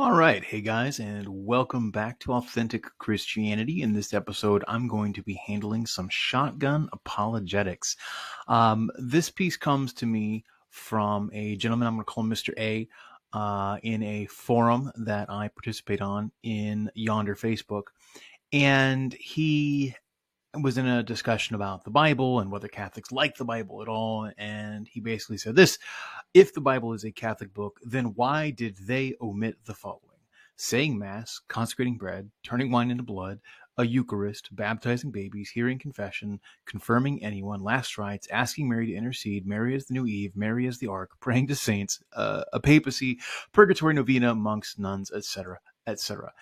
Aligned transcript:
All 0.00 0.12
right, 0.12 0.42
hey 0.42 0.62
guys, 0.62 0.98
and 0.98 1.28
welcome 1.28 1.90
back 1.90 2.18
to 2.20 2.32
Authentic 2.32 2.86
Christianity. 2.96 3.82
In 3.82 3.92
this 3.92 4.14
episode, 4.14 4.64
I'm 4.66 4.88
going 4.88 5.12
to 5.12 5.22
be 5.22 5.34
handling 5.34 5.84
some 5.84 6.08
shotgun 6.08 6.88
apologetics. 6.94 7.98
Um, 8.48 8.90
this 8.96 9.28
piece 9.28 9.58
comes 9.58 9.92
to 9.92 10.06
me 10.06 10.46
from 10.70 11.28
a 11.34 11.54
gentleman 11.56 11.86
I'm 11.86 11.96
going 11.96 12.06
to 12.06 12.10
call 12.10 12.24
Mr. 12.24 12.54
A 12.56 12.88
uh, 13.34 13.76
in 13.82 14.02
a 14.02 14.24
forum 14.24 14.90
that 15.04 15.28
I 15.28 15.48
participate 15.48 16.00
on 16.00 16.32
in 16.42 16.90
Yonder 16.94 17.36
Facebook. 17.36 17.88
And 18.54 19.12
he 19.12 19.94
was 20.54 20.78
in 20.78 20.86
a 20.86 21.02
discussion 21.02 21.54
about 21.54 21.84
the 21.84 21.90
Bible 21.90 22.40
and 22.40 22.50
whether 22.50 22.68
Catholics 22.68 23.12
like 23.12 23.36
the 23.36 23.44
Bible 23.44 23.82
at 23.82 23.88
all. 23.88 24.30
And 24.36 24.88
he 24.88 25.00
basically 25.00 25.38
said 25.38 25.54
this 25.54 25.78
if 26.34 26.52
the 26.52 26.60
Bible 26.60 26.92
is 26.92 27.04
a 27.04 27.12
Catholic 27.12 27.54
book, 27.54 27.78
then 27.82 28.06
why 28.14 28.50
did 28.50 28.76
they 28.76 29.14
omit 29.20 29.58
the 29.64 29.74
following? 29.74 30.04
Saying 30.56 30.98
Mass, 30.98 31.40
consecrating 31.48 31.96
bread, 31.96 32.30
turning 32.42 32.70
wine 32.70 32.90
into 32.90 33.02
blood, 33.02 33.40
a 33.78 33.86
Eucharist, 33.86 34.54
baptizing 34.54 35.10
babies, 35.10 35.50
hearing 35.50 35.78
confession, 35.78 36.38
confirming 36.66 37.24
anyone, 37.24 37.60
last 37.60 37.96
rites, 37.96 38.28
asking 38.30 38.68
Mary 38.68 38.88
to 38.88 38.94
intercede, 38.94 39.46
Mary 39.46 39.74
as 39.74 39.86
the 39.86 39.94
new 39.94 40.04
Eve, 40.04 40.36
Mary 40.36 40.66
as 40.66 40.78
the 40.78 40.86
Ark, 40.86 41.12
praying 41.18 41.46
to 41.46 41.54
saints, 41.54 42.02
uh, 42.12 42.44
a 42.52 42.60
papacy, 42.60 43.18
purgatory 43.52 43.94
novena, 43.94 44.34
monks, 44.34 44.78
nuns, 44.78 45.10
etc., 45.10 45.60
etc. 45.86 46.32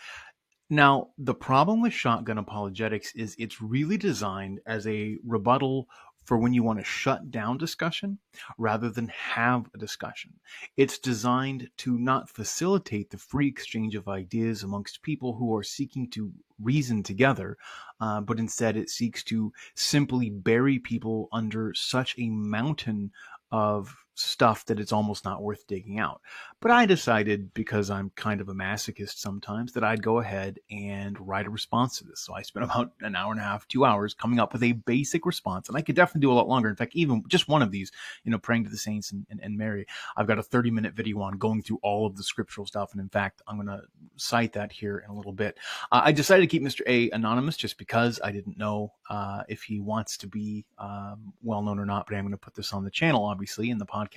Now, 0.70 1.08
the 1.16 1.34
problem 1.34 1.80
with 1.80 1.94
shotgun 1.94 2.36
apologetics 2.38 3.14
is 3.14 3.34
it's 3.38 3.62
really 3.62 3.96
designed 3.96 4.60
as 4.66 4.86
a 4.86 5.16
rebuttal 5.24 5.88
for 6.28 6.36
when 6.36 6.52
you 6.52 6.62
want 6.62 6.78
to 6.78 6.84
shut 6.84 7.30
down 7.30 7.56
discussion 7.56 8.18
rather 8.58 8.90
than 8.90 9.08
have 9.08 9.70
a 9.74 9.78
discussion. 9.78 10.34
It's 10.76 10.98
designed 10.98 11.70
to 11.78 11.98
not 11.98 12.28
facilitate 12.28 13.08
the 13.08 13.16
free 13.16 13.48
exchange 13.48 13.94
of 13.94 14.08
ideas 14.08 14.62
amongst 14.62 15.00
people 15.00 15.36
who 15.36 15.56
are 15.56 15.62
seeking 15.62 16.10
to 16.10 16.30
reason 16.60 17.02
together, 17.02 17.56
uh, 17.98 18.20
but 18.20 18.38
instead 18.38 18.76
it 18.76 18.90
seeks 18.90 19.24
to 19.24 19.54
simply 19.74 20.28
bury 20.28 20.78
people 20.78 21.30
under 21.32 21.72
such 21.72 22.14
a 22.18 22.28
mountain 22.28 23.10
of 23.50 24.04
stuff 24.18 24.64
that 24.66 24.80
it's 24.80 24.92
almost 24.92 25.24
not 25.24 25.42
worth 25.42 25.66
digging 25.66 25.98
out. 25.98 26.20
But 26.60 26.72
I 26.72 26.86
decided, 26.86 27.54
because 27.54 27.88
I'm 27.88 28.10
kind 28.16 28.40
of 28.40 28.48
a 28.48 28.54
masochist 28.54 29.18
sometimes, 29.18 29.72
that 29.72 29.84
I'd 29.84 30.02
go 30.02 30.18
ahead 30.18 30.58
and 30.70 31.16
write 31.20 31.46
a 31.46 31.50
response 31.50 31.98
to 31.98 32.04
this. 32.04 32.20
So 32.20 32.34
I 32.34 32.42
spent 32.42 32.64
about 32.70 32.92
an 33.00 33.14
hour 33.14 33.30
and 33.30 33.40
a 33.40 33.44
half, 33.44 33.68
two 33.68 33.84
hours 33.84 34.14
coming 34.14 34.40
up 34.40 34.52
with 34.52 34.62
a 34.62 34.72
basic 34.72 35.24
response. 35.24 35.68
And 35.68 35.78
I 35.78 35.82
could 35.82 35.94
definitely 35.94 36.22
do 36.22 36.32
a 36.32 36.34
lot 36.34 36.48
longer. 36.48 36.68
In 36.68 36.76
fact, 36.76 36.96
even 36.96 37.22
just 37.28 37.48
one 37.48 37.62
of 37.62 37.70
these, 37.70 37.92
you 38.24 38.32
know, 38.32 38.38
praying 38.38 38.64
to 38.64 38.70
the 38.70 38.76
saints 38.76 39.12
and, 39.12 39.24
and, 39.30 39.40
and 39.40 39.56
Mary, 39.56 39.86
I've 40.16 40.26
got 40.26 40.38
a 40.38 40.42
30 40.42 40.70
minute 40.70 40.94
video 40.94 41.20
on 41.20 41.38
going 41.38 41.62
through 41.62 41.78
all 41.82 42.06
of 42.06 42.16
the 42.16 42.24
scriptural 42.24 42.66
stuff. 42.66 42.92
And 42.92 43.00
in 43.00 43.08
fact, 43.08 43.42
I'm 43.46 43.56
going 43.56 43.68
to 43.68 43.82
cite 44.16 44.54
that 44.54 44.72
here 44.72 44.98
in 44.98 45.10
a 45.10 45.14
little 45.14 45.32
bit. 45.32 45.58
Uh, 45.92 46.02
I 46.04 46.12
decided 46.12 46.42
to 46.42 46.48
keep 46.48 46.62
Mr. 46.62 46.80
A 46.86 47.10
anonymous 47.10 47.56
just 47.56 47.78
because 47.78 48.20
I 48.22 48.32
didn't 48.32 48.58
know 48.58 48.92
uh, 49.08 49.42
if 49.48 49.62
he 49.62 49.78
wants 49.78 50.16
to 50.18 50.26
be 50.26 50.66
um, 50.78 51.32
well 51.42 51.62
known 51.62 51.78
or 51.78 51.86
not. 51.86 52.06
But 52.06 52.16
I'm 52.16 52.24
going 52.24 52.32
to 52.32 52.38
put 52.38 52.54
this 52.54 52.72
on 52.72 52.84
the 52.84 52.90
channel, 52.90 53.24
obviously, 53.24 53.70
in 53.70 53.78
the 53.78 53.86
podcast. 53.86 54.07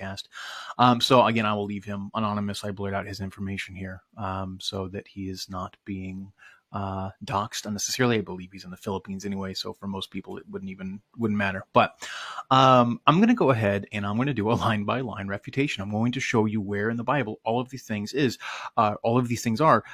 Um, 0.78 1.00
so 1.00 1.24
again, 1.26 1.46
I 1.46 1.54
will 1.54 1.64
leave 1.64 1.84
him 1.84 2.10
anonymous. 2.14 2.64
I 2.64 2.70
blurred 2.70 2.94
out 2.94 3.06
his 3.06 3.20
information 3.20 3.74
here 3.74 4.02
um, 4.16 4.58
so 4.60 4.88
that 4.88 5.06
he 5.08 5.28
is 5.28 5.48
not 5.48 5.76
being 5.84 6.32
uh, 6.72 7.10
doxxed 7.24 7.66
unnecessarily. 7.66 8.18
I 8.18 8.22
believe 8.22 8.50
he's 8.52 8.64
in 8.64 8.70
the 8.70 8.76
Philippines 8.76 9.24
anyway, 9.24 9.54
so 9.54 9.72
for 9.72 9.86
most 9.86 10.10
people 10.10 10.38
it 10.38 10.44
wouldn't 10.48 10.70
even 10.70 11.00
wouldn't 11.18 11.38
matter. 11.38 11.64
But 11.72 12.08
um, 12.50 13.00
I'm 13.06 13.16
going 13.16 13.28
to 13.28 13.34
go 13.34 13.50
ahead 13.50 13.86
and 13.92 14.06
I'm 14.06 14.16
going 14.16 14.28
to 14.28 14.34
do 14.34 14.50
a 14.50 14.54
line 14.54 14.84
by 14.84 15.00
line 15.00 15.28
refutation. 15.28 15.82
I'm 15.82 15.90
going 15.90 16.12
to 16.12 16.20
show 16.20 16.46
you 16.46 16.60
where 16.60 16.90
in 16.90 16.96
the 16.96 17.04
Bible 17.04 17.40
all 17.44 17.60
of 17.60 17.68
these 17.68 17.84
things 17.84 18.12
is, 18.12 18.38
uh, 18.76 18.94
all 19.02 19.18
of 19.18 19.28
these 19.28 19.42
things 19.42 19.60
are. 19.60 19.84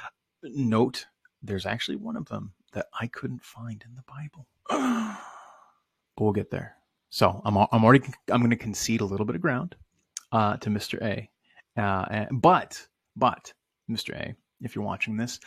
Note, 0.43 1.05
there's 1.43 1.65
actually 1.65 1.97
one 1.97 2.15
of 2.15 2.25
them 2.25 2.53
that 2.71 2.87
I 2.99 3.07
couldn't 3.07 3.43
find 3.43 3.83
in 3.85 3.95
the 3.95 4.03
Bible. 4.07 4.47
but 6.15 6.23
we'll 6.23 6.33
get 6.33 6.51
there. 6.51 6.75
So 7.09 7.41
I'm 7.43 7.57
I'm 7.57 7.83
already 7.83 8.05
I'm 8.31 8.39
going 8.39 8.51
to 8.51 8.55
concede 8.55 9.01
a 9.01 9.05
little 9.05 9.25
bit 9.25 9.35
of 9.35 9.41
ground 9.41 9.75
uh, 10.31 10.57
to 10.57 10.69
Mr. 10.69 11.01
A. 11.01 11.29
Uh, 11.79 12.05
and, 12.09 12.41
but, 12.41 12.85
but, 13.15 13.53
Mr. 13.89 14.15
A, 14.15 14.35
if 14.61 14.75
you're 14.75 14.85
watching 14.85 15.17
this, 15.17 15.39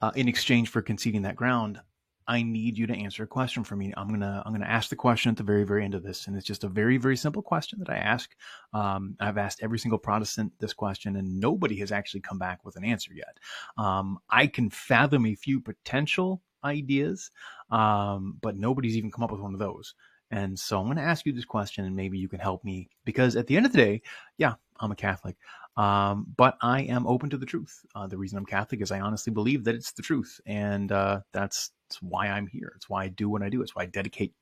uh, 0.00 0.10
in 0.14 0.28
exchange 0.28 0.68
for 0.68 0.82
conceding 0.82 1.22
that 1.22 1.36
ground, 1.36 1.80
I 2.28 2.42
need 2.42 2.76
you 2.76 2.86
to 2.86 2.94
answer 2.94 3.22
a 3.22 3.26
question 3.26 3.64
for 3.64 3.74
me. 3.74 3.94
I'm 3.96 4.08
gonna 4.08 4.42
I'm 4.44 4.52
gonna 4.52 4.66
ask 4.66 4.90
the 4.90 4.96
question 4.96 5.30
at 5.30 5.38
the 5.38 5.42
very 5.42 5.64
very 5.64 5.82
end 5.82 5.94
of 5.94 6.02
this, 6.02 6.26
and 6.26 6.36
it's 6.36 6.46
just 6.46 6.62
a 6.62 6.68
very 6.68 6.98
very 6.98 7.16
simple 7.16 7.40
question 7.40 7.78
that 7.78 7.88
I 7.88 7.96
ask. 7.96 8.30
Um, 8.74 9.16
I've 9.18 9.38
asked 9.38 9.60
every 9.62 9.78
single 9.78 9.98
Protestant 9.98 10.52
this 10.58 10.74
question, 10.74 11.16
and 11.16 11.40
nobody 11.40 11.76
has 11.76 11.90
actually 11.90 12.20
come 12.20 12.38
back 12.38 12.66
with 12.66 12.76
an 12.76 12.84
answer 12.84 13.14
yet. 13.14 13.38
Um, 13.78 14.18
I 14.28 14.46
can 14.46 14.68
fathom 14.68 15.24
a 15.24 15.34
few 15.34 15.58
potential 15.58 16.42
ideas, 16.62 17.30
um, 17.70 18.36
but 18.42 18.56
nobody's 18.56 18.96
even 18.98 19.10
come 19.10 19.24
up 19.24 19.32
with 19.32 19.40
one 19.40 19.54
of 19.54 19.60
those. 19.60 19.94
And 20.30 20.58
so 20.58 20.78
I'm 20.78 20.86
going 20.86 20.96
to 20.96 21.02
ask 21.02 21.24
you 21.26 21.32
this 21.32 21.44
question 21.44 21.84
and 21.84 21.96
maybe 21.96 22.18
you 22.18 22.28
can 22.28 22.40
help 22.40 22.64
me 22.64 22.88
because 23.04 23.36
at 23.36 23.46
the 23.46 23.56
end 23.56 23.66
of 23.66 23.72
the 23.72 23.78
day, 23.78 24.02
yeah, 24.36 24.54
I'm 24.78 24.92
a 24.92 24.96
Catholic, 24.96 25.36
um, 25.76 26.26
but 26.36 26.58
I 26.60 26.82
am 26.82 27.06
open 27.06 27.30
to 27.30 27.36
the 27.36 27.46
truth. 27.46 27.84
Uh, 27.94 28.06
the 28.06 28.18
reason 28.18 28.36
I'm 28.36 28.46
Catholic 28.46 28.82
is 28.82 28.90
I 28.90 29.00
honestly 29.00 29.32
believe 29.32 29.64
that 29.64 29.74
it's 29.74 29.92
the 29.92 30.02
truth. 30.02 30.40
And 30.46 30.92
uh, 30.92 31.20
that's, 31.32 31.70
that's, 31.88 32.02
why 32.02 32.26
I'm 32.28 32.46
here. 32.46 32.72
It's 32.76 32.90
why 32.90 33.04
I 33.04 33.08
do 33.08 33.30
what 33.30 33.42
I 33.42 33.48
do. 33.48 33.62
It's 33.62 33.74
why 33.74 33.84
I 33.84 33.86
dedicate 33.86 34.34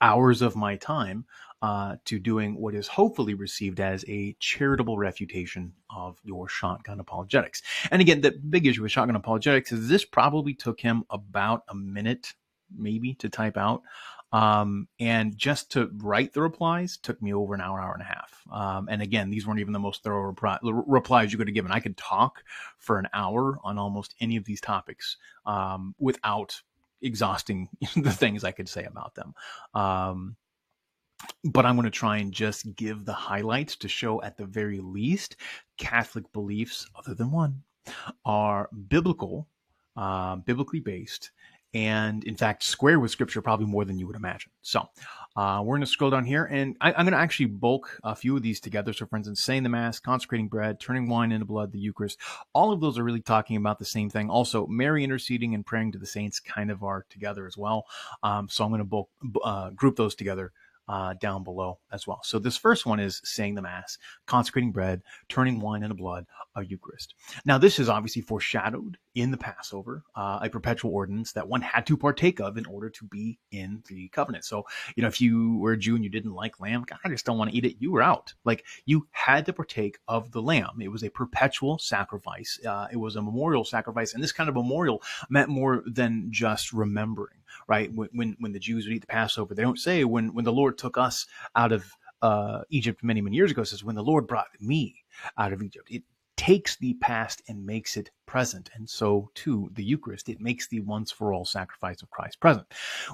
hours 0.00 0.42
of 0.42 0.56
my 0.56 0.74
time 0.76 1.26
uh, 1.62 1.96
to 2.06 2.18
doing 2.18 2.56
what 2.58 2.74
is 2.74 2.88
hopefully 2.88 3.34
received 3.34 3.80
as 3.80 4.04
a 4.08 4.34
charitable 4.40 4.98
refutation 4.98 5.72
of 5.94 6.18
your 6.24 6.48
shotgun 6.48 7.00
apologetics. 7.00 7.62
And 7.90 8.00
again, 8.00 8.20
the 8.20 8.32
big 8.32 8.66
issue 8.66 8.82
with 8.82 8.92
shotgun 8.92 9.14
apologetics 9.14 9.70
is 9.70 9.88
this 9.88 10.04
probably 10.04 10.54
took 10.54 10.80
him 10.80 11.04
about 11.10 11.62
a 11.68 11.74
minute 11.74 12.32
maybe 12.76 13.14
to 13.14 13.28
type 13.28 13.56
out. 13.56 13.82
Um, 14.30 14.88
and 15.00 15.36
just 15.36 15.72
to 15.72 15.90
write 15.96 16.34
the 16.34 16.42
replies 16.42 16.98
took 16.98 17.20
me 17.22 17.32
over 17.32 17.54
an 17.54 17.60
hour, 17.60 17.80
hour 17.80 17.94
and 17.94 18.02
a 18.02 18.04
half. 18.04 18.42
Um, 18.52 18.88
and 18.90 19.00
again, 19.00 19.30
these 19.30 19.46
weren't 19.46 19.60
even 19.60 19.72
the 19.72 19.78
most 19.78 20.02
thorough 20.02 20.32
repri- 20.32 20.58
replies 20.62 21.32
you 21.32 21.38
could 21.38 21.48
have 21.48 21.54
given. 21.54 21.72
I 21.72 21.80
could 21.80 21.96
talk 21.96 22.42
for 22.78 22.98
an 22.98 23.08
hour 23.14 23.58
on 23.64 23.78
almost 23.78 24.14
any 24.20 24.36
of 24.36 24.44
these 24.44 24.60
topics 24.60 25.16
um, 25.46 25.94
without 25.98 26.60
exhausting 27.00 27.68
the 27.96 28.12
things 28.12 28.44
I 28.44 28.52
could 28.52 28.68
say 28.68 28.84
about 28.84 29.14
them. 29.14 29.34
Um, 29.74 30.36
but 31.44 31.66
I'm 31.66 31.76
going 31.76 31.84
to 31.84 31.90
try 31.90 32.18
and 32.18 32.32
just 32.32 32.76
give 32.76 33.04
the 33.04 33.12
highlights 33.12 33.76
to 33.76 33.88
show, 33.88 34.22
at 34.22 34.36
the 34.36 34.44
very 34.44 34.78
least, 34.78 35.36
Catholic 35.76 36.30
beliefs, 36.32 36.86
other 36.94 37.14
than 37.14 37.30
one, 37.30 37.62
are 38.24 38.68
biblical, 38.88 39.48
uh, 39.96 40.36
biblically 40.36 40.80
based, 40.80 41.32
and 41.74 42.24
in 42.24 42.34
fact 42.34 42.62
square 42.62 42.98
with 42.98 43.10
scripture 43.10 43.42
probably 43.42 43.66
more 43.66 43.84
than 43.84 43.98
you 43.98 44.06
would 44.06 44.16
imagine. 44.16 44.50
So 44.62 44.88
uh, 45.36 45.60
we're 45.62 45.76
going 45.76 45.82
to 45.82 45.86
scroll 45.86 46.10
down 46.10 46.24
here 46.24 46.44
and 46.44 46.76
I, 46.80 46.90
am 46.90 47.04
going 47.04 47.12
to 47.12 47.18
actually 47.18 47.46
bulk 47.46 47.98
a 48.02 48.14
few 48.14 48.36
of 48.36 48.42
these 48.42 48.60
together. 48.60 48.92
So 48.92 49.06
for 49.06 49.16
instance 49.16 49.42
saying 49.42 49.62
the 49.62 49.68
mass 49.68 50.00
consecrating 50.00 50.48
bread 50.48 50.80
turning 50.80 51.08
wine 51.08 51.32
into 51.32 51.44
blood 51.44 51.72
the 51.72 51.78
eucharist 51.78 52.18
all 52.52 52.72
of 52.72 52.80
those 52.80 52.98
are 52.98 53.04
really 53.04 53.20
talking 53.20 53.56
about 53.56 53.78
the 53.78 53.84
same 53.84 54.10
thing. 54.10 54.30
Also 54.30 54.66
mary 54.66 55.04
interceding 55.04 55.54
and 55.54 55.64
praying 55.64 55.92
to 55.92 55.98
the 55.98 56.06
saints 56.06 56.40
kind 56.40 56.70
of 56.70 56.82
are 56.82 57.04
together 57.10 57.46
as 57.46 57.56
well. 57.56 57.86
Um, 58.22 58.48
so 58.48 58.64
i'm 58.64 58.70
going 58.70 58.80
to 58.80 58.84
bulk 58.84 59.10
uh, 59.44 59.70
group 59.70 59.96
those 59.96 60.14
together 60.14 60.52
uh, 60.88 61.14
down 61.20 61.44
below 61.44 61.78
as 61.92 62.06
well. 62.06 62.20
So 62.24 62.38
this 62.38 62.56
first 62.56 62.86
one 62.86 63.00
is 63.00 63.20
saying 63.24 63.54
the 63.54 63.62
Mass, 63.62 63.98
consecrating 64.26 64.72
bread, 64.72 65.02
turning 65.28 65.60
wine 65.60 65.82
into 65.82 65.94
blood, 65.94 66.26
a 66.56 66.64
Eucharist. 66.64 67.14
Now 67.44 67.58
this 67.58 67.78
is 67.78 67.88
obviously 67.88 68.22
foreshadowed 68.22 68.98
in 69.14 69.30
the 69.30 69.36
Passover, 69.36 70.04
uh, 70.14 70.38
a 70.42 70.48
perpetual 70.48 70.92
ordinance 70.94 71.32
that 71.32 71.48
one 71.48 71.60
had 71.60 71.86
to 71.86 71.96
partake 71.96 72.40
of 72.40 72.56
in 72.56 72.66
order 72.66 72.88
to 72.88 73.04
be 73.04 73.38
in 73.50 73.82
the 73.88 74.08
covenant. 74.08 74.44
So, 74.44 74.64
you 74.94 75.02
know, 75.02 75.08
if 75.08 75.20
you 75.20 75.58
were 75.58 75.72
a 75.72 75.78
Jew 75.78 75.96
and 75.96 76.04
you 76.04 76.10
didn't 76.10 76.34
like 76.34 76.60
lamb, 76.60 76.84
God, 76.86 76.98
I 77.04 77.08
just 77.08 77.26
don't 77.26 77.38
want 77.38 77.50
to 77.50 77.56
eat 77.56 77.64
it, 77.64 77.76
you 77.80 77.90
were 77.90 78.02
out. 78.02 78.34
Like 78.44 78.64
you 78.86 79.08
had 79.10 79.46
to 79.46 79.52
partake 79.52 79.98
of 80.06 80.30
the 80.32 80.42
lamb. 80.42 80.80
It 80.80 80.88
was 80.88 81.02
a 81.02 81.10
perpetual 81.10 81.78
sacrifice. 81.78 82.58
Uh, 82.64 82.86
it 82.92 82.96
was 82.96 83.16
a 83.16 83.22
memorial 83.22 83.64
sacrifice. 83.64 84.14
And 84.14 84.22
this 84.22 84.32
kind 84.32 84.48
of 84.48 84.54
memorial 84.54 85.02
meant 85.28 85.48
more 85.48 85.82
than 85.86 86.28
just 86.30 86.72
remembering 86.72 87.37
right? 87.68 87.92
When, 87.92 88.08
when, 88.12 88.36
when 88.40 88.52
the 88.52 88.58
Jews 88.58 88.86
would 88.86 88.94
eat 88.94 89.02
the 89.02 89.06
Passover, 89.06 89.54
they 89.54 89.62
don't 89.62 89.78
say 89.78 90.04
when, 90.04 90.34
when 90.34 90.44
the 90.44 90.52
Lord 90.52 90.78
took 90.78 90.98
us 90.98 91.26
out 91.54 91.72
of 91.72 91.84
uh, 92.22 92.62
Egypt 92.70 93.04
many, 93.04 93.20
many 93.20 93.36
years 93.36 93.50
ago, 93.50 93.64
says 93.64 93.84
when 93.84 93.94
the 93.94 94.02
Lord 94.02 94.26
brought 94.26 94.48
me 94.60 95.04
out 95.36 95.52
of 95.52 95.62
Egypt. 95.62 95.88
It 95.90 96.02
takes 96.36 96.76
the 96.76 96.94
past 96.94 97.42
and 97.48 97.66
makes 97.66 97.96
it 97.96 98.10
present. 98.24 98.70
And 98.74 98.88
so, 98.88 99.30
too, 99.34 99.70
the 99.72 99.84
Eucharist, 99.84 100.28
it 100.28 100.40
makes 100.40 100.68
the 100.68 100.80
once 100.80 101.10
for 101.10 101.32
all 101.32 101.44
sacrifice 101.44 102.00
of 102.00 102.10
Christ 102.10 102.40
present. 102.40 102.66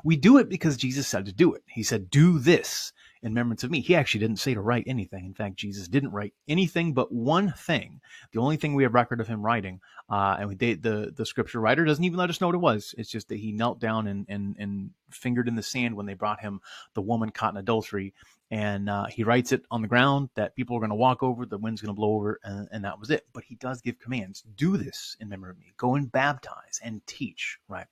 We 0.05 0.17
do 0.17 0.39
it 0.39 0.49
because 0.49 0.77
Jesus 0.77 1.09
said 1.09 1.25
to 1.27 1.33
do 1.33 1.55
it. 1.55 1.63
He 1.67 1.83
said, 1.83 2.11
Do 2.11 2.39
this 2.39 2.93
in 3.25 3.31
remembrance 3.31 3.65
of 3.65 3.71
me. 3.71 3.81
He 3.81 3.97
actually 3.97 4.21
didn't 4.21 4.39
say 4.39 4.53
to 4.53 4.61
write 4.61 4.85
anything. 4.87 5.25
In 5.25 5.33
fact, 5.33 5.57
Jesus 5.57 5.89
didn't 5.89 6.13
write 6.13 6.35
anything 6.47 6.93
but 6.93 7.11
one 7.11 7.53
thing. 7.57 8.03
The 8.33 8.41
only 8.41 8.59
thing 8.59 8.75
we 8.75 8.83
have 8.83 8.93
record 8.93 9.21
of 9.21 9.27
him 9.27 9.43
writing, 9.43 9.81
uh, 10.11 10.37
and 10.39 10.49
we, 10.51 10.55
the 10.55 11.13
the 11.17 11.27
scripture 11.27 11.59
writer 11.59 11.87
doesn't 11.87 12.05
even 12.05 12.19
let 12.19 12.29
us 12.29 12.41
know 12.41 12.49
what 12.49 12.55
it 12.55 12.59
was. 12.59 12.95
It's 12.99 13.11
just 13.11 13.29
that 13.31 13.41
he 13.41 13.51
knelt 13.51 13.81
down 13.81 14.07
and 14.07 14.27
and 14.29 14.57
and 14.59 14.91
fingered 15.11 15.49
in 15.49 15.55
the 15.55 15.63
sand 15.63 15.97
when 15.97 16.07
they 16.07 16.15
brought 16.15 16.41
him 16.41 16.61
the 16.95 17.01
woman 17.01 17.31
caught 17.31 17.55
in 17.55 17.59
adultery 17.59 18.13
and 18.51 18.89
uh, 18.89 19.07
he 19.07 19.25
writes 19.25 19.53
it 19.53 19.65
on 19.71 19.83
the 19.83 19.89
ground 19.89 20.29
that 20.35 20.55
people 20.55 20.77
are 20.77 20.81
going 20.81 20.91
to 20.91 20.97
walk 20.97 21.23
over, 21.23 21.47
the 21.47 21.59
wind's 21.59 21.81
going 21.81 21.95
to 21.95 21.99
blow 21.99 22.15
over, 22.15 22.41
and, 22.45 22.69
and, 22.71 22.85
that 22.85 22.99
was 22.99 23.11
it. 23.11 23.27
But 23.33 23.45
he 23.45 23.55
does 23.57 23.81
give 23.81 23.99
commands: 23.99 24.43
do 24.57 24.77
this 24.77 25.17
in 25.21 25.29
memory 25.29 25.51
of 25.51 25.59
me. 25.59 25.73
Go 25.77 25.95
and 25.95 26.11
baptize 26.11 26.81
and 26.83 27.05
teach. 27.07 27.59
Right. 27.69 27.87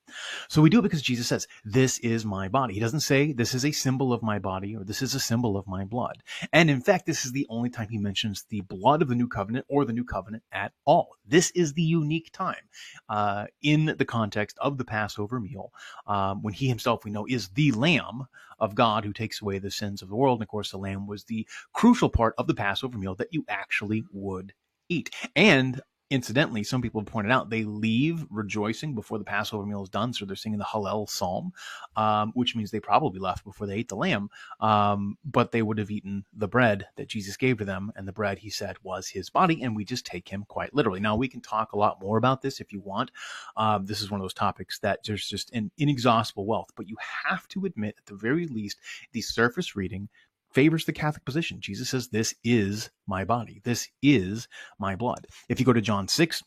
So 0.49 0.63
we 0.63 0.71
do 0.71 0.81
it 0.81 0.83
because 0.83 1.03
Jesus 1.03 1.27
says, 1.27 1.47
"This 1.65 1.99
is 2.01 2.25
my 2.25 2.49
body." 2.49 2.75
He 2.75 2.81
doesn't 2.81 3.01
say, 3.01 3.33
"This 3.33 3.55
is 3.55 3.65
a 3.65 3.73
symbol 3.73 4.13
of 4.13 4.23
my 4.23 4.39
body" 4.39 4.77
or 4.77 4.85
"This 4.85 5.03
is 5.03 5.15
a 5.15 5.21
symbol 5.21 5.57
of 5.57 5.67
my 5.67 5.85
blood." 5.85 6.23
And 6.53 6.71
in 6.71 6.81
fact, 6.81 7.07
this 7.07 7.25
is 7.25 7.33
the 7.33 7.47
only 7.49 7.71
time 7.71 7.89
he 7.89 7.99
mentions 7.99 8.45
the 8.49 8.61
blood 8.63 9.03
of 9.03 9.09
the 9.09 9.15
new 9.15 9.29
covenant 9.29 9.67
or 9.69 9.85
the 9.85 9.93
new 9.93 10.05
covenant 10.05 10.43
at 10.53 10.73
all. 10.85 11.17
This 11.27 11.51
is 11.53 11.73
the 11.73 11.83
unique 11.83 12.31
time 12.33 12.69
uh, 13.09 13.47
in 13.63 13.95
the 13.99 14.05
context 14.05 14.59
of 14.61 14.79
the 14.79 14.85
Passover 14.85 15.41
meal 15.41 15.73
um, 16.07 16.43
when 16.43 16.55
he 16.55 16.69
himself, 16.69 17.05
we 17.05 17.11
know, 17.11 17.27
is 17.27 17.49
the 17.49 17.73
Lamb 17.73 18.27
of 18.59 18.75
God 18.75 19.05
who 19.05 19.13
takes 19.13 19.43
away 19.43 19.59
the 19.59 19.71
sins 19.71 20.03
of 20.03 20.09
the 20.09 20.15
world. 20.15 20.42
Of 20.43 20.49
course, 20.49 20.71
the 20.71 20.79
lamb 20.79 21.07
was 21.07 21.25
the 21.25 21.47
crucial 21.73 22.11
part 22.11 22.35
of 22.39 22.47
the 22.47 22.55
Passover 22.55 22.99
meal 22.99 23.15
that 23.17 23.33
you 23.33 23.45
actually 23.49 24.05
would 24.13 24.53
eat. 24.89 25.11
And 25.37 25.81
incidentally, 26.11 26.63
some 26.63 26.83
people 26.83 27.03
pointed 27.03 27.33
out 27.33 27.49
they 27.49 27.65
leave 27.65 28.27
rejoicing 28.29 28.95
before 28.95 29.17
the 29.17 29.25
Passover 29.25 29.65
meal 29.65 29.83
is 29.83 29.89
done. 29.89 30.13
So 30.13 30.27
they're 30.27 30.37
singing 30.37 30.59
the 30.59 30.65
Hallel 30.65 31.09
psalm, 31.09 31.53
um, 31.97 32.33
which 32.35 32.55
means 32.55 32.71
they 32.71 32.81
probably 32.81 33.19
left 33.19 33.45
before 33.45 33.67
they 33.67 33.77
ate 33.77 33.89
the 33.89 33.97
lamb. 33.97 34.29
Um, 34.61 35.17
but 35.25 35.53
they 35.53 35.63
would 35.63 35.79
have 35.79 35.91
eaten 35.91 36.27
the 36.35 36.49
bread 36.49 36.87
that 36.97 37.09
Jesus 37.09 37.39
gave 37.39 37.57
to 37.59 37.65
them. 37.65 37.93
And 37.97 38.07
the 38.07 38.13
bread, 38.13 38.39
he 38.39 38.51
said, 38.51 38.77
was 38.83 39.09
his 39.09 39.31
body. 39.31 39.63
And 39.63 39.75
we 39.75 39.87
just 39.87 40.05
take 40.05 40.29
him 40.29 40.45
quite 40.49 40.75
literally. 40.75 41.01
Now, 41.01 41.17
we 41.17 41.29
can 41.29 41.41
talk 41.41 41.73
a 41.73 41.79
lot 41.79 42.03
more 42.03 42.19
about 42.19 42.43
this 42.43 42.61
if 42.61 42.75
you 42.75 42.83
want. 42.83 43.11
Um, 43.57 43.87
this 43.87 44.03
is 44.03 44.11
one 44.11 44.21
of 44.21 44.25
those 44.25 44.35
topics 44.35 44.79
that 44.81 45.01
there's 45.07 45.27
just 45.27 45.51
an 45.55 45.71
inexhaustible 45.79 46.45
wealth. 46.45 46.73
But 46.77 46.91
you 46.91 46.97
have 47.25 47.49
to 47.49 47.65
admit, 47.65 47.95
at 47.97 48.05
the 48.05 48.17
very 48.17 48.47
least, 48.47 48.81
the 49.13 49.23
surface 49.23 49.75
reading 49.77 50.11
favors 50.53 50.85
the 50.85 50.93
Catholic 50.93 51.25
position. 51.25 51.61
Jesus 51.61 51.91
says, 51.91 52.09
This 52.09 52.35
is 52.45 52.91
my 53.07 53.25
body. 53.25 53.61
This 53.65 53.89
is 54.03 54.49
my 54.79 54.97
blood. 54.97 55.27
If 55.49 55.61
you 55.61 55.67
go 55.67 55.73
to 55.73 55.81
John 55.81 56.09
6, 56.09 56.43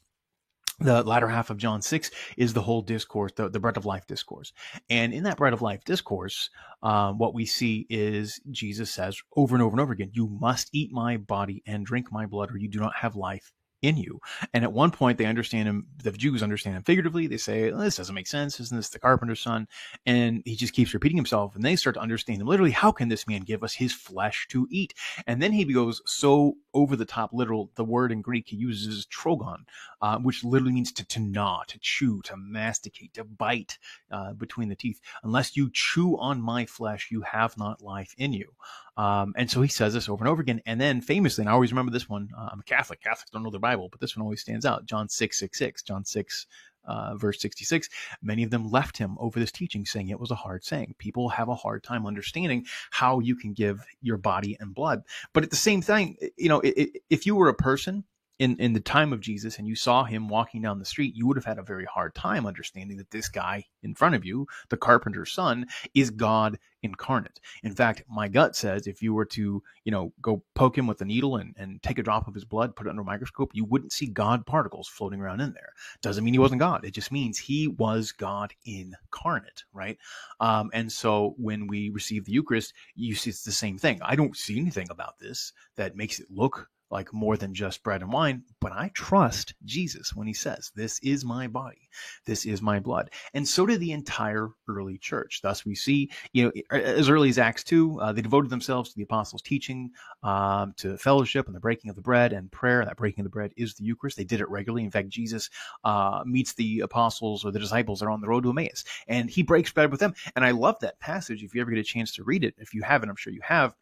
the 0.79 1.03
latter 1.03 1.29
half 1.29 1.49
of 1.49 1.57
John 1.57 1.81
6 1.81 2.11
is 2.37 2.53
the 2.53 2.61
whole 2.61 2.81
discourse, 2.81 3.31
the, 3.35 3.49
the 3.49 3.59
bread 3.59 3.77
of 3.77 3.85
life 3.85 4.05
discourse. 4.07 4.51
And 4.89 5.13
in 5.13 5.23
that 5.23 5.37
bread 5.37 5.53
of 5.53 5.61
life 5.61 5.85
discourse, 5.85 6.49
um, 6.83 7.17
what 7.17 7.33
we 7.33 7.45
see 7.45 7.85
is 7.89 8.41
Jesus 8.51 8.91
says 8.91 9.17
over 9.37 9.55
and 9.55 9.63
over 9.63 9.73
and 9.73 9.81
over 9.81 9.93
again, 9.93 10.11
You 10.13 10.27
must 10.27 10.69
eat 10.73 10.91
my 10.91 11.17
body 11.17 11.63
and 11.65 11.85
drink 11.85 12.11
my 12.11 12.25
blood, 12.25 12.51
or 12.51 12.57
you 12.57 12.67
do 12.67 12.79
not 12.79 12.95
have 12.97 13.15
life 13.15 13.53
in 13.87 13.97
you. 13.97 14.19
And 14.53 14.63
at 14.63 14.73
one 14.73 14.91
point, 14.91 15.17
they 15.17 15.25
understand 15.25 15.67
him, 15.67 15.87
the 16.03 16.11
Jews 16.11 16.43
understand 16.43 16.75
him 16.75 16.83
figuratively. 16.83 17.27
They 17.27 17.37
say, 17.37 17.69
This 17.69 17.97
doesn't 17.97 18.15
make 18.15 18.27
sense. 18.27 18.59
Isn't 18.59 18.77
this 18.77 18.89
the 18.89 18.99
carpenter's 18.99 19.41
son? 19.41 19.67
And 20.05 20.41
he 20.45 20.55
just 20.55 20.73
keeps 20.73 20.93
repeating 20.93 21.17
himself. 21.17 21.55
And 21.55 21.63
they 21.63 21.75
start 21.75 21.95
to 21.95 22.01
understand 22.01 22.41
him 22.41 22.47
literally. 22.47 22.71
How 22.71 22.91
can 22.91 23.09
this 23.09 23.27
man 23.27 23.41
give 23.41 23.63
us 23.63 23.73
his 23.73 23.93
flesh 23.93 24.47
to 24.49 24.67
eat? 24.69 24.93
And 25.27 25.41
then 25.41 25.51
he 25.51 25.65
goes 25.65 26.01
so 26.05 26.55
over 26.75 26.95
the 26.95 27.06
top, 27.06 27.31
literal. 27.33 27.72
The 27.75 27.83
word 27.83 28.12
in 28.12 28.22
Greek 28.22 28.50
he 28.50 28.57
uses 28.57 28.95
is 28.95 29.06
trogon, 29.07 29.66
uh, 30.01 30.19
which 30.19 30.44
literally 30.44 30.74
means 30.74 30.92
to, 30.92 31.07
to 31.07 31.19
gnaw, 31.19 31.63
to 31.68 31.80
chew, 31.80 32.22
to 32.24 32.38
masticate, 32.38 33.16
to 33.16 33.24
bite 33.24 33.80
uh, 34.12 34.33
between 34.33 34.69
the 34.69 34.75
teeth. 34.75 35.00
Unless 35.24 35.57
you 35.57 35.72
chew 35.74 36.18
on 36.19 36.42
my 36.42 36.66
flesh, 36.68 37.10
you 37.10 37.22
have 37.22 37.57
not 37.57 37.81
life 37.81 38.13
in 38.18 38.33
you. 38.33 38.51
Um, 38.98 39.33
and 39.36 39.50
so 39.50 39.62
he 39.62 39.68
says 39.68 39.94
this 39.94 40.07
over 40.07 40.24
and 40.24 40.30
over 40.30 40.42
again. 40.42 40.62
And 40.66 40.80
then 40.80 41.01
famously, 41.01 41.42
and 41.42 41.50
I 41.50 41.54
always 41.54 41.72
remember 41.72 41.92
this 41.92 42.07
one. 42.07 42.30
Uh, 42.38 42.50
I'm 42.51 42.60
a 42.60 42.63
Catholic. 42.63 43.01
Catholics 43.01 43.31
don't 43.31 43.44
know 43.44 43.50
their 43.50 43.60
Bible, 43.60 43.89
but 43.89 44.00
this 44.00 44.16
one 44.16 44.24
always 44.24 44.42
stands 44.42 44.66
out. 44.66 44.86
John 44.86 45.10
6, 45.10 45.39
6, 45.39 45.57
6. 45.57 45.83
John 45.83 46.06
6, 46.06 46.48
uh, 46.87 47.15
verse 47.15 47.39
66. 47.41 47.89
Many 48.21 48.43
of 48.43 48.51
them 48.51 48.69
left 48.69 48.97
him 48.97 49.17
over 49.19 49.39
this 49.39 49.51
teaching, 49.51 49.85
saying 49.85 50.09
it 50.09 50.19
was 50.19 50.31
a 50.31 50.35
hard 50.35 50.63
saying. 50.63 50.95
People 50.97 51.29
have 51.29 51.49
a 51.49 51.55
hard 51.55 51.83
time 51.83 52.05
understanding 52.05 52.65
how 52.91 53.19
you 53.19 53.35
can 53.35 53.53
give 53.53 53.81
your 54.01 54.17
body 54.17 54.57
and 54.59 54.73
blood. 54.73 55.03
But 55.33 55.43
at 55.43 55.49
the 55.49 55.55
same 55.55 55.81
time, 55.81 56.15
you 56.37 56.49
know, 56.49 56.61
if 56.63 57.25
you 57.25 57.35
were 57.35 57.49
a 57.49 57.55
person 57.55 58.03
in 58.39 58.57
in 58.57 58.73
the 58.73 58.79
time 58.79 59.13
of 59.13 59.21
Jesus 59.21 59.57
and 59.57 59.67
you 59.67 59.75
saw 59.75 60.03
him 60.03 60.27
walking 60.27 60.61
down 60.61 60.79
the 60.79 60.85
street, 60.85 61.15
you 61.15 61.25
would 61.27 61.37
have 61.37 61.45
had 61.45 61.59
a 61.59 61.63
very 61.63 61.85
hard 61.85 62.13
time 62.15 62.45
understanding 62.45 62.97
that 62.97 63.11
this 63.11 63.29
guy 63.29 63.63
in 63.83 63.95
front 63.95 64.15
of 64.15 64.25
you, 64.25 64.47
the 64.69 64.77
carpenter's 64.77 65.31
son, 65.31 65.65
is 65.93 66.09
God 66.09 66.57
incarnate. 66.83 67.39
In 67.63 67.73
fact, 67.73 68.03
my 68.09 68.27
gut 68.27 68.55
says 68.55 68.87
if 68.87 69.01
you 69.01 69.13
were 69.13 69.25
to, 69.25 69.61
you 69.83 69.91
know, 69.91 70.13
go 70.21 70.43
poke 70.53 70.77
him 70.77 70.87
with 70.87 71.01
a 71.01 71.05
needle 71.05 71.37
and, 71.37 71.55
and 71.57 71.81
take 71.81 71.97
a 71.97 72.03
drop 72.03 72.27
of 72.27 72.33
his 72.33 72.45
blood, 72.45 72.75
put 72.75 72.87
it 72.87 72.89
under 72.89 73.01
a 73.01 73.05
microscope, 73.05 73.51
you 73.53 73.65
wouldn't 73.65 73.93
see 73.93 74.07
God 74.07 74.45
particles 74.45 74.88
floating 74.88 75.19
around 75.19 75.41
in 75.41 75.53
there. 75.53 75.73
Doesn't 76.01 76.23
mean 76.23 76.33
he 76.33 76.39
wasn't 76.39 76.59
God. 76.59 76.85
It 76.85 76.91
just 76.91 77.11
means 77.11 77.38
he 77.38 77.67
was 77.67 78.11
God 78.11 78.53
incarnate, 78.65 79.63
right? 79.73 79.97
Um, 80.39 80.69
and 80.73 80.91
so 80.91 81.35
when 81.38 81.67
we 81.67 81.89
receive 81.89 82.25
the 82.25 82.33
Eucharist, 82.33 82.73
you 82.95 83.15
see 83.15 83.29
it's 83.29 83.43
the 83.43 83.51
same 83.51 83.77
thing. 83.77 83.99
I 84.03 84.15
don't 84.15 84.38
see 84.38 84.59
anything 84.59 84.88
about 84.89 85.19
this 85.19 85.53
that 85.75 85.95
makes 85.95 86.19
it 86.19 86.27
look 86.29 86.69
like 86.91 87.13
more 87.13 87.37
than 87.37 87.53
just 87.53 87.83
bread 87.83 88.01
and 88.01 88.11
wine, 88.11 88.43
but 88.61 88.71
I 88.71 88.91
trust 88.93 89.53
Jesus 89.65 90.15
when 90.15 90.27
he 90.27 90.33
says, 90.33 90.71
This 90.75 90.99
is 90.99 91.25
my 91.25 91.47
body, 91.47 91.89
this 92.25 92.45
is 92.45 92.61
my 92.61 92.79
blood. 92.79 93.11
And 93.33 93.47
so 93.47 93.65
did 93.65 93.79
the 93.79 93.91
entire 93.91 94.49
early 94.67 94.97
church. 94.97 95.39
Thus, 95.41 95.65
we 95.65 95.75
see, 95.75 96.11
you 96.33 96.45
know, 96.45 96.51
as 96.71 97.09
early 97.09 97.29
as 97.29 97.37
Acts 97.37 97.63
2, 97.63 97.99
uh, 97.99 98.11
they 98.13 98.21
devoted 98.21 98.49
themselves 98.49 98.89
to 98.89 98.95
the 98.95 99.03
apostles' 99.03 99.41
teaching, 99.41 99.91
um, 100.23 100.73
to 100.77 100.97
fellowship 100.97 101.47
and 101.47 101.55
the 101.55 101.59
breaking 101.59 101.89
of 101.89 101.95
the 101.95 102.01
bread 102.01 102.33
and 102.33 102.51
prayer. 102.51 102.85
That 102.85 102.97
breaking 102.97 103.21
of 103.21 103.25
the 103.25 103.35
bread 103.35 103.51
is 103.57 103.73
the 103.73 103.83
Eucharist. 103.83 104.17
They 104.17 104.23
did 104.23 104.41
it 104.41 104.49
regularly. 104.49 104.83
In 104.83 104.91
fact, 104.91 105.09
Jesus 105.09 105.49
uh, 105.83 106.23
meets 106.25 106.53
the 106.53 106.81
apostles 106.81 107.43
or 107.45 107.51
the 107.51 107.59
disciples 107.59 107.99
that 107.99 108.05
are 108.05 108.11
on 108.11 108.21
the 108.21 108.27
road 108.27 108.43
to 108.43 108.49
Emmaus, 108.49 108.83
and 109.07 109.29
he 109.29 109.43
breaks 109.43 109.71
bread 109.71 109.91
with 109.91 109.99
them. 109.99 110.13
And 110.35 110.45
I 110.45 110.51
love 110.51 110.79
that 110.81 110.99
passage. 110.99 111.43
If 111.43 111.55
you 111.55 111.61
ever 111.61 111.71
get 111.71 111.79
a 111.79 111.83
chance 111.83 112.13
to 112.13 112.23
read 112.23 112.43
it, 112.43 112.55
if 112.57 112.73
you 112.73 112.83
haven't, 112.83 113.09
I'm 113.09 113.15
sure 113.15 113.33
you 113.33 113.41
have 113.43 113.75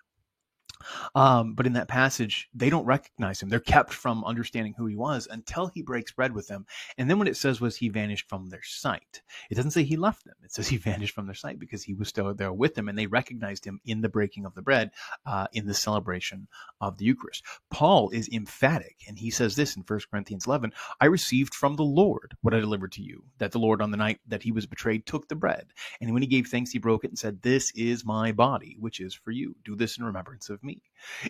um, 1.15 1.53
but 1.53 1.65
in 1.65 1.73
that 1.73 1.87
passage, 1.87 2.49
they 2.53 2.69
don't 2.69 2.85
recognize 2.85 3.41
him. 3.41 3.49
They're 3.49 3.59
kept 3.59 3.93
from 3.93 4.23
understanding 4.23 4.73
who 4.77 4.85
he 4.85 4.95
was 4.95 5.27
until 5.31 5.67
he 5.67 5.81
breaks 5.81 6.11
bread 6.11 6.33
with 6.33 6.47
them. 6.47 6.65
And 6.97 7.09
then 7.09 7.17
what 7.17 7.27
it 7.27 7.37
says 7.37 7.61
was 7.61 7.75
he 7.75 7.89
vanished 7.89 8.29
from 8.29 8.47
their 8.47 8.63
sight, 8.63 9.21
it 9.49 9.55
doesn't 9.55 9.71
say 9.71 9.83
he 9.83 9.97
left 9.97 10.25
them. 10.25 10.35
It 10.43 10.51
says 10.51 10.67
he 10.67 10.77
vanished 10.93 11.15
from 11.15 11.25
their 11.25 11.35
sight 11.35 11.59
because 11.59 11.83
he 11.83 11.93
was 11.93 12.07
still 12.07 12.33
there 12.33 12.53
with 12.53 12.75
them 12.75 12.89
and 12.89 12.97
they 12.97 13.07
recognized 13.07 13.65
him 13.65 13.79
in 13.85 14.01
the 14.01 14.09
breaking 14.09 14.45
of 14.45 14.55
the 14.55 14.61
bread, 14.61 14.91
uh, 15.25 15.47
in 15.53 15.65
the 15.65 15.73
celebration 15.73 16.47
of 16.81 16.97
the 16.97 17.05
Eucharist. 17.05 17.43
Paul 17.69 18.09
is 18.09 18.29
emphatic 18.29 18.97
and 19.07 19.17
he 19.17 19.29
says 19.29 19.55
this 19.55 19.75
in 19.75 19.83
1 19.83 19.99
Corinthians 20.09 20.47
11, 20.47 20.73
I 21.01 21.05
received 21.05 21.53
from 21.53 21.75
the 21.75 21.83
Lord 21.83 22.35
what 22.41 22.53
I 22.53 22.59
delivered 22.59 22.91
to 22.93 23.03
you, 23.03 23.23
that 23.37 23.51
the 23.51 23.59
Lord 23.59 23.81
on 23.81 23.91
the 23.91 23.97
night 23.97 24.19
that 24.27 24.43
he 24.43 24.51
was 24.51 24.65
betrayed 24.65 25.05
took 25.05 25.27
the 25.27 25.35
bread. 25.35 25.67
And 26.01 26.13
when 26.13 26.21
he 26.21 26.27
gave 26.27 26.47
thanks, 26.47 26.71
he 26.71 26.79
broke 26.79 27.03
it 27.03 27.11
and 27.11 27.19
said, 27.19 27.41
this 27.41 27.71
is 27.71 28.05
my 28.05 28.31
body, 28.31 28.77
which 28.79 28.99
is 28.99 29.13
for 29.13 29.31
you. 29.31 29.55
Do 29.63 29.75
this 29.75 29.97
in 29.97 30.03
remembrance 30.03 30.49
of 30.49 30.63
me. 30.63 30.72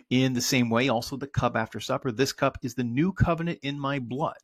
In 0.08 0.34
the 0.34 0.40
same 0.40 0.70
way, 0.70 0.88
also 0.88 1.16
the 1.16 1.26
cup 1.26 1.56
after 1.56 1.80
supper. 1.80 2.12
This 2.12 2.32
cup 2.32 2.58
is 2.62 2.74
the 2.74 2.84
new 2.84 3.12
covenant 3.12 3.58
in 3.62 3.78
my 3.78 3.98
blood. 3.98 4.38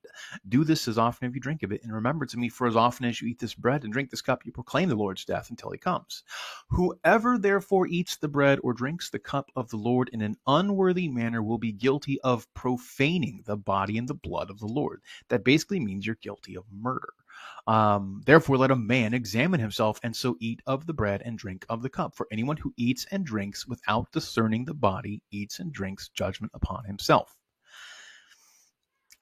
Do 0.49 0.65
this 0.65 0.89
as 0.89 0.99
often 0.99 1.29
as 1.29 1.35
you 1.35 1.41
drink 1.41 1.63
of 1.63 1.71
it 1.71 1.83
in 1.85 1.93
remembrance 1.93 2.33
of 2.33 2.41
me. 2.41 2.49
For 2.49 2.67
as 2.67 2.75
often 2.75 3.07
as 3.07 3.21
you 3.21 3.29
eat 3.29 3.39
this 3.39 3.55
bread 3.55 3.85
and 3.85 3.93
drink 3.93 4.11
this 4.11 4.23
cup, 4.23 4.45
you 4.45 4.51
proclaim 4.51 4.89
the 4.89 4.97
Lord's 4.97 5.25
death 5.25 5.51
until 5.51 5.71
he 5.71 5.79
comes. 5.79 6.25
Whoever 6.71 7.39
therefore 7.39 7.87
eats 7.87 8.17
the 8.17 8.29
bread 8.29 8.59
or 8.65 8.73
drinks 8.73 9.11
the 9.11 9.21
cup 9.21 9.51
of 9.55 9.71
the 9.71 9.77
Lord 9.77 10.11
in 10.13 10.21
an 10.21 10.37
unworthy 10.47 11.07
manner 11.09 11.43
will 11.43 11.59
be 11.59 11.73
guilty 11.73 12.21
of 12.23 12.53
profaning 12.55 13.43
the 13.47 13.57
body 13.57 13.99
and 13.99 14.09
the 14.09 14.15
blood 14.15 14.51
of 14.51 14.59
the 14.59 14.67
Lord. 14.67 15.01
That 15.29 15.45
basically 15.45 15.79
means 15.79 16.07
you're 16.07 16.17
guilty 16.17 16.57
of 16.57 16.65
murder. 16.73 17.13
Um, 17.67 18.23
Therefore, 18.25 18.57
let 18.57 18.71
a 18.71 18.77
man 18.77 19.15
examine 19.15 19.61
himself, 19.61 20.01
and 20.03 20.15
so 20.15 20.37
eat 20.41 20.61
of 20.67 20.87
the 20.87 20.95
bread 20.95 21.23
and 21.25 21.39
drink 21.39 21.65
of 21.69 21.83
the 21.83 21.91
cup. 21.91 22.17
For 22.17 22.27
anyone 22.33 22.57
who 22.57 22.73
eats 22.77 23.07
and 23.11 23.25
drinks 23.25 23.67
without 23.67 24.11
discerning 24.13 24.65
the 24.65 24.75
body 24.75 25.23
eats 25.31 25.59
and 25.59 25.73
drinks 25.73 26.09
judgment 26.09 26.53
upon 26.55 26.85
himself. 26.85 27.37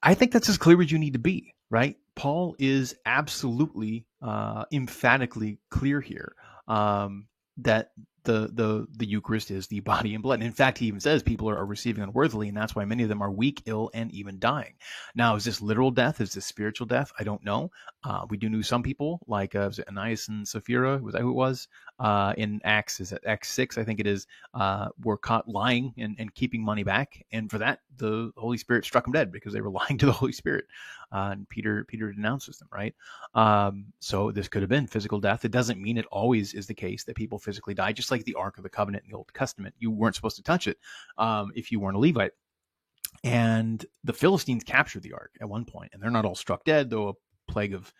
I 0.01 0.13
think 0.13 0.31
that's 0.31 0.49
as 0.49 0.57
clear 0.57 0.81
as 0.81 0.91
you 0.91 0.97
need 0.97 1.13
to 1.13 1.19
be, 1.19 1.53
right? 1.69 1.97
Paul 2.15 2.55
is 2.59 2.95
absolutely 3.05 4.05
uh, 4.21 4.65
emphatically 4.71 5.59
clear 5.69 6.01
here 6.01 6.35
um, 6.67 7.27
that 7.57 7.91
the 8.23 8.49
the 8.53 8.87
the 8.97 9.05
Eucharist 9.05 9.51
is 9.51 9.67
the 9.67 9.79
body 9.91 10.13
and 10.13 10.23
blood. 10.23 10.35
And 10.35 10.43
in 10.43 10.51
fact, 10.51 10.77
he 10.77 10.85
even 10.85 10.99
says 10.99 11.23
people 11.23 11.49
are, 11.49 11.57
are, 11.57 11.65
receiving 11.65 12.03
unworthily, 12.03 12.47
and 12.47 12.57
that's 12.57 12.75
why 12.75 12.85
many 12.85 13.03
of 13.03 13.09
them 13.09 13.21
are 13.21 13.31
weak, 13.31 13.63
ill, 13.65 13.89
and 13.93 14.11
even 14.11 14.39
dying. 14.39 14.73
Now, 15.15 15.35
is 15.35 15.45
this 15.45 15.61
literal 15.61 15.91
death? 15.91 16.21
Is 16.21 16.33
this 16.33 16.45
spiritual 16.45 16.87
death? 16.87 17.11
I 17.19 17.23
don't 17.23 17.43
know. 17.43 17.71
Uh, 18.03 18.25
we 18.29 18.37
do 18.37 18.49
know 18.49 18.61
some 18.61 18.83
people, 18.83 19.19
like 19.27 19.55
uh, 19.55 19.65
was 19.67 19.79
it 19.79 19.87
Ananias 19.87 20.27
and 20.27 20.47
Sapphira? 20.47 20.97
Was 20.97 21.13
that 21.13 21.21
who 21.21 21.29
it 21.29 21.33
was? 21.33 21.67
Uh, 21.99 22.33
in 22.37 22.61
Acts, 22.63 22.99
is 22.99 23.11
it 23.11 23.23
Acts 23.25 23.49
six? 23.49 23.77
I 23.77 23.83
think 23.83 23.99
it 23.99 24.07
is. 24.07 24.27
Uh, 24.53 24.89
were 25.03 25.17
caught 25.17 25.47
lying 25.47 25.93
and, 25.97 26.15
and 26.17 26.33
keeping 26.33 26.63
money 26.63 26.83
back, 26.83 27.25
and 27.31 27.49
for 27.49 27.57
that, 27.59 27.81
the 27.97 28.31
Holy 28.37 28.57
Spirit 28.57 28.85
struck 28.85 29.03
them 29.03 29.13
dead 29.13 29.31
because 29.31 29.53
they 29.53 29.61
were 29.61 29.69
lying 29.79 29.97
to 29.97 30.05
the 30.05 30.11
Holy 30.11 30.31
Spirit. 30.31 30.65
Uh, 31.11 31.29
and 31.31 31.49
Peter 31.49 31.83
Peter 31.85 32.11
denounces 32.11 32.57
them, 32.57 32.69
right? 32.71 32.93
Um, 33.33 33.85
so 33.99 34.31
this 34.31 34.47
could 34.47 34.61
have 34.61 34.69
been 34.69 34.87
physical 34.87 35.19
death. 35.19 35.45
It 35.45 35.51
doesn't 35.51 35.81
mean 35.81 35.97
it 35.97 36.05
always 36.11 36.53
is 36.53 36.67
the 36.67 36.73
case 36.73 37.03
that 37.05 37.15
people 37.15 37.39
physically 37.39 37.73
die. 37.73 37.93
Just 37.93 38.11
like 38.11 38.23
the 38.23 38.35
Ark 38.35 38.57
of 38.57 38.63
the 38.63 38.69
Covenant 38.69 39.03
in 39.05 39.11
the 39.11 39.17
Old 39.17 39.29
Testament, 39.33 39.73
you 39.79 39.91
weren't 39.91 40.15
supposed 40.15 40.37
to 40.37 40.43
touch 40.43 40.67
it 40.67 40.77
um, 41.17 41.51
if 41.55 41.71
you 41.71 41.79
weren't 41.79 41.97
a 41.97 41.99
Levite. 41.99 42.31
And 43.23 43.85
the 44.03 44.13
Philistines 44.13 44.63
captured 44.63 45.03
the 45.03 45.13
ark 45.13 45.31
at 45.41 45.49
one 45.49 45.65
point, 45.65 45.91
and 45.93 46.01
they're 46.01 46.11
not 46.11 46.25
all 46.25 46.35
struck 46.35 46.63
dead, 46.63 46.89
though 46.89 47.09
a 47.09 47.51
plague 47.51 47.73
of 47.73 47.93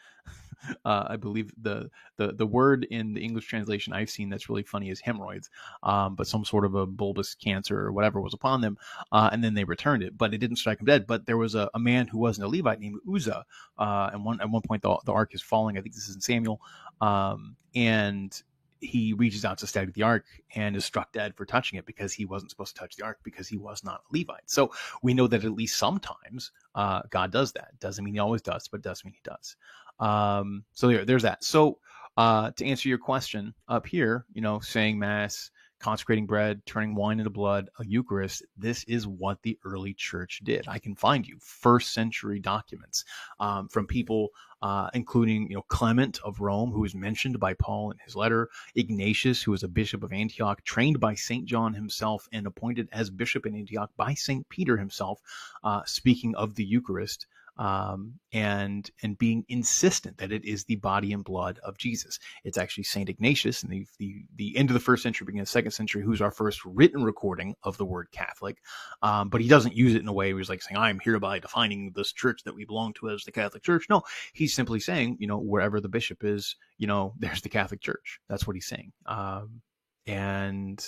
uh, 0.86 1.06
I 1.08 1.16
believe 1.16 1.52
the, 1.62 1.90
the 2.18 2.34
the 2.34 2.46
word 2.46 2.86
in 2.92 3.14
the 3.14 3.22
English 3.22 3.48
translation 3.48 3.94
I've 3.94 4.10
seen 4.10 4.30
that's 4.30 4.50
really 4.50 4.64
funny 4.64 4.90
is 4.90 5.00
hemorrhoids, 5.00 5.50
um, 5.84 6.16
but 6.16 6.28
some 6.28 6.46
sort 6.46 6.66
of 6.66 6.76
a 6.76 6.86
bulbous 6.86 7.36
cancer 7.36 7.80
or 7.80 7.92
whatever 7.92 8.22
was 8.22 8.34
upon 8.34 8.62
them, 8.62 8.78
uh, 9.12 9.30
and 9.32 9.44
then 9.44 9.54
they 9.54 9.64
returned 9.64 10.04
it, 10.04 10.18
but 10.18 10.34
it 10.34 10.40
didn't 10.40 10.58
strike 10.58 10.78
them 10.80 10.86
dead. 10.86 11.08
But 11.08 11.26
there 11.26 11.38
was 11.38 11.56
a, 11.56 11.70
a 11.74 11.80
man 11.80 12.08
who 12.08 12.18
wasn't 12.18 12.46
a 12.46 12.50
Levite 12.50 12.80
named 12.80 13.00
Uzzah, 13.12 13.46
uh, 13.78 14.10
and 14.14 14.26
one 14.26 14.42
at 14.42 14.50
one 14.50 14.62
point 14.62 14.82
the, 14.82 14.98
the 15.06 15.14
ark 15.14 15.34
is 15.34 15.42
falling. 15.42 15.78
I 15.78 15.82
think 15.82 15.96
this 15.96 16.10
is 16.10 16.16
in 16.16 16.22
Samuel, 16.22 16.62
um, 17.02 17.56
and 17.76 18.42
he 18.82 19.14
reaches 19.14 19.46
out 19.46 19.58
to 19.58 19.68
steady 19.68 19.92
the 19.92 20.04
ark 20.04 20.26
and 20.56 20.76
is 20.76 20.86
struck 20.86 21.12
dead 21.12 21.36
for 21.36 21.46
touching 21.46 21.78
it 21.78 21.86
because 21.86 22.14
he 22.14 22.26
wasn't 22.26 22.50
supposed 22.50 22.76
to 22.76 22.80
touch 22.80 22.96
the 22.96 23.04
ark 23.04 23.20
because 23.24 23.48
he 23.48 23.58
was 23.58 23.84
not 23.84 24.02
a 24.02 24.18
Levite. 24.18 24.50
So 24.50 24.72
we 25.02 25.14
know 25.14 25.28
that 25.28 25.44
at 25.44 25.52
least 25.52 25.78
sometimes 25.78 26.52
uh, 26.76 27.02
God 27.10 27.32
does 27.32 27.52
that. 27.54 27.80
Doesn't 27.80 28.04
mean 28.04 28.14
he 28.14 28.20
always 28.20 28.42
does, 28.42 28.68
but 28.68 28.82
does 28.82 29.04
mean 29.04 29.14
he 29.14 29.22
does. 29.24 29.56
Um, 30.00 30.64
so 30.74 30.88
there, 30.88 31.06
there's 31.06 31.24
that. 31.24 31.44
So 31.44 31.80
uh, 32.18 32.52
to 32.52 32.66
answer 32.66 32.90
your 32.90 32.98
question 32.98 33.54
up 33.68 33.86
here, 33.86 34.26
you 34.34 34.42
know, 34.42 34.60
saying 34.60 35.00
mass, 35.00 35.52
consecrating 35.80 36.26
bread, 36.26 36.62
turning 36.66 36.94
wine 36.94 37.20
into 37.20 37.30
blood, 37.30 37.70
a 37.80 37.86
Eucharist. 37.86 38.44
This 38.58 38.84
is 38.84 39.08
what 39.08 39.42
the 39.42 39.58
early 39.64 39.94
church 39.94 40.42
did. 40.44 40.68
I 40.68 40.80
can 40.80 40.96
find 40.96 41.26
you 41.26 41.38
first 41.40 41.94
century 41.94 42.40
documents 42.40 43.06
um, 43.40 43.70
from 43.70 43.88
people, 43.88 44.30
uh, 44.62 44.90
including 44.94 45.50
you 45.50 45.56
know 45.56 45.62
Clement 45.70 46.20
of 46.24 46.42
Rome, 46.42 46.72
who 46.72 46.84
is 46.84 46.94
mentioned 46.94 47.40
by 47.40 47.54
Paul 47.54 47.92
in 47.92 47.98
his 48.04 48.16
letter, 48.16 48.50
Ignatius, 48.76 49.42
who 49.42 49.52
was 49.52 49.64
a 49.64 49.70
bishop 49.70 50.04
of 50.04 50.12
Antioch, 50.12 50.64
trained 50.66 51.00
by 51.00 51.16
Saint 51.16 51.46
John 51.46 51.74
himself 51.74 52.28
and 52.34 52.46
appointed 52.46 52.90
as 52.92 53.10
bishop 53.10 53.46
in 53.46 53.56
Antioch 53.56 53.92
by 53.96 54.14
Saint 54.14 54.48
Peter 54.50 54.78
himself, 54.78 55.22
uh, 55.64 55.84
speaking 55.86 56.36
of 56.36 56.56
the 56.56 56.66
Eucharist 56.66 57.26
um, 57.60 58.14
and 58.32 58.90
and 59.04 59.18
being 59.18 59.44
insistent 59.50 60.18
that 60.18 60.32
it 60.32 60.46
is 60.46 60.64
the 60.64 60.78
body 60.78 61.12
and 61.12 61.26
blood 61.26 61.60
of 61.62 61.78
Jesus. 61.78 62.18
It's 62.46 62.58
actually 62.58 62.86
Saint 62.86 63.10
Ignatius 63.10 63.64
in 63.64 63.70
the, 63.70 63.86
the 64.00 64.24
the 64.36 64.58
end 64.58 64.70
of 64.70 64.76
the 64.76 64.80
first 64.80 65.04
century, 65.04 65.26
beginning 65.26 65.42
of 65.42 65.48
the 65.48 65.52
second 65.52 65.72
century, 65.72 66.02
who's 66.02 66.22
our 66.22 66.32
first 66.32 66.64
written 66.64 67.04
recording 67.04 67.56
of 67.64 67.78
the 67.78 67.86
word 67.86 68.08
Catholic. 68.12 68.60
Um, 69.02 69.28
but 69.28 69.42
he 69.42 69.50
doesn't 69.50 69.76
use 69.76 69.94
it 69.94 70.02
in 70.02 70.08
a 70.08 70.14
way 70.14 70.34
where 70.34 70.40
he's 70.40 70.50
like 70.50 70.62
saying, 70.62 70.78
"I'm 70.80 71.02
hereby 71.04 71.40
defining 71.40 71.92
this 71.94 72.14
church 72.14 72.44
that 72.46 72.56
we 72.56 72.64
belong 72.64 72.94
to 72.94 73.10
as 73.10 73.26
the 73.26 73.34
Catholic 73.34 73.62
Church." 73.62 73.88
No, 73.90 74.04
he's 74.32 74.56
simply 74.56 74.80
saying, 74.80 75.18
you 75.20 75.28
know, 75.28 75.38
wherever 75.38 75.82
the 75.82 75.90
bishop 75.90 76.24
is, 76.24 76.56
you 76.78 76.88
know, 76.88 77.14
there's 77.20 77.42
the 77.42 77.50
Catholic 77.50 77.82
Church. 77.82 78.22
That's 78.30 78.48
what 78.48 78.56
he's 78.56 78.68
saying. 78.68 78.94
Um, 79.06 79.62
and 80.08 80.84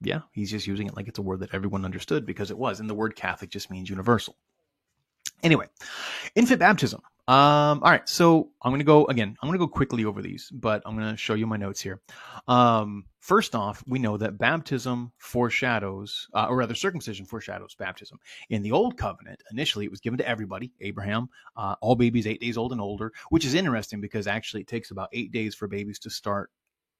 yeah, 0.00 0.22
he's 0.32 0.50
just 0.50 0.66
using 0.66 0.88
it 0.88 0.96
like 0.96 1.06
it's 1.06 1.20
a 1.20 1.22
word 1.22 1.40
that 1.40 1.54
everyone 1.54 1.84
understood 1.84 2.26
because 2.26 2.50
it 2.50 2.58
was. 2.58 2.80
And 2.80 2.90
the 2.90 2.94
word 2.94 3.14
Catholic 3.14 3.50
just 3.50 3.70
means 3.70 3.88
universal. 3.88 4.36
Anyway, 5.42 5.66
infant 6.34 6.60
baptism. 6.60 7.00
Um, 7.26 7.82
all 7.82 7.90
right, 7.90 8.06
so 8.06 8.50
I'm 8.60 8.76
to 8.76 8.84
go 8.84 9.06
again. 9.06 9.34
I'm 9.40 9.50
to 9.50 9.58
go 9.58 9.66
quickly 9.66 10.04
over 10.04 10.20
these, 10.20 10.50
but 10.52 10.82
I'm 10.84 10.98
to 10.98 11.16
show 11.16 11.32
you 11.32 11.46
my 11.46 11.56
notes 11.56 11.80
here. 11.80 12.02
Um, 12.48 13.04
first 13.20 13.54
off, 13.54 13.82
we 13.86 13.98
know 13.98 14.18
that 14.18 14.36
baptism 14.36 15.10
foreshadows, 15.16 16.28
uh, 16.34 16.46
or 16.50 16.56
rather, 16.56 16.74
circumcision 16.74 17.24
foreshadows 17.24 17.74
baptism. 17.78 18.18
In 18.50 18.60
the 18.62 18.72
Old 18.72 18.98
Covenant, 18.98 19.42
initially 19.50 19.86
it 19.86 19.90
was 19.90 20.00
given 20.00 20.18
to 20.18 20.28
everybody, 20.28 20.72
Abraham, 20.82 21.28
uh, 21.56 21.76
all 21.80 21.96
babies 21.96 22.26
eight 22.26 22.42
days 22.42 22.58
old 22.58 22.72
and 22.72 22.80
older, 22.80 23.10
which 23.30 23.46
is 23.46 23.54
interesting 23.54 24.02
because 24.02 24.26
actually 24.26 24.60
it 24.60 24.68
takes 24.68 24.90
about 24.90 25.08
eight 25.14 25.32
days 25.32 25.54
for 25.54 25.66
babies 25.66 25.98
to 26.00 26.10
start 26.10 26.50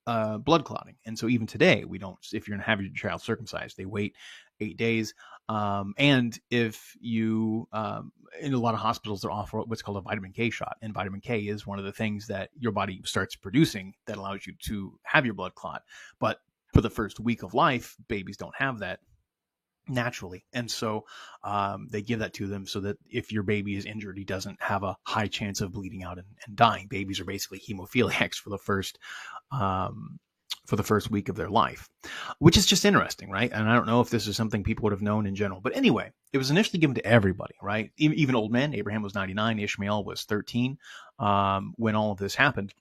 uh, 0.07 0.39
blood 0.39 0.65
clotting. 0.65 0.97
And 1.05 1.19
so 1.19 1.29
even 1.29 1.47
today, 1.47 1.85
we 1.85 1.99
don't, 1.99 2.19
if 2.33 2.47
you're 2.47 2.57
going 2.57 2.65
to 2.65 2.71
have 2.71 2.81
your 2.81 2.93
child 2.93 3.21
circumcised, 3.21 3.77
they 3.77 3.87
wait 3.87 4.15
eight 4.61 4.77
days. 4.77 5.15
Um, 5.49 5.95
and 5.99 6.39
if 6.51 6.97
you, 7.01 7.69
um, 7.73 8.13
in 8.41 8.55
a 8.55 8.59
lot 8.59 8.75
of 8.75 8.81
hospitals, 8.81 9.23
they're 9.23 9.31
offer 9.31 9.61
what's 9.61 9.83
called 9.83 9.99
a 9.99 10.01
vitamin 10.01 10.33
K 10.33 10.51
shot. 10.51 10.77
And 10.83 10.95
vitamin 10.95 11.21
K 11.21 11.41
is 11.41 11.67
one 11.67 11.79
of 11.79 11.85
the 11.85 11.93
things 11.93 12.29
that 12.29 12.51
your 12.59 12.73
body 12.73 13.01
starts 13.05 13.37
producing 13.37 13.95
that 14.07 14.17
allows 14.17 14.47
you 14.47 14.55
to 14.67 14.99
have 15.03 15.25
your 15.25 15.35
blood 15.35 15.55
clot. 15.55 15.83
But 16.19 16.39
for 16.73 16.81
the 16.81 16.91
first 16.91 17.21
week 17.21 17.43
of 17.43 17.55
life, 17.55 17.97
babies 18.09 18.37
don't 18.37 18.57
have 18.57 18.81
that 18.81 19.01
naturally. 19.87 20.45
And 20.53 20.71
so 20.71 21.05
um, 21.43 21.89
they 21.91 22.03
give 22.03 22.21
that 22.21 22.33
to 22.35 22.47
them 22.47 22.67
so 22.67 22.81
that 22.81 22.97
if 23.09 23.33
your 23.33 23.43
baby 23.43 23.77
is 23.77 23.85
injured, 23.85 24.17
he 24.17 24.25
doesn't 24.25 24.61
have 24.63 24.83
a 24.83 24.97
high 25.03 25.29
chance 25.29 25.61
of 25.61 25.73
bleeding 25.73 26.03
out 26.03 26.19
and, 26.19 26.27
and 26.47 26.57
dying. 26.57 26.87
Babies 26.89 27.21
are 27.21 27.25
basically 27.25 27.61
hemophiliacs 27.61 28.37
for 28.37 28.51
the 28.51 28.59
first 28.59 28.99
um, 29.53 30.19
for 30.67 30.77
the 30.77 30.83
first 30.83 31.11
week 31.11 31.29
of 31.29 31.37
their 31.37 31.51
life, 31.51 31.89
which 32.39 32.57
is 32.57 32.67
just 32.67 32.85
interesting, 32.85 33.31
right? 33.31 33.53
And 33.53 33.69
I 33.69 33.75
don't 33.75 33.87
know 33.87 34.01
if 34.01 34.11
this 34.11 34.27
is 34.27 34.37
something 34.37 34.65
people 34.65 34.85
would 34.85 34.93
have 34.93 35.03
known 35.03 35.27
in 35.27 35.35
general, 35.35 35.61
but 35.61 35.77
anyway, 35.77 36.11
it 36.33 36.39
was 36.39 36.51
initially 36.51 36.79
given 36.79 36.95
to 36.95 37.07
everybody, 37.07 37.55
right? 37.63 37.91
Even, 37.97 38.35
old 38.35 38.51
men. 38.51 38.75
Abraham 38.75 39.03
was 39.03 39.15
99, 39.15 39.59
Ishmael 39.59 40.05
was 40.05 40.25
13 40.25 40.79
um, 41.19 41.75
when 41.77 41.95
all 41.95 42.13
of 42.13 42.19
this 42.19 42.35
happened. 42.35 42.73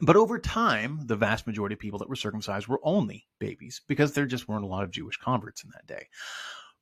But 0.00 0.16
over 0.16 0.38
time, 0.38 1.00
the 1.04 1.16
vast 1.16 1.46
majority 1.46 1.74
of 1.74 1.78
people 1.78 2.00
that 2.00 2.08
were 2.08 2.16
circumcised 2.16 2.66
were 2.66 2.80
only 2.82 3.26
babies 3.38 3.80
because 3.86 4.12
there 4.12 4.26
just 4.26 4.48
weren't 4.48 4.64
a 4.64 4.68
lot 4.68 4.82
of 4.82 4.90
Jewish 4.90 5.16
converts 5.16 5.62
in 5.62 5.70
that 5.70 5.86
day. 5.86 6.08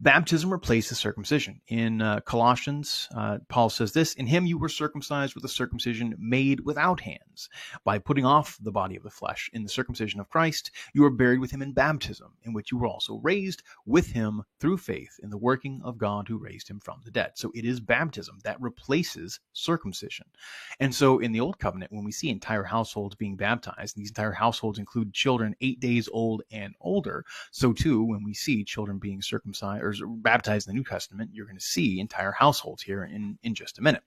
Baptism 0.03 0.51
replaces 0.51 0.99
circumcision. 0.99 1.61
In 1.69 2.03
uh, 2.03 2.19
Colossians, 2.23 3.09
uh, 3.17 3.39
Paul 3.49 3.71
says 3.71 3.93
this 3.93 4.15
In 4.15 4.27
him 4.27 4.47
you 4.47 4.59
were 4.59 4.69
circumcised 4.69 5.37
with 5.37 5.45
a 5.45 5.49
circumcision 5.49 6.17
made 6.19 6.59
without 6.59 6.99
hands. 6.99 7.49
By 7.85 8.01
putting 8.01 8.27
off 8.27 8.59
the 8.61 8.73
body 8.73 8.97
of 8.97 9.05
the 9.05 9.11
flesh 9.11 9.49
in 9.53 9.63
the 9.63 9.69
circumcision 9.69 10.19
of 10.19 10.29
Christ, 10.29 10.73
you 10.93 11.03
were 11.03 11.11
buried 11.11 11.39
with 11.39 11.53
him 11.53 11.63
in 11.63 11.73
baptism, 11.73 12.33
in 12.43 12.53
which 12.53 12.73
you 12.73 12.79
were 12.79 12.89
also 12.89 13.21
raised 13.23 13.63
with 13.87 14.09
him 14.09 14.43
through 14.59 14.79
faith 14.79 15.21
in 15.23 15.31
the 15.31 15.39
working 15.39 15.81
of 15.85 15.99
God 15.99 16.27
who 16.27 16.37
raised 16.37 16.69
him 16.69 16.81
from 16.81 17.01
the 17.05 17.13
dead. 17.13 17.35
So 17.37 17.53
it 17.55 17.65
is 17.65 17.79
baptism 17.79 18.41
that 18.43 18.61
replaces 18.61 19.39
circumcision. 19.53 20.27
And 20.81 20.93
so 20.93 21.21
in 21.21 21.31
the 21.31 21.39
Old 21.39 21.61
Covenant, 21.61 21.93
when 21.93 22.03
we 22.03 22.11
see 22.11 22.29
entire 22.29 22.65
households 22.65 23.15
being 23.15 23.37
baptized, 23.37 23.95
these 23.95 24.11
entire 24.11 24.33
households 24.33 24.81
include 24.81 25.15
children 25.15 25.55
eight 25.61 25.79
days 25.79 26.09
old 26.13 26.43
and 26.51 26.75
older. 26.81 27.25
So 27.53 27.73
too, 27.73 28.03
when 28.03 28.25
we 28.25 28.35
see 28.35 28.65
children 28.65 28.99
being 28.99 29.23
circumcised, 29.23 29.85
or 29.85 29.92
baptized 30.07 30.69
in 30.69 30.75
the 30.75 30.79
New 30.79 30.85
Testament, 30.85 31.31
you're 31.33 31.47
going 31.47 31.59
to 31.59 31.65
see 31.65 32.01
entire 32.01 32.33
households 32.33 32.83
here 32.83 33.05
in, 33.05 33.39
in 33.43 33.55
just 33.55 33.79
a 33.79 33.83
minute. 33.83 34.03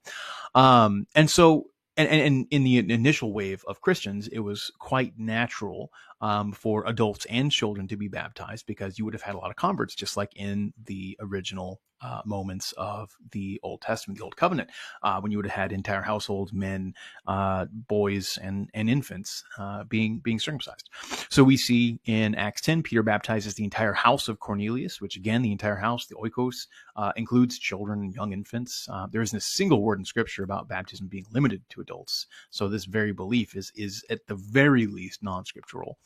Um, 0.53 1.07
and 1.15 1.29
so 1.29 1.67
and, 1.97 2.09
and, 2.09 2.47
in 2.51 2.63
the 2.63 2.77
initial 2.77 3.31
wave 3.31 3.63
of 3.67 3.81
Christians, 3.81 4.27
it 4.27 4.39
was 4.39 4.71
quite 4.79 5.17
natural 5.17 5.91
um, 6.21 6.51
for 6.51 6.83
adults 6.87 7.25
and 7.29 7.51
children 7.51 7.87
to 7.87 7.97
be 7.97 8.07
baptized 8.07 8.65
because 8.65 8.97
you 8.97 9.05
would 9.05 9.13
have 9.13 9.23
had 9.23 9.35
a 9.35 9.37
lot 9.37 9.49
of 9.49 9.55
converts, 9.55 9.95
just 9.95 10.17
like 10.17 10.35
in 10.35 10.73
the 10.85 11.17
original 11.19 11.81
uh, 12.01 12.21
moments 12.25 12.73
of 12.77 13.15
the 13.31 13.59
Old 13.63 13.81
Testament, 13.81 14.17
the 14.17 14.23
Old 14.23 14.35
Covenant, 14.35 14.69
uh, 15.01 15.19
when 15.19 15.31
you 15.31 15.37
would 15.37 15.45
have 15.45 15.55
had 15.55 15.71
entire 15.71 16.01
households, 16.01 16.53
men, 16.53 16.93
uh, 17.25 17.65
boys, 17.71 18.37
and 18.41 18.69
and 18.73 18.89
infants 18.89 19.43
uh, 19.57 19.83
being 19.85 20.19
being 20.19 20.39
circumcised. 20.39 20.89
So 21.29 21.43
we 21.43 21.57
see 21.57 21.99
in 22.05 22.35
Acts 22.35 22.61
10, 22.61 22.83
Peter 22.83 23.01
baptizes 23.01 23.55
the 23.55 23.63
entire 23.63 23.93
house 23.93 24.27
of 24.27 24.39
Cornelius, 24.39 25.01
which 25.01 25.15
again, 25.15 25.41
the 25.41 25.51
entire 25.51 25.77
house, 25.77 26.05
the 26.05 26.15
oikos, 26.15 26.67
uh, 26.95 27.11
includes 27.15 27.57
children 27.57 28.01
and 28.01 28.13
young 28.13 28.33
infants. 28.33 28.87
Uh, 28.91 29.07
there 29.11 29.21
isn't 29.21 29.37
a 29.37 29.41
single 29.41 29.81
word 29.81 29.99
in 29.99 30.05
Scripture 30.05 30.43
about 30.43 30.67
baptism 30.67 31.07
being 31.07 31.25
limited 31.31 31.63
to 31.69 31.81
adults. 31.81 32.27
So 32.49 32.67
this 32.67 32.85
very 32.85 33.13
belief 33.13 33.55
is 33.55 33.71
is 33.75 34.03
at 34.09 34.27
the 34.27 34.35
very 34.35 34.85
least 34.85 35.23
non-scriptural. 35.23 35.97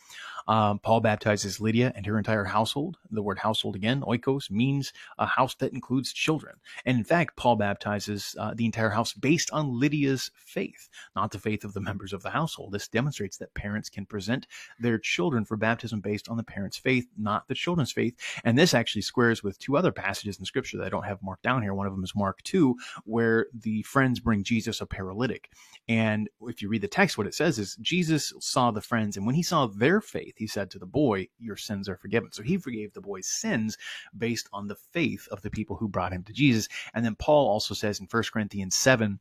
Um, 0.50 0.80
Paul 0.80 1.00
baptizes 1.02 1.62
Lydia 1.62 1.94
and 1.96 2.06
her 2.08 2.18
entire 2.18 2.44
household. 2.44 2.98
The 3.12 3.22
word 3.22 3.38
household 3.38 3.76
again, 3.76 4.02
oikos, 4.02 4.50
means 4.50 4.92
a 5.20 5.28
house 5.28 5.54
that 5.56 5.74
includes 5.74 6.12
children. 6.12 6.56
And 6.86 6.98
in 6.98 7.04
fact, 7.04 7.36
Paul 7.36 7.56
baptizes 7.56 8.36
uh, 8.40 8.54
the 8.56 8.66
entire 8.66 8.90
house 8.90 9.14
based 9.14 9.52
on 9.52 9.80
Lydia's 9.80 10.32
faith, 10.34 10.90
not 11.16 11.32
the 11.32 11.38
faith 11.40 11.64
of 11.64 11.74
the 11.74 11.82
members 11.82 12.14
of 12.14 12.24
the 12.24 12.32
household. 12.32 12.72
This 12.72 12.88
demonstrates 12.88 13.38
that 13.38 13.54
parents 13.54 13.90
can 13.90 14.08
present 14.08 14.48
their 14.80 14.98
children 14.98 15.46
for 15.46 15.56
baptism 15.56 16.02
based 16.02 16.30
on 16.30 16.38
the 16.38 16.44
parents' 16.44 16.78
faith, 16.78 17.08
not 17.16 17.48
the 17.48 17.54
children's 17.54 17.92
faith. 17.92 18.16
And 18.44 18.58
this 18.58 18.74
actually 18.74 19.04
squares 19.04 19.44
with 19.44 19.60
two 19.60 19.78
other 19.78 19.92
passages 19.92 20.40
in 20.40 20.46
Scripture 20.46 20.78
that 20.78 20.86
I 20.86 20.90
don't 20.90 21.06
have 21.06 21.22
marked 21.22 21.44
down 21.44 21.62
here. 21.62 21.74
One 21.74 21.88
of 21.88 21.94
them 21.94 22.04
is 22.04 22.16
Mark 22.16 22.42
2, 22.44 22.76
where 23.06 23.48
the 23.54 23.84
friends 23.84 24.20
bring 24.20 24.44
Jesus 24.44 24.82
a 24.82 24.86
paralytic. 24.88 25.52
And 25.88 26.30
if 26.42 26.62
you 26.62 26.70
read 26.70 26.82
the 26.82 26.88
text, 26.88 27.18
what 27.18 27.28
it 27.28 27.36
says 27.36 27.60
is 27.60 27.76
Jesus 27.82 28.34
saw 28.40 28.72
the 28.72 28.82
friends, 28.82 29.18
and 29.18 29.26
when 29.26 29.36
he 29.36 29.44
saw 29.44 29.68
their 29.68 29.89
faith, 30.02 30.36
he 30.38 30.48
said 30.48 30.70
to 30.72 30.80
the 30.80 30.86
boy, 30.86 31.28
Your 31.40 31.58
sins 31.58 31.90
are 31.90 31.98
forgiven. 31.98 32.32
So 32.32 32.44
he 32.44 32.58
forgave 32.58 32.94
the 32.94 33.02
boy's 33.02 33.28
sins 33.28 33.78
based 34.18 34.48
on 34.54 34.68
the 34.68 34.78
faith 34.94 35.28
of 35.32 35.42
the 35.42 35.50
people 35.50 35.76
who 35.76 35.88
brought 35.88 36.14
him 36.14 36.24
to 36.24 36.34
Jesus. 36.34 36.68
And 36.94 37.04
then 37.04 37.16
Paul 37.16 37.48
also 37.48 37.74
says 37.74 38.00
in 38.00 38.08
1 38.10 38.24
Corinthians 38.32 38.76
7, 38.76 39.20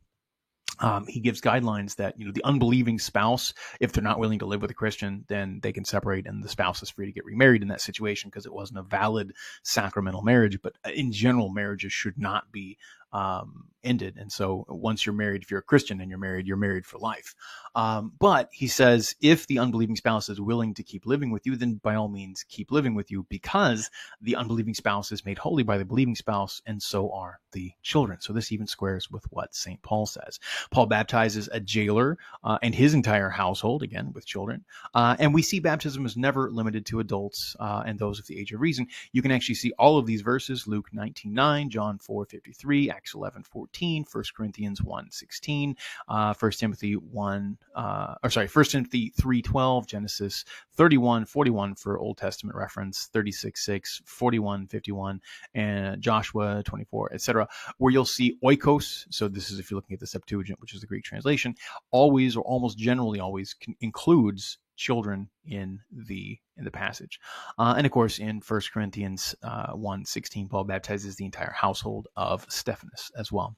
um, 0.81 1.05
he 1.07 1.19
gives 1.19 1.41
guidelines 1.41 1.95
that 1.97 2.17
you 2.17 2.25
know 2.25 2.31
the 2.31 2.43
unbelieving 2.43 2.99
spouse, 2.99 3.53
if 3.79 3.91
they're 3.91 4.03
not 4.03 4.19
willing 4.19 4.39
to 4.39 4.45
live 4.45 4.61
with 4.61 4.71
a 4.71 4.75
Christian, 4.75 5.25
then 5.27 5.59
they 5.61 5.73
can 5.73 5.83
separate, 5.83 6.25
and 6.25 6.43
the 6.43 6.49
spouse 6.49 6.81
is 6.81 6.89
free 6.89 7.05
to 7.05 7.11
get 7.11 7.25
remarried 7.25 7.61
in 7.61 7.67
that 7.67 7.81
situation 7.81 8.29
because 8.29 8.45
it 8.45 8.53
wasn't 8.53 8.79
a 8.79 8.83
valid 8.83 9.33
sacramental 9.63 10.21
marriage. 10.21 10.57
But 10.61 10.73
in 10.93 11.11
general, 11.11 11.49
marriages 11.49 11.91
should 11.91 12.17
not 12.17 12.51
be 12.51 12.77
um, 13.11 13.69
ended. 13.83 14.17
And 14.17 14.31
so 14.31 14.65
once 14.67 15.05
you're 15.05 15.13
married, 15.13 15.41
if 15.41 15.51
you're 15.51 15.61
a 15.61 15.63
Christian 15.63 16.01
and 16.01 16.09
you're 16.09 16.19
married, 16.19 16.47
you're 16.47 16.57
married 16.57 16.85
for 16.85 16.97
life. 16.97 17.35
Um, 17.75 18.11
but 18.19 18.49
he 18.51 18.67
says, 18.67 19.15
if 19.21 19.47
the 19.47 19.59
unbelieving 19.59 19.95
spouse 19.95 20.27
is 20.29 20.41
willing 20.41 20.73
to 20.73 20.83
keep 20.83 21.05
living 21.05 21.31
with 21.31 21.45
you, 21.45 21.55
then 21.55 21.75
by 21.75 21.95
all 21.95 22.07
means 22.07 22.43
keep 22.49 22.71
living 22.71 22.95
with 22.95 23.11
you 23.11 23.25
because 23.29 23.89
the 24.21 24.35
unbelieving 24.35 24.73
spouse 24.73 25.11
is 25.11 25.25
made 25.25 25.37
holy 25.37 25.63
by 25.63 25.77
the 25.77 25.85
believing 25.85 26.15
spouse, 26.15 26.61
and 26.65 26.81
so 26.81 27.11
are 27.11 27.39
the 27.51 27.71
children. 27.81 28.19
So 28.21 28.33
this 28.33 28.51
even 28.51 28.67
squares 28.67 29.09
with 29.09 29.23
what 29.31 29.55
St. 29.55 29.81
Paul 29.81 30.05
says. 30.05 30.39
Paul 30.71 30.87
baptizes 30.87 31.47
a 31.51 31.59
jailer 31.59 32.17
uh, 32.43 32.57
and 32.61 32.73
his 32.73 32.93
entire 32.93 33.29
household, 33.29 33.83
again, 33.83 34.11
with 34.13 34.25
children. 34.25 34.65
Uh, 34.93 35.15
and 35.19 35.33
we 35.33 35.41
see 35.41 35.59
baptism 35.59 36.05
is 36.05 36.17
never 36.17 36.49
limited 36.51 36.85
to 36.87 36.99
adults 36.99 37.55
uh, 37.59 37.83
and 37.85 37.99
those 37.99 38.19
of 38.19 38.27
the 38.27 38.39
age 38.39 38.51
of 38.51 38.61
reason. 38.61 38.87
You 39.11 39.21
can 39.21 39.31
actually 39.31 39.55
see 39.55 39.71
all 39.77 39.97
of 39.97 40.05
these 40.05 40.21
verses 40.21 40.67
Luke 40.67 40.87
19 40.91 41.33
9, 41.33 41.69
John 41.69 41.99
4 41.99 42.25
53, 42.25 42.91
Acts 42.99 43.15
11 43.15 43.43
14, 43.43 44.05
1 44.11 44.23
Corinthians 44.35 44.83
1 44.83 45.09
16, 45.09 45.75
uh, 46.09 46.33
1 46.37 46.51
Timothy 46.51 46.93
1, 46.95 47.57
uh, 47.75 48.15
or 48.21 48.29
sorry, 48.29 48.47
1 48.47 48.65
Timothy 48.65 49.13
3 49.15 49.41
12, 49.41 49.87
Genesis 49.87 50.43
31 50.75 51.23
41 51.23 51.75
for 51.75 51.97
Old 51.97 52.17
Testament 52.17 52.57
reference, 52.57 53.09
36 53.13 53.63
6, 53.63 54.01
41 54.05 54.67
51, 54.67 55.21
and 55.53 56.01
Joshua 56.01 56.61
24, 56.65 57.13
etc., 57.13 57.47
where 57.77 57.93
you'll 57.93 58.03
see 58.03 58.37
oikos. 58.43 59.05
So 59.09 59.29
this 59.29 59.49
is 59.49 59.59
if 59.59 59.71
you're 59.71 59.77
looking 59.77 59.93
at 59.93 60.01
the 60.01 60.07
Septuagint, 60.07 60.59
which 60.59 60.73
is 60.73 60.81
the 60.81 60.87
Greek 60.87 61.05
translation, 61.05 61.55
always 61.91 62.35
or 62.35 62.41
almost 62.41 62.77
generally 62.77 63.21
always 63.21 63.55
includes 63.79 64.57
children 64.79 65.29
in 65.45 65.79
the 65.91 66.39
in 66.57 66.63
the 66.63 66.71
passage. 66.71 67.19
Uh, 67.57 67.75
and 67.77 67.85
of 67.85 67.91
course, 67.91 68.17
in 68.17 68.41
1 68.45 68.61
Corinthians 68.73 69.35
uh, 69.43 69.73
1 69.73 70.05
16, 70.05 70.47
Paul 70.49 70.63
baptizes 70.63 71.15
the 71.15 71.25
entire 71.25 71.51
household 71.51 72.07
of 72.15 72.45
Stephanas 72.49 73.11
as 73.17 73.31
well. 73.31 73.55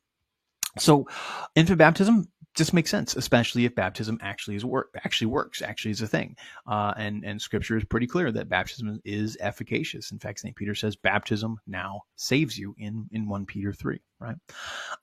So, 0.77 1.07
infant 1.55 1.77
baptism 1.77 2.27
just 2.53 2.73
makes 2.73 2.89
sense, 2.89 3.15
especially 3.15 3.65
if 3.65 3.75
baptism 3.75 4.17
actually 4.21 4.55
is 4.55 4.65
work 4.65 4.89
actually 5.05 5.27
works, 5.27 5.61
actually 5.61 5.91
is 5.91 6.01
a 6.01 6.07
thing. 6.07 6.35
Uh, 6.67 6.93
and 6.97 7.23
and 7.23 7.41
Scripture 7.41 7.77
is 7.77 7.85
pretty 7.85 8.07
clear 8.07 8.31
that 8.31 8.49
baptism 8.49 8.99
is 9.05 9.37
efficacious. 9.39 10.11
In 10.11 10.19
fact, 10.19 10.39
Saint 10.39 10.55
Peter 10.55 10.75
says 10.75 10.95
baptism 10.95 11.57
now 11.67 12.01
saves 12.15 12.57
you 12.57 12.75
in 12.77 13.07
in 13.11 13.27
one 13.27 13.45
Peter 13.45 13.73
three 13.73 14.01
right? 14.21 14.35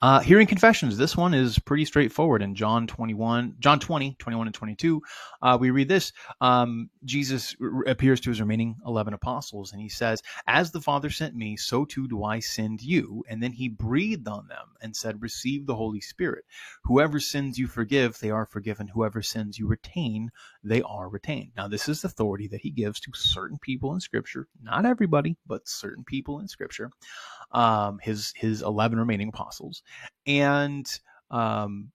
Uh, 0.01 0.19
hearing 0.21 0.47
confessions. 0.47 0.97
This 0.97 1.17
one 1.17 1.33
is 1.33 1.59
pretty 1.59 1.83
straightforward. 1.83 2.41
In 2.41 2.55
John 2.55 2.87
21, 2.87 3.55
John 3.59 3.79
20, 3.79 4.15
21 4.17 4.47
and 4.47 4.53
22, 4.53 5.01
uh, 5.41 5.57
we 5.59 5.71
read 5.71 5.89
this. 5.89 6.13
Um, 6.39 6.89
Jesus 7.03 7.55
r- 7.61 7.83
appears 7.85 8.21
to 8.21 8.29
his 8.29 8.39
remaining 8.39 8.77
11 8.85 9.13
apostles 9.13 9.73
and 9.73 9.81
he 9.81 9.89
says, 9.89 10.21
As 10.47 10.71
the 10.71 10.81
Father 10.81 11.09
sent 11.09 11.35
me, 11.35 11.57
so 11.57 11.83
too 11.83 12.07
do 12.07 12.23
I 12.23 12.39
send 12.39 12.81
you. 12.81 13.23
And 13.29 13.43
then 13.43 13.51
he 13.51 13.67
breathed 13.67 14.27
on 14.27 14.47
them 14.47 14.67
and 14.81 14.95
said, 14.95 15.21
Receive 15.21 15.65
the 15.65 15.75
Holy 15.75 15.99
Spirit. 16.01 16.45
Whoever 16.85 17.19
sins 17.19 17.59
you 17.59 17.67
forgive, 17.67 18.19
they 18.19 18.31
are 18.31 18.45
forgiven. 18.45 18.87
Whoever 18.87 19.21
sins 19.21 19.59
you 19.59 19.67
retain, 19.67 20.29
they 20.63 20.81
are 20.81 21.09
retained. 21.09 21.51
Now, 21.57 21.67
this 21.67 21.89
is 21.89 22.03
authority 22.05 22.47
that 22.47 22.61
he 22.61 22.71
gives 22.71 23.01
to 23.01 23.11
certain 23.13 23.57
people 23.59 23.93
in 23.93 23.99
Scripture, 23.99 24.47
not 24.61 24.85
everybody, 24.85 25.35
but 25.45 25.67
certain 25.67 26.05
people 26.05 26.39
in 26.39 26.47
Scripture 26.47 26.89
um, 27.51 27.99
his 28.01 28.33
his 28.35 28.61
eleven 28.61 28.99
remaining 28.99 29.29
apostles, 29.29 29.83
and 30.25 30.87
um, 31.31 31.91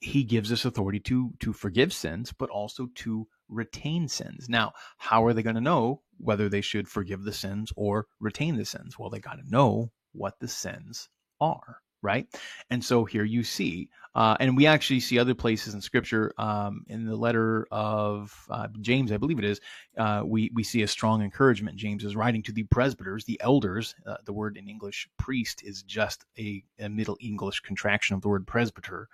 he 0.00 0.24
gives 0.24 0.52
us 0.52 0.64
authority 0.64 1.00
to 1.00 1.32
to 1.40 1.52
forgive 1.52 1.92
sins, 1.92 2.32
but 2.32 2.50
also 2.50 2.88
to 2.96 3.26
retain 3.48 4.08
sins. 4.08 4.48
Now, 4.48 4.72
how 4.98 5.24
are 5.24 5.32
they 5.32 5.42
going 5.42 5.56
to 5.56 5.60
know 5.60 6.02
whether 6.18 6.48
they 6.48 6.60
should 6.60 6.88
forgive 6.88 7.22
the 7.22 7.32
sins 7.32 7.72
or 7.76 8.06
retain 8.20 8.56
the 8.56 8.64
sins? 8.64 8.98
Well, 8.98 9.10
they 9.10 9.20
got 9.20 9.36
to 9.36 9.50
know 9.50 9.90
what 10.12 10.38
the 10.40 10.48
sins 10.48 11.08
are 11.40 11.78
right? 12.02 12.26
And 12.70 12.84
so 12.84 13.04
here 13.04 13.24
you 13.24 13.42
see, 13.42 13.88
uh, 14.14 14.36
and 14.40 14.56
we 14.56 14.66
actually 14.66 15.00
see 15.00 15.18
other 15.18 15.34
places 15.34 15.74
in 15.74 15.80
Scripture. 15.80 16.32
Um, 16.38 16.84
in 16.88 17.06
the 17.06 17.16
letter 17.16 17.66
of 17.70 18.34
uh, 18.50 18.68
James, 18.80 19.12
I 19.12 19.16
believe 19.16 19.38
it 19.38 19.44
is, 19.44 19.60
uh, 19.96 20.22
we 20.24 20.50
we 20.54 20.64
see 20.64 20.82
a 20.82 20.88
strong 20.88 21.22
encouragement. 21.22 21.76
James 21.76 22.04
is 22.04 22.16
writing 22.16 22.42
to 22.44 22.52
the 22.52 22.64
presbyters, 22.64 23.24
the 23.24 23.40
elders. 23.40 23.94
Uh, 24.06 24.16
the 24.24 24.32
word 24.32 24.56
in 24.56 24.68
English, 24.68 25.08
priest, 25.18 25.62
is 25.62 25.82
just 25.82 26.24
a, 26.38 26.64
a 26.78 26.88
Middle 26.88 27.16
English 27.20 27.60
contraction 27.60 28.16
of 28.16 28.22
the 28.22 28.28
word 28.28 28.46
presbyter. 28.46 29.08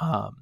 Um, 0.00 0.36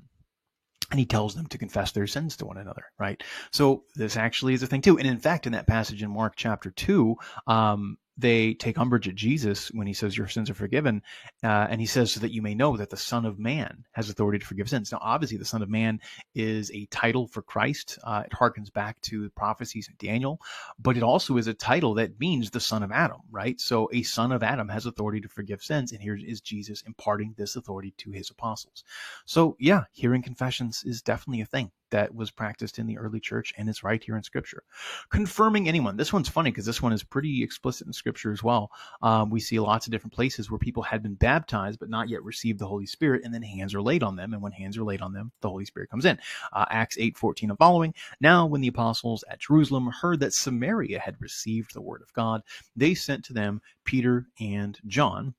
and 0.90 0.98
he 0.98 1.06
tells 1.06 1.34
them 1.34 1.46
to 1.46 1.56
confess 1.56 1.92
their 1.92 2.06
sins 2.06 2.36
to 2.36 2.44
one 2.44 2.58
another, 2.58 2.84
right? 2.98 3.22
So 3.50 3.84
this 3.94 4.18
actually 4.18 4.52
is 4.52 4.62
a 4.62 4.66
thing 4.66 4.82
too. 4.82 4.98
And 4.98 5.06
in 5.06 5.18
fact, 5.18 5.46
in 5.46 5.52
that 5.52 5.66
passage 5.66 6.02
in 6.02 6.10
Mark 6.10 6.34
chapter 6.36 6.70
two, 6.70 7.16
um, 7.46 7.96
they 8.18 8.54
take 8.54 8.78
umbrage 8.78 9.08
at 9.08 9.14
Jesus 9.14 9.68
when 9.68 9.86
he 9.86 9.92
says 9.92 10.16
your 10.16 10.28
sins 10.28 10.50
are 10.50 10.54
forgiven, 10.54 11.02
uh, 11.42 11.66
and 11.70 11.80
he 11.80 11.86
says 11.86 12.12
so 12.12 12.20
that 12.20 12.32
you 12.32 12.42
may 12.42 12.54
know 12.54 12.76
that 12.76 12.90
the 12.90 12.96
Son 12.96 13.24
of 13.24 13.38
Man 13.38 13.84
has 13.92 14.10
authority 14.10 14.38
to 14.38 14.46
forgive 14.46 14.68
sins. 14.68 14.92
Now, 14.92 14.98
obviously, 15.00 15.38
the 15.38 15.44
Son 15.44 15.62
of 15.62 15.70
Man 15.70 16.00
is 16.34 16.70
a 16.72 16.86
title 16.86 17.26
for 17.26 17.42
Christ. 17.42 17.98
Uh, 18.04 18.24
it 18.26 18.32
harkens 18.32 18.72
back 18.72 19.00
to 19.02 19.22
the 19.22 19.30
prophecies 19.30 19.88
of 19.88 19.96
Daniel, 19.98 20.40
but 20.78 20.96
it 20.96 21.02
also 21.02 21.36
is 21.36 21.46
a 21.46 21.54
title 21.54 21.94
that 21.94 22.20
means 22.20 22.50
the 22.50 22.60
Son 22.60 22.82
of 22.82 22.92
Adam, 22.92 23.20
right? 23.30 23.60
So, 23.60 23.88
a 23.92 24.02
Son 24.02 24.32
of 24.32 24.42
Adam 24.42 24.68
has 24.68 24.86
authority 24.86 25.20
to 25.20 25.28
forgive 25.28 25.62
sins, 25.62 25.92
and 25.92 26.00
here 26.00 26.16
is 26.16 26.40
Jesus 26.40 26.82
imparting 26.82 27.34
this 27.36 27.56
authority 27.56 27.94
to 27.98 28.10
his 28.10 28.30
apostles. 28.30 28.84
So, 29.24 29.56
yeah, 29.58 29.84
hearing 29.92 30.22
confessions 30.22 30.84
is 30.84 31.02
definitely 31.02 31.40
a 31.40 31.46
thing 31.46 31.70
that 31.92 32.14
was 32.14 32.30
practiced 32.30 32.78
in 32.78 32.86
the 32.86 32.98
early 32.98 33.20
church 33.20 33.54
and 33.56 33.68
it's 33.68 33.84
right 33.84 34.02
here 34.02 34.16
in 34.16 34.22
scripture. 34.22 34.64
Confirming 35.10 35.68
anyone 35.68 35.96
this 35.96 36.12
one's 36.12 36.28
funny 36.28 36.50
because 36.50 36.66
this 36.66 36.82
one 36.82 36.92
is 36.92 37.04
pretty 37.04 37.42
explicit 37.42 37.86
in 37.86 37.92
scripture 37.92 38.32
as 38.32 38.42
well. 38.42 38.70
Um, 39.02 39.30
we 39.30 39.40
see 39.40 39.60
lots 39.60 39.86
of 39.86 39.92
different 39.92 40.14
places 40.14 40.50
where 40.50 40.58
people 40.58 40.82
had 40.82 41.02
been 41.02 41.14
baptized 41.14 41.78
but 41.78 41.90
not 41.90 42.08
yet 42.08 42.24
received 42.24 42.58
the 42.58 42.66
holy 42.66 42.86
spirit 42.86 43.22
and 43.24 43.32
then 43.32 43.42
hands 43.42 43.74
are 43.74 43.82
laid 43.82 44.02
on 44.02 44.16
them 44.16 44.32
and 44.32 44.42
when 44.42 44.52
hands 44.52 44.76
are 44.76 44.84
laid 44.84 45.00
on 45.00 45.12
them 45.12 45.30
the 45.40 45.48
holy 45.48 45.64
spirit 45.64 45.90
comes 45.90 46.04
in. 46.04 46.18
Uh, 46.52 46.66
acts 46.70 46.98
8 46.98 47.16
14 47.16 47.50
and 47.50 47.58
following. 47.58 47.94
Now 48.20 48.46
when 48.46 48.60
the 48.60 48.68
apostles 48.68 49.24
at 49.30 49.38
jerusalem 49.38 49.86
heard 49.88 50.20
that 50.20 50.32
samaria 50.32 50.98
had 50.98 51.20
received 51.20 51.74
the 51.74 51.80
word 51.80 52.02
of 52.02 52.12
god 52.12 52.42
they 52.76 52.94
sent 52.94 53.24
to 53.24 53.32
them 53.32 53.60
peter 53.84 54.26
and 54.40 54.78
john 54.86 55.34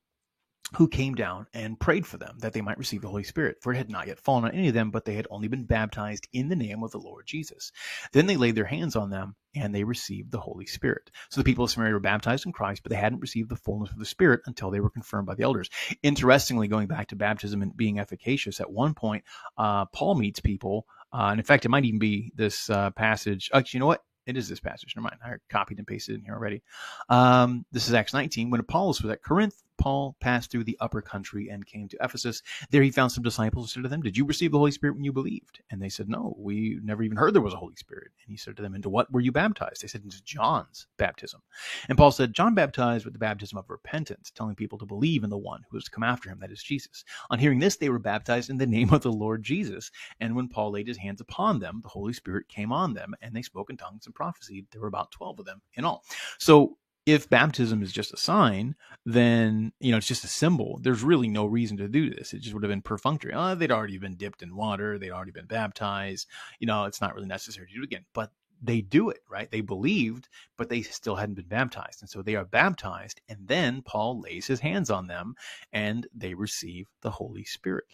who 0.76 0.88
came 0.88 1.14
down 1.14 1.46
and 1.54 1.78
prayed 1.78 2.06
for 2.06 2.16
them 2.16 2.36
that 2.38 2.52
they 2.52 2.60
might 2.60 2.78
receive 2.78 3.02
the 3.02 3.08
Holy 3.08 3.22
Spirit, 3.22 3.58
for 3.60 3.72
it 3.72 3.76
had 3.76 3.90
not 3.90 4.06
yet 4.06 4.18
fallen 4.18 4.44
on 4.44 4.52
any 4.52 4.68
of 4.68 4.74
them, 4.74 4.90
but 4.90 5.04
they 5.04 5.14
had 5.14 5.26
only 5.30 5.46
been 5.46 5.64
baptized 5.64 6.26
in 6.32 6.48
the 6.48 6.56
name 6.56 6.82
of 6.82 6.90
the 6.90 6.98
Lord 6.98 7.26
Jesus. 7.26 7.70
Then 8.12 8.26
they 8.26 8.36
laid 8.36 8.54
their 8.54 8.64
hands 8.64 8.96
on 8.96 9.10
them 9.10 9.36
and 9.54 9.74
they 9.74 9.84
received 9.84 10.32
the 10.32 10.40
Holy 10.40 10.66
Spirit. 10.66 11.10
So 11.28 11.40
the 11.40 11.44
people 11.44 11.64
of 11.64 11.70
Samaria 11.70 11.92
were 11.92 12.00
baptized 12.00 12.46
in 12.46 12.52
Christ, 12.52 12.82
but 12.82 12.90
they 12.90 12.96
hadn't 12.96 13.20
received 13.20 13.50
the 13.50 13.56
fullness 13.56 13.92
of 13.92 13.98
the 13.98 14.04
Spirit 14.04 14.40
until 14.46 14.70
they 14.70 14.80
were 14.80 14.90
confirmed 14.90 15.26
by 15.26 15.34
the 15.34 15.44
elders. 15.44 15.70
Interestingly, 16.02 16.66
going 16.66 16.88
back 16.88 17.08
to 17.08 17.16
baptism 17.16 17.62
and 17.62 17.76
being 17.76 17.98
efficacious, 17.98 18.60
at 18.60 18.70
one 18.70 18.94
point, 18.94 19.22
uh, 19.58 19.84
Paul 19.86 20.16
meets 20.16 20.40
people, 20.40 20.86
uh, 21.12 21.28
and 21.30 21.38
in 21.38 21.44
fact, 21.44 21.64
it 21.64 21.68
might 21.68 21.84
even 21.84 22.00
be 22.00 22.32
this 22.34 22.68
uh, 22.68 22.90
passage. 22.90 23.50
Actually, 23.52 23.78
you 23.78 23.80
know 23.80 23.86
what? 23.86 24.02
it 24.26 24.36
is 24.36 24.48
this 24.48 24.60
passage. 24.60 24.94
Never 24.96 25.04
mind. 25.04 25.16
I 25.24 25.34
copied 25.50 25.78
and 25.78 25.86
pasted 25.86 26.16
in 26.16 26.24
here 26.24 26.34
already. 26.34 26.62
Um, 27.08 27.64
this 27.72 27.88
is 27.88 27.94
Acts 27.94 28.14
19. 28.14 28.50
When 28.50 28.60
Apollos 28.60 29.02
was 29.02 29.12
at 29.12 29.22
Corinth, 29.22 29.62
Paul 29.78 30.16
passed 30.20 30.50
through 30.50 30.64
the 30.64 30.76
upper 30.80 31.02
country 31.02 31.48
and 31.48 31.66
came 31.66 31.88
to 31.88 31.98
Ephesus. 32.00 32.42
There 32.70 32.82
he 32.82 32.90
found 32.90 33.12
some 33.12 33.22
disciples 33.22 33.64
and 33.64 33.70
said 33.70 33.82
to 33.82 33.88
them, 33.88 34.02
Did 34.02 34.16
you 34.16 34.24
receive 34.24 34.52
the 34.52 34.58
Holy 34.58 34.70
Spirit 34.70 34.94
when 34.96 35.04
you 35.04 35.12
believed? 35.12 35.60
And 35.70 35.82
they 35.82 35.88
said, 35.88 36.08
No, 36.08 36.34
we 36.38 36.78
never 36.82 37.02
even 37.02 37.16
heard 37.16 37.34
there 37.34 37.42
was 37.42 37.54
a 37.54 37.58
Holy 37.58 37.76
Spirit. 37.76 38.12
And 38.24 38.30
he 38.30 38.36
said 38.36 38.56
to 38.56 38.62
them, 38.62 38.74
Into 38.74 38.88
what 38.88 39.10
were 39.12 39.20
you 39.20 39.32
baptized? 39.32 39.82
They 39.82 39.88
said, 39.88 40.02
Into 40.02 40.22
John's 40.24 40.86
baptism. 40.96 41.40
And 41.88 41.98
Paul 41.98 42.12
said, 42.12 42.32
John 42.32 42.54
baptized 42.54 43.04
with 43.04 43.14
the 43.14 43.18
baptism 43.18 43.58
of 43.58 43.68
repentance, 43.68 44.30
telling 44.30 44.54
people 44.54 44.78
to 44.78 44.86
believe 44.86 45.24
in 45.24 45.30
the 45.30 45.38
one 45.38 45.62
who 45.70 45.76
was 45.76 45.84
to 45.84 45.90
come 45.90 46.04
after 46.04 46.28
him, 46.30 46.38
that 46.40 46.52
is 46.52 46.62
Jesus. 46.62 47.04
On 47.30 47.38
hearing 47.38 47.58
this, 47.58 47.76
they 47.76 47.88
were 47.88 47.98
baptized 47.98 48.50
in 48.50 48.58
the 48.58 48.66
name 48.66 48.92
of 48.92 49.02
the 49.02 49.12
Lord 49.12 49.42
Jesus. 49.42 49.90
And 50.20 50.34
when 50.36 50.48
Paul 50.48 50.72
laid 50.72 50.88
his 50.88 50.98
hands 50.98 51.20
upon 51.20 51.58
them, 51.58 51.80
the 51.82 51.88
Holy 51.88 52.12
Spirit 52.12 52.48
came 52.48 52.72
on 52.72 52.94
them, 52.94 53.14
and 53.22 53.34
they 53.34 53.42
spoke 53.42 53.70
in 53.70 53.76
tongues 53.76 54.06
and 54.06 54.14
prophesied. 54.14 54.66
There 54.70 54.80
were 54.80 54.88
about 54.88 55.10
12 55.12 55.40
of 55.40 55.46
them 55.46 55.60
in 55.74 55.84
all. 55.84 56.04
So 56.38 56.76
if 57.06 57.28
baptism 57.28 57.82
is 57.82 57.92
just 57.92 58.14
a 58.14 58.16
sign, 58.16 58.74
then 59.04 59.72
you 59.80 59.90
know 59.90 59.98
it's 59.98 60.06
just 60.06 60.24
a 60.24 60.28
symbol. 60.28 60.78
There's 60.82 61.02
really 61.02 61.28
no 61.28 61.44
reason 61.44 61.76
to 61.78 61.88
do 61.88 62.10
this. 62.10 62.32
It 62.32 62.40
just 62.40 62.54
would 62.54 62.62
have 62.62 62.70
been 62.70 62.82
perfunctory. 62.82 63.32
Oh, 63.34 63.54
they'd 63.54 63.70
already 63.70 63.98
been 63.98 64.16
dipped 64.16 64.42
in 64.42 64.56
water. 64.56 64.98
They'd 64.98 65.10
already 65.10 65.32
been 65.32 65.46
baptized. 65.46 66.28
You 66.60 66.66
know, 66.66 66.84
it's 66.84 67.00
not 67.00 67.14
really 67.14 67.28
necessary 67.28 67.66
to 67.66 67.74
do 67.74 67.82
it 67.82 67.84
again. 67.84 68.04
But 68.14 68.30
they 68.62 68.80
do 68.80 69.10
it, 69.10 69.20
right? 69.28 69.50
They 69.50 69.60
believed, 69.60 70.28
but 70.56 70.70
they 70.70 70.80
still 70.80 71.16
hadn't 71.16 71.34
been 71.34 71.48
baptized. 71.48 72.00
And 72.00 72.08
so 72.08 72.22
they 72.22 72.36
are 72.36 72.46
baptized, 72.46 73.20
and 73.28 73.46
then 73.46 73.82
Paul 73.82 74.20
lays 74.20 74.46
his 74.46 74.60
hands 74.60 74.90
on 74.90 75.06
them 75.06 75.34
and 75.72 76.06
they 76.14 76.34
receive 76.34 76.86
the 77.02 77.10
Holy 77.10 77.44
Spirit. 77.44 77.84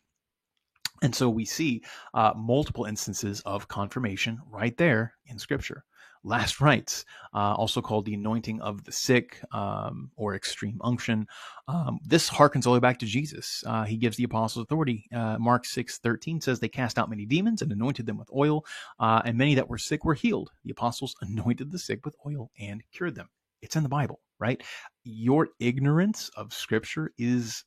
And 1.02 1.14
so 1.14 1.28
we 1.30 1.46
see 1.46 1.82
uh, 2.12 2.34
multiple 2.36 2.84
instances 2.84 3.40
of 3.40 3.68
confirmation 3.68 4.38
right 4.46 4.76
there 4.76 5.14
in 5.26 5.38
Scripture 5.38 5.84
last 6.24 6.60
rites, 6.60 7.04
uh, 7.34 7.54
also 7.54 7.80
called 7.80 8.04
the 8.04 8.14
anointing 8.14 8.60
of 8.60 8.84
the 8.84 8.92
sick 8.92 9.40
um, 9.52 10.10
or 10.16 10.34
extreme 10.34 10.78
unction. 10.82 11.26
Um, 11.68 11.98
this 12.04 12.28
harkens 12.28 12.66
all 12.66 12.72
the 12.72 12.78
way 12.78 12.80
back 12.80 12.98
to 13.00 13.06
Jesus. 13.06 13.64
Uh, 13.66 13.84
he 13.84 13.96
gives 13.96 14.16
the 14.16 14.24
apostles 14.24 14.62
authority. 14.64 15.06
Uh, 15.14 15.38
Mark 15.38 15.64
6 15.64 15.98
13 15.98 16.40
says 16.40 16.60
they 16.60 16.68
cast 16.68 16.98
out 16.98 17.10
many 17.10 17.26
demons 17.26 17.62
and 17.62 17.72
anointed 17.72 18.06
them 18.06 18.18
with 18.18 18.30
oil, 18.34 18.64
uh, 18.98 19.22
and 19.24 19.38
many 19.38 19.54
that 19.54 19.68
were 19.68 19.78
sick 19.78 20.04
were 20.04 20.14
healed. 20.14 20.50
The 20.64 20.72
apostles 20.72 21.14
anointed 21.20 21.70
the 21.70 21.78
sick 21.78 22.04
with 22.04 22.16
oil 22.26 22.50
and 22.58 22.82
cured 22.92 23.14
them. 23.14 23.28
It's 23.62 23.76
in 23.76 23.82
the 23.82 23.88
Bible, 23.88 24.20
right? 24.38 24.62
Your 25.04 25.48
ignorance 25.60 26.30
of 26.36 26.52
Scripture 26.52 27.12
is 27.18 27.64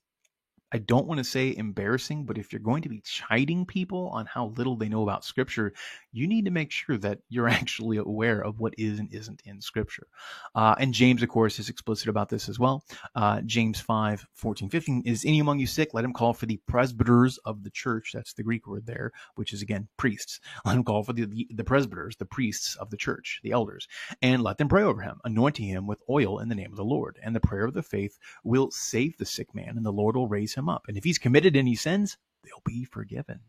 I 0.73 0.79
don't 0.79 1.05
want 1.05 1.19
to 1.19 1.23
say 1.23 1.55
embarrassing, 1.55 2.25
but 2.25 2.39
if 2.39 2.51
you're 2.51 2.59
going 2.59 2.81
to 2.81 2.89
be 2.89 2.99
chiding 3.01 3.63
people 3.63 4.09
on 4.09 4.25
how 4.25 4.47
little 4.57 4.75
they 4.75 4.89
know 4.89 5.03
about 5.03 5.23
Scripture, 5.23 5.71
you 6.11 6.27
need 6.27 6.45
to 6.45 6.51
make 6.51 6.71
sure 6.71 6.97
that 6.97 7.19
you're 7.29 7.47
actually 7.59 7.97
aware 7.97 8.41
of 8.43 8.59
what 8.59 8.73
is 8.79 8.97
and 8.97 9.13
isn't 9.13 9.43
in 9.45 9.61
Scripture. 9.61 10.07
Uh, 10.55 10.73
and 10.79 10.91
James, 10.91 11.21
of 11.21 11.29
course, 11.29 11.59
is 11.59 11.69
explicit 11.69 12.07
about 12.07 12.27
this 12.27 12.49
as 12.49 12.57
well. 12.57 12.83
Uh, 13.13 13.41
James 13.41 13.79
5 13.79 14.25
14, 14.33 14.67
15 14.67 15.03
is 15.05 15.23
any 15.25 15.39
among 15.39 15.59
you 15.59 15.67
sick? 15.67 15.93
Let 15.93 16.05
him 16.05 16.13
call 16.13 16.33
for 16.33 16.47
the 16.47 16.59
presbyters 16.67 17.37
of 17.45 17.63
the 17.63 17.69
church. 17.69 18.09
That's 18.11 18.33
the 18.33 18.43
Greek 18.43 18.65
word 18.65 18.87
there, 18.87 19.11
which 19.35 19.53
is 19.53 19.61
again 19.61 19.87
priests. 19.97 20.39
Let 20.65 20.75
him 20.75 20.83
call 20.83 21.03
for 21.03 21.13
the, 21.13 21.25
the, 21.25 21.47
the 21.53 21.63
presbyters, 21.63 22.15
the 22.15 22.25
priests 22.25 22.75
of 22.77 22.89
the 22.89 22.97
church, 22.97 23.39
the 23.43 23.51
elders, 23.51 23.87
and 24.23 24.41
let 24.41 24.57
them 24.57 24.69
pray 24.69 24.81
over 24.83 25.01
him, 25.01 25.19
anointing 25.23 25.67
him 25.67 25.85
with 25.85 26.01
oil 26.09 26.39
in 26.39 26.49
the 26.49 26.55
name 26.55 26.71
of 26.71 26.77
the 26.77 26.83
Lord. 26.83 27.19
And 27.21 27.35
the 27.35 27.39
prayer 27.39 27.65
of 27.65 27.73
the 27.73 27.83
faith 27.83 28.17
will 28.43 28.71
save 28.71 29.17
the 29.17 29.25
sick 29.25 29.53
man, 29.53 29.77
and 29.77 29.85
the 29.85 29.91
Lord 29.91 30.15
will 30.15 30.27
raise 30.27 30.53
him 30.53 30.62
up. 30.69 30.85
And 30.87 30.97
if 30.97 31.03
he's 31.03 31.17
committed 31.17 31.55
any 31.55 31.75
sins, 31.75 32.17
they'll 32.43 32.61
be 32.65 32.85
forgiven. 32.85 33.39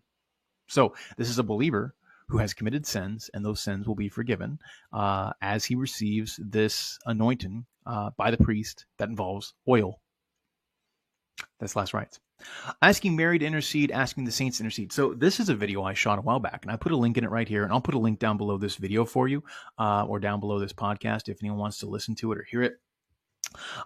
So 0.66 0.94
this 1.16 1.29
is 1.29 1.38
a 1.38 1.42
believer 1.42 1.94
who 2.29 2.38
has 2.38 2.55
committed 2.55 2.87
sins, 2.87 3.31
and 3.35 3.44
those 3.44 3.61
sins 3.61 3.87
will 3.87 3.94
be 3.94 4.09
forgiven 4.09 4.59
uh, 4.92 5.33
as 5.42 5.64
he 5.64 5.74
receives 5.74 6.40
this 6.42 6.98
anointing 7.07 7.66
uh, 7.87 8.11
by 8.16 8.31
the 8.31 8.42
priest 8.42 8.87
that 8.98 9.09
involves 9.09 9.55
oil. 9.68 10.00
That's 11.61 11.77
last 11.77 11.92
rites. 11.92 12.20
Asking 12.83 13.14
Mary 13.14 13.38
to 13.38 13.44
intercede, 13.44 13.90
asking 13.90 14.24
the 14.24 14.33
saints 14.33 14.59
to 14.59 14.64
intercede. 14.64 14.92
So 14.92 15.14
this 15.14 15.38
is 15.38 15.48
a 15.48 15.55
video 15.55 15.83
I 15.83 15.94
shot 15.94 16.18
a 16.18 16.22
while 16.22 16.40
back, 16.40 16.61
and 16.62 16.72
I 16.72 16.77
put 16.77 16.92
a 16.92 16.96
link 16.96 17.18
in 17.18 17.24
it 17.24 17.31
right 17.31 17.48
here, 17.48 17.62
and 17.62 17.72
I'll 17.72 17.81
put 17.81 17.94
a 17.94 17.98
link 17.98 18.18
down 18.18 18.37
below 18.37 18.59
this 18.59 18.77
video 18.77 19.05
for 19.05 19.29
you, 19.29 19.42
uh, 19.79 20.05
or 20.07 20.18
down 20.18 20.40
below 20.40 20.59
this 20.59 20.72
podcast 20.72 21.29
if 21.29 21.38
anyone 21.42 21.59
wants 21.59 21.79
to 21.79 21.87
listen 21.87 22.14
to 22.16 22.33
it 22.33 22.38
or 22.38 22.44
hear 22.44 22.62
it. 22.62 22.81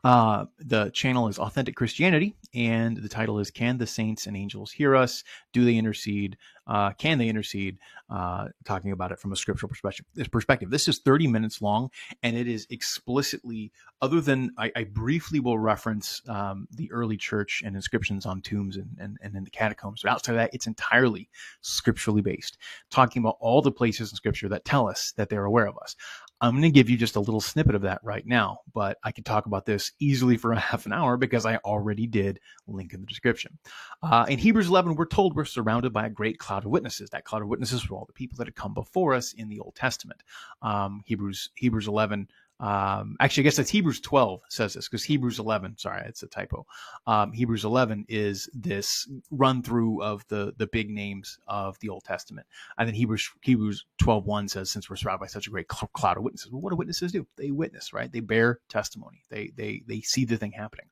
Uh, 0.05 0.47
the 0.59 0.91
channel 0.91 1.29
is 1.29 1.39
Authentic 1.39 1.77
Christianity, 1.77 2.37
and 2.55 2.97
the 2.97 3.09
title 3.09 3.39
is 3.39 3.51
Can 3.51 3.79
the 3.79 3.87
Saints 3.87 4.27
and 4.27 4.37
Angels 4.37 4.73
Hear 4.73 4.97
Us? 4.97 5.25
Do 5.53 5.65
they 5.65 5.77
intercede? 5.77 6.37
Uh, 6.67 6.93
can 6.93 7.19
they 7.19 7.29
intercede? 7.29 7.79
Uh, 8.11 8.49
talking 8.65 8.93
about 8.93 9.13
it 9.13 9.19
from 9.19 9.33
a 9.33 9.37
scriptural 9.37 9.69
perspective. 9.69 10.05
This 10.15 10.29
perspective. 10.29 10.71
This 10.71 10.89
is 10.89 10.99
30 11.01 11.27
minutes 11.27 11.61
long, 11.63 11.91
and 12.23 12.37
it 12.37 12.49
is 12.49 12.67
explicitly, 12.71 13.73
other 14.01 14.21
than 14.21 14.51
I, 14.57 14.73
I 14.77 14.85
briefly 14.85 15.41
will 15.41 15.59
reference 15.59 16.23
um, 16.29 16.69
the 16.71 16.91
early 16.91 17.17
church 17.17 17.63
and 17.65 17.75
inscriptions 17.77 18.27
on 18.27 18.41
tombs 18.43 18.77
and, 18.77 18.89
and, 18.99 19.19
and 19.23 19.35
in 19.37 19.45
the 19.45 19.51
catacombs, 19.51 20.01
but 20.03 20.13
outside 20.13 20.33
of 20.33 20.39
that, 20.39 20.55
it's 20.55 20.67
entirely 20.67 21.29
scripturally 21.61 22.23
based, 22.23 22.59
talking 22.91 23.21
about 23.21 23.37
all 23.41 23.63
the 23.63 23.73
places 23.73 24.11
in 24.11 24.17
scripture 24.17 24.49
that 24.49 24.65
tell 24.65 24.89
us 24.89 25.13
that 25.17 25.29
they're 25.29 25.45
aware 25.45 25.67
of 25.67 25.77
us. 25.79 25.97
I'm 26.41 26.53
going 26.53 26.63
to 26.63 26.71
give 26.71 26.89
you 26.89 26.97
just 26.97 27.17
a 27.17 27.21
little 27.21 27.41
snippet 27.41 27.75
of 27.75 27.83
that 27.83 28.01
right 28.05 28.27
now, 28.27 28.61
but 28.73 28.99
I 29.03 29.11
could 29.11 29.25
talk 29.25 29.47
about 29.47 29.67
this 29.67 29.93
easily 29.99 30.37
for 30.37 30.53
a 30.53 30.59
half 30.61 30.87
an 30.87 30.93
hour 30.93 31.17
because 31.17 31.45
I 31.45 31.57
already 31.57 32.07
did 32.07 32.41
link 32.67 32.95
in 32.95 33.01
the 33.01 33.07
description. 33.07 33.59
Uh, 34.03 34.27
in 34.29 34.39
Hebrews 34.39 34.69
11, 34.69 34.95
we're 34.95 35.07
told 35.07 35.35
we're 35.35 35.45
surrounded 35.45 35.93
by 35.93 36.07
a 36.07 36.11
great 36.11 36.39
cloud 36.39 36.65
of 36.65 36.71
witnesses. 36.71 37.11
That 37.11 37.25
cloud 37.25 37.43
of 37.43 37.49
witnesses 37.49 37.89
were 37.89 37.97
all 37.97 38.05
the 38.05 38.13
people 38.13 38.37
that 38.39 38.47
had 38.47 38.55
come 38.55 38.75
before 38.75 39.15
us 39.15 39.33
in 39.33 39.49
the 39.49 39.59
Old 39.59 39.75
Testament. 39.75 40.23
Um, 40.63 41.03
Hebrews 41.05 41.51
Hebrews 41.57 41.89
11 41.89 42.29
um, 42.61 43.17
actually, 43.21 43.43
I 43.43 43.45
guess 43.45 43.57
that's 43.57 43.71
Hebrews 43.71 44.01
12 44.01 44.41
says 44.49 44.75
this 44.75 44.89
because 44.89 45.05
Hebrews 45.05 45.39
11, 45.39 45.79
sorry, 45.79 46.03
it's 46.07 46.23
a 46.23 46.27
typo. 46.27 46.67
Um, 47.07 47.33
Hebrews 47.33 47.65
11 47.65 48.07
is 48.09 48.51
this 48.53 49.09
run 49.31 49.63
through 49.63 50.03
of 50.03 50.27
the 50.29 50.53
the 50.57 50.67
big 50.67 50.91
names 50.91 51.39
of 51.47 51.79
the 51.79 51.89
Old 51.89 52.05
Testament. 52.05 52.47
And 52.77 52.89
then 52.89 52.95
Hebrews 52.95 53.31
Hebrews 53.43 53.87
12 53.99 54.27
1 54.27 54.49
says, 54.49 54.71
since 54.71 54.91
we're 54.91 54.97
surrounded 54.97 55.21
by 55.21 55.27
such 55.29 55.47
a 55.47 55.51
great 55.51 55.69
cloud 55.69 56.17
of 56.17 56.25
witnesses, 56.25 56.51
well, 56.51 56.61
what 56.61 56.71
do 56.71 56.77
witnesses 56.77 57.13
do? 57.13 57.27
They 57.37 57.51
witness, 57.51 57.93
right? 57.93 58.11
They 58.11 58.21
bear 58.21 58.61
testimony. 58.69 59.23
They 59.31 59.53
they 59.57 59.83
they 59.87 60.01
see 60.01 60.25
the 60.25 60.37
thing 60.37 60.53
happening. 60.53 60.87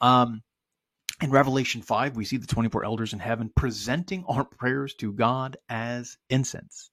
Um, 0.00 0.42
in 1.20 1.32
Revelation 1.32 1.82
5, 1.82 2.16
we 2.16 2.24
see 2.24 2.36
the 2.36 2.46
24 2.46 2.84
elders 2.84 3.12
in 3.12 3.18
heaven 3.18 3.50
presenting 3.56 4.24
our 4.28 4.44
prayers 4.44 4.94
to 4.94 5.12
God 5.12 5.56
as 5.68 6.16
incense. 6.30 6.90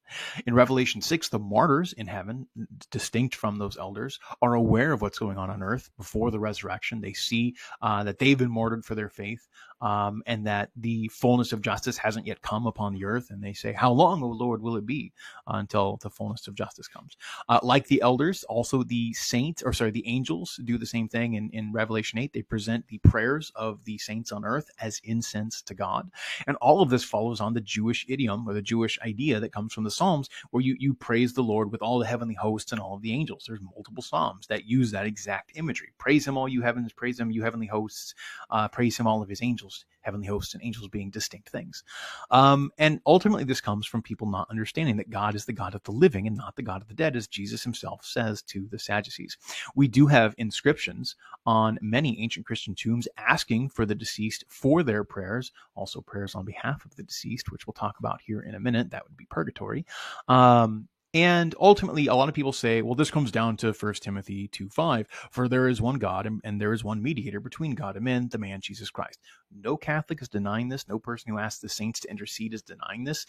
In 0.47 0.55
Revelation 0.55 1.01
6, 1.01 1.29
the 1.29 1.38
martyrs 1.38 1.93
in 1.93 2.07
heaven, 2.07 2.47
distinct 2.89 3.35
from 3.35 3.59
those 3.59 3.77
elders, 3.77 4.19
are 4.41 4.55
aware 4.55 4.93
of 4.93 5.01
what's 5.01 5.19
going 5.19 5.38
on 5.38 5.51
on 5.51 5.61
earth 5.61 5.91
before 5.97 6.31
the 6.31 6.39
resurrection. 6.39 7.01
They 7.01 7.13
see 7.13 7.55
uh, 7.83 8.03
that 8.03 8.17
they've 8.17 8.38
been 8.38 8.51
martyred 8.51 8.83
for 8.83 8.95
their 8.95 9.09
faith 9.09 9.47
um, 9.86 10.24
and 10.26 10.48
that 10.48 10.71
the 10.76 11.08
fullness 11.10 11.54
of 11.54 11.62
justice 11.62 11.95
hasn't 11.95 12.26
yet 12.26 12.41
come 12.41 12.65
upon 12.65 12.91
the 12.91 13.06
earth. 13.06 13.30
And 13.30 13.43
they 13.43 13.54
say, 13.54 13.71
How 13.71 13.91
long, 13.91 14.24
O 14.24 14.28
Lord, 14.28 14.63
will 14.63 14.78
it 14.78 14.86
be 14.86 15.13
uh, 15.45 15.58
until 15.58 16.00
the 16.02 16.10
fullness 16.10 16.48
of 16.48 16.56
justice 16.56 16.88
comes? 16.88 17.15
Uh, 17.48 17.60
like 17.62 17.86
the 17.86 18.02
elders, 18.02 18.43
also 18.45 18.82
the 18.82 19.13
saints, 19.13 19.62
or 19.62 19.74
sorry, 19.74 19.91
the 19.91 20.08
angels 20.08 20.60
do 20.65 20.80
the 20.80 20.88
same 20.88 21.08
thing 21.08 21.36
in, 21.36 21.52
in 21.52 21.71
Revelation 21.71 22.17
8. 22.17 22.34
They 22.34 22.41
present 22.41 22.88
the 22.88 22.98
prayers 22.98 23.52
of 23.56 23.86
the 23.86 24.00
saints 24.00 24.32
on 24.32 24.43
earth 24.43 24.71
as 24.80 25.00
incense 25.04 25.62
to 25.62 25.76
God. 25.76 26.10
And 26.48 26.58
all 26.58 26.82
of 26.82 26.89
this 26.89 27.04
follows 27.04 27.39
on 27.39 27.54
the 27.54 27.62
Jewish 27.62 28.08
idiom 28.10 28.50
or 28.50 28.56
the 28.56 28.63
Jewish 28.63 28.98
idea 29.06 29.39
that 29.39 29.54
comes 29.54 29.71
from 29.71 29.84
the 29.84 29.91
Psalms, 29.91 30.30
where 30.50 30.63
you, 30.63 30.76
you 30.80 30.95
praise 30.95 31.34
the 31.34 31.43
Lord 31.43 31.71
with 31.71 31.84
all 31.84 32.00
the 32.00 32.08
heavenly 32.08 32.34
hosts 32.34 32.71
and 32.71 32.82
all 32.82 32.95
of 32.95 33.04
the 33.04 33.13
angels. 33.13 33.45
There's 33.48 33.62
multiple 33.62 34.02
Psalms 34.02 34.48
that 34.48 34.65
use 34.65 34.89
that 34.91 35.06
exact 35.06 35.52
imagery. 35.54 35.89
Praise 36.00 36.26
him, 36.28 36.38
all 36.38 36.50
you 36.50 36.63
heavens, 36.63 36.91
praise 36.91 37.19
him, 37.19 37.30
you 37.30 37.43
heavenly 37.43 37.67
hosts, 37.67 38.15
uh, 38.50 38.67
praise 38.67 38.98
him, 38.98 39.06
all 39.06 39.21
of 39.21 39.30
his 39.30 39.43
angels 39.43 39.74
angels, 39.75 39.85
heavenly 40.01 40.27
hosts, 40.27 40.53
and 40.53 40.63
angels 40.63 40.88
being 40.88 41.09
distinct 41.09 41.49
things. 41.49 41.83
Um, 42.31 42.71
and 42.77 42.99
ultimately, 43.05 43.43
this 43.43 43.61
comes 43.61 43.88
from 43.88 44.01
people 44.01 44.27
not 44.27 44.49
understanding 44.49 44.97
that 44.97 45.09
God 45.09 45.35
is 45.35 45.45
the 45.45 45.53
God 45.53 45.73
of 45.75 45.83
the 45.83 45.91
living 45.91 46.27
and 46.27 46.38
not 46.38 46.55
the 46.55 46.61
God 46.61 46.81
of 46.81 46.88
the 46.88 46.93
dead, 46.93 47.15
as 47.15 47.27
Jesus 47.27 47.63
himself 47.63 48.05
says 48.05 48.41
to 48.43 48.67
the 48.69 48.79
Sadducees. 48.79 49.38
We 49.75 49.88
do 49.88 50.07
have 50.07 50.35
inscriptions 50.38 51.15
on 51.45 51.79
many 51.81 52.21
ancient 52.21 52.45
Christian 52.45 52.75
tombs 52.75 53.07
asking 53.17 53.69
for 53.69 53.85
the 53.85 53.95
deceased 53.95 54.43
for 54.47 54.83
their 54.83 55.03
prayers, 55.03 55.51
also 55.75 56.01
prayers 56.01 56.35
on 56.35 56.45
behalf 56.45 56.85
of 56.85 56.95
the 56.95 57.03
deceased, 57.03 57.51
which 57.51 57.65
we'll 57.65 57.73
talk 57.73 57.99
about 57.99 58.21
here 58.21 58.41
in 58.41 58.55
a 58.55 58.59
minute. 58.59 58.91
That 58.91 59.03
would 59.03 59.17
be 59.17 59.25
purgatory. 59.25 59.85
Um, 60.27 60.88
and 61.15 61.56
ultimately, 61.62 62.08
a 62.08 62.13
lot 62.13 62.28
of 62.28 62.36
people 62.36 62.51
say, 62.51 62.82
well, 62.82 62.93
this 62.93 63.10
comes 63.10 63.32
down 63.32 63.56
to 63.58 63.71
1 63.71 63.93
Timothy 63.95 64.49
2 64.49 64.67
5, 64.67 65.08
for 65.32 65.47
there 65.47 65.69
is 65.69 65.82
one 65.82 65.97
God 65.97 66.25
and, 66.25 66.41
and, 66.43 66.60
there 66.60 66.73
is 66.73 66.84
one 66.84 67.01
mediator 67.01 67.39
between 67.39 67.73
God 67.73 67.95
and 67.95 68.04
men, 68.04 68.28
the 68.28 68.38
man 68.38 68.60
Jesus 68.60 68.89
Christ. 68.89 69.21
No 69.49 69.78
Catholic 69.78 70.21
is 70.21 70.28
denying 70.28 70.67
this. 70.67 70.89
No 70.89 70.99
person 70.99 71.32
who 71.32 71.39
asks 71.39 71.62
the 71.62 71.69
saints 71.69 72.01
to 72.01 72.12
intercede 72.12 72.54
is 72.54 72.62
denying 72.62 73.06
this. 73.06 73.25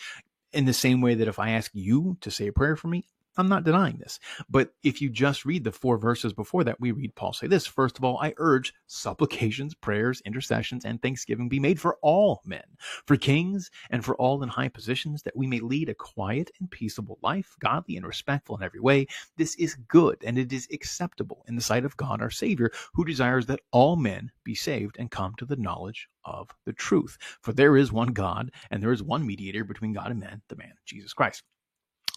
In 0.52 0.64
the 0.64 0.72
same 0.72 1.00
way 1.00 1.14
that 1.14 1.28
if 1.28 1.38
I 1.38 1.50
ask 1.50 1.70
you 1.74 2.16
to 2.22 2.30
say 2.30 2.48
a 2.48 2.52
prayer 2.52 2.74
for 2.74 2.88
me, 2.88 3.04
I'm 3.36 3.48
not 3.48 3.64
denying 3.64 3.98
this. 3.98 4.18
But 4.48 4.72
if 4.82 5.02
you 5.02 5.10
just 5.10 5.44
read 5.44 5.64
the 5.64 5.72
four 5.72 5.98
verses 5.98 6.32
before 6.32 6.64
that, 6.64 6.80
we 6.80 6.92
read 6.92 7.14
Paul 7.14 7.32
say 7.32 7.46
this 7.46 7.66
First 7.66 7.98
of 7.98 8.04
all, 8.04 8.18
I 8.18 8.34
urge 8.38 8.72
supplications, 8.86 9.74
prayers, 9.74 10.22
intercessions, 10.24 10.84
and 10.84 11.00
thanksgiving 11.00 11.48
be 11.48 11.60
made 11.60 11.80
for 11.80 11.98
all 12.02 12.40
men, 12.44 12.64
for 13.06 13.16
kings, 13.16 13.70
and 13.90 14.04
for 14.04 14.16
all 14.16 14.42
in 14.42 14.48
high 14.48 14.68
positions, 14.68 15.22
that 15.22 15.36
we 15.36 15.46
may 15.46 15.60
lead 15.60 15.88
a 15.88 15.94
quiet 15.94 16.50
and 16.60 16.70
peaceable 16.70 17.18
life, 17.22 17.56
godly 17.60 17.96
and 17.96 18.06
respectful 18.06 18.56
in 18.56 18.62
every 18.62 18.80
way. 18.80 19.06
This 19.36 19.54
is 19.56 19.76
good, 19.88 20.22
and 20.24 20.38
it 20.38 20.52
is 20.52 20.68
acceptable 20.72 21.44
in 21.48 21.56
the 21.56 21.62
sight 21.62 21.84
of 21.84 21.96
God 21.96 22.22
our 22.22 22.30
Savior, 22.30 22.70
who 22.94 23.04
desires 23.04 23.46
that 23.46 23.60
all 23.70 23.96
men 23.96 24.30
be 24.44 24.54
saved 24.54 24.96
and 24.98 25.10
come 25.10 25.34
to 25.38 25.44
the 25.44 25.56
knowledge 25.56 26.08
of 26.24 26.48
the 26.64 26.72
truth. 26.72 27.18
For 27.42 27.52
there 27.52 27.76
is 27.76 27.92
one 27.92 28.12
God, 28.12 28.50
and 28.70 28.82
there 28.82 28.92
is 28.92 29.02
one 29.02 29.26
mediator 29.26 29.64
between 29.64 29.92
God 29.92 30.10
and 30.10 30.20
men, 30.20 30.42
the 30.48 30.56
man 30.56 30.72
Jesus 30.86 31.12
Christ. 31.12 31.42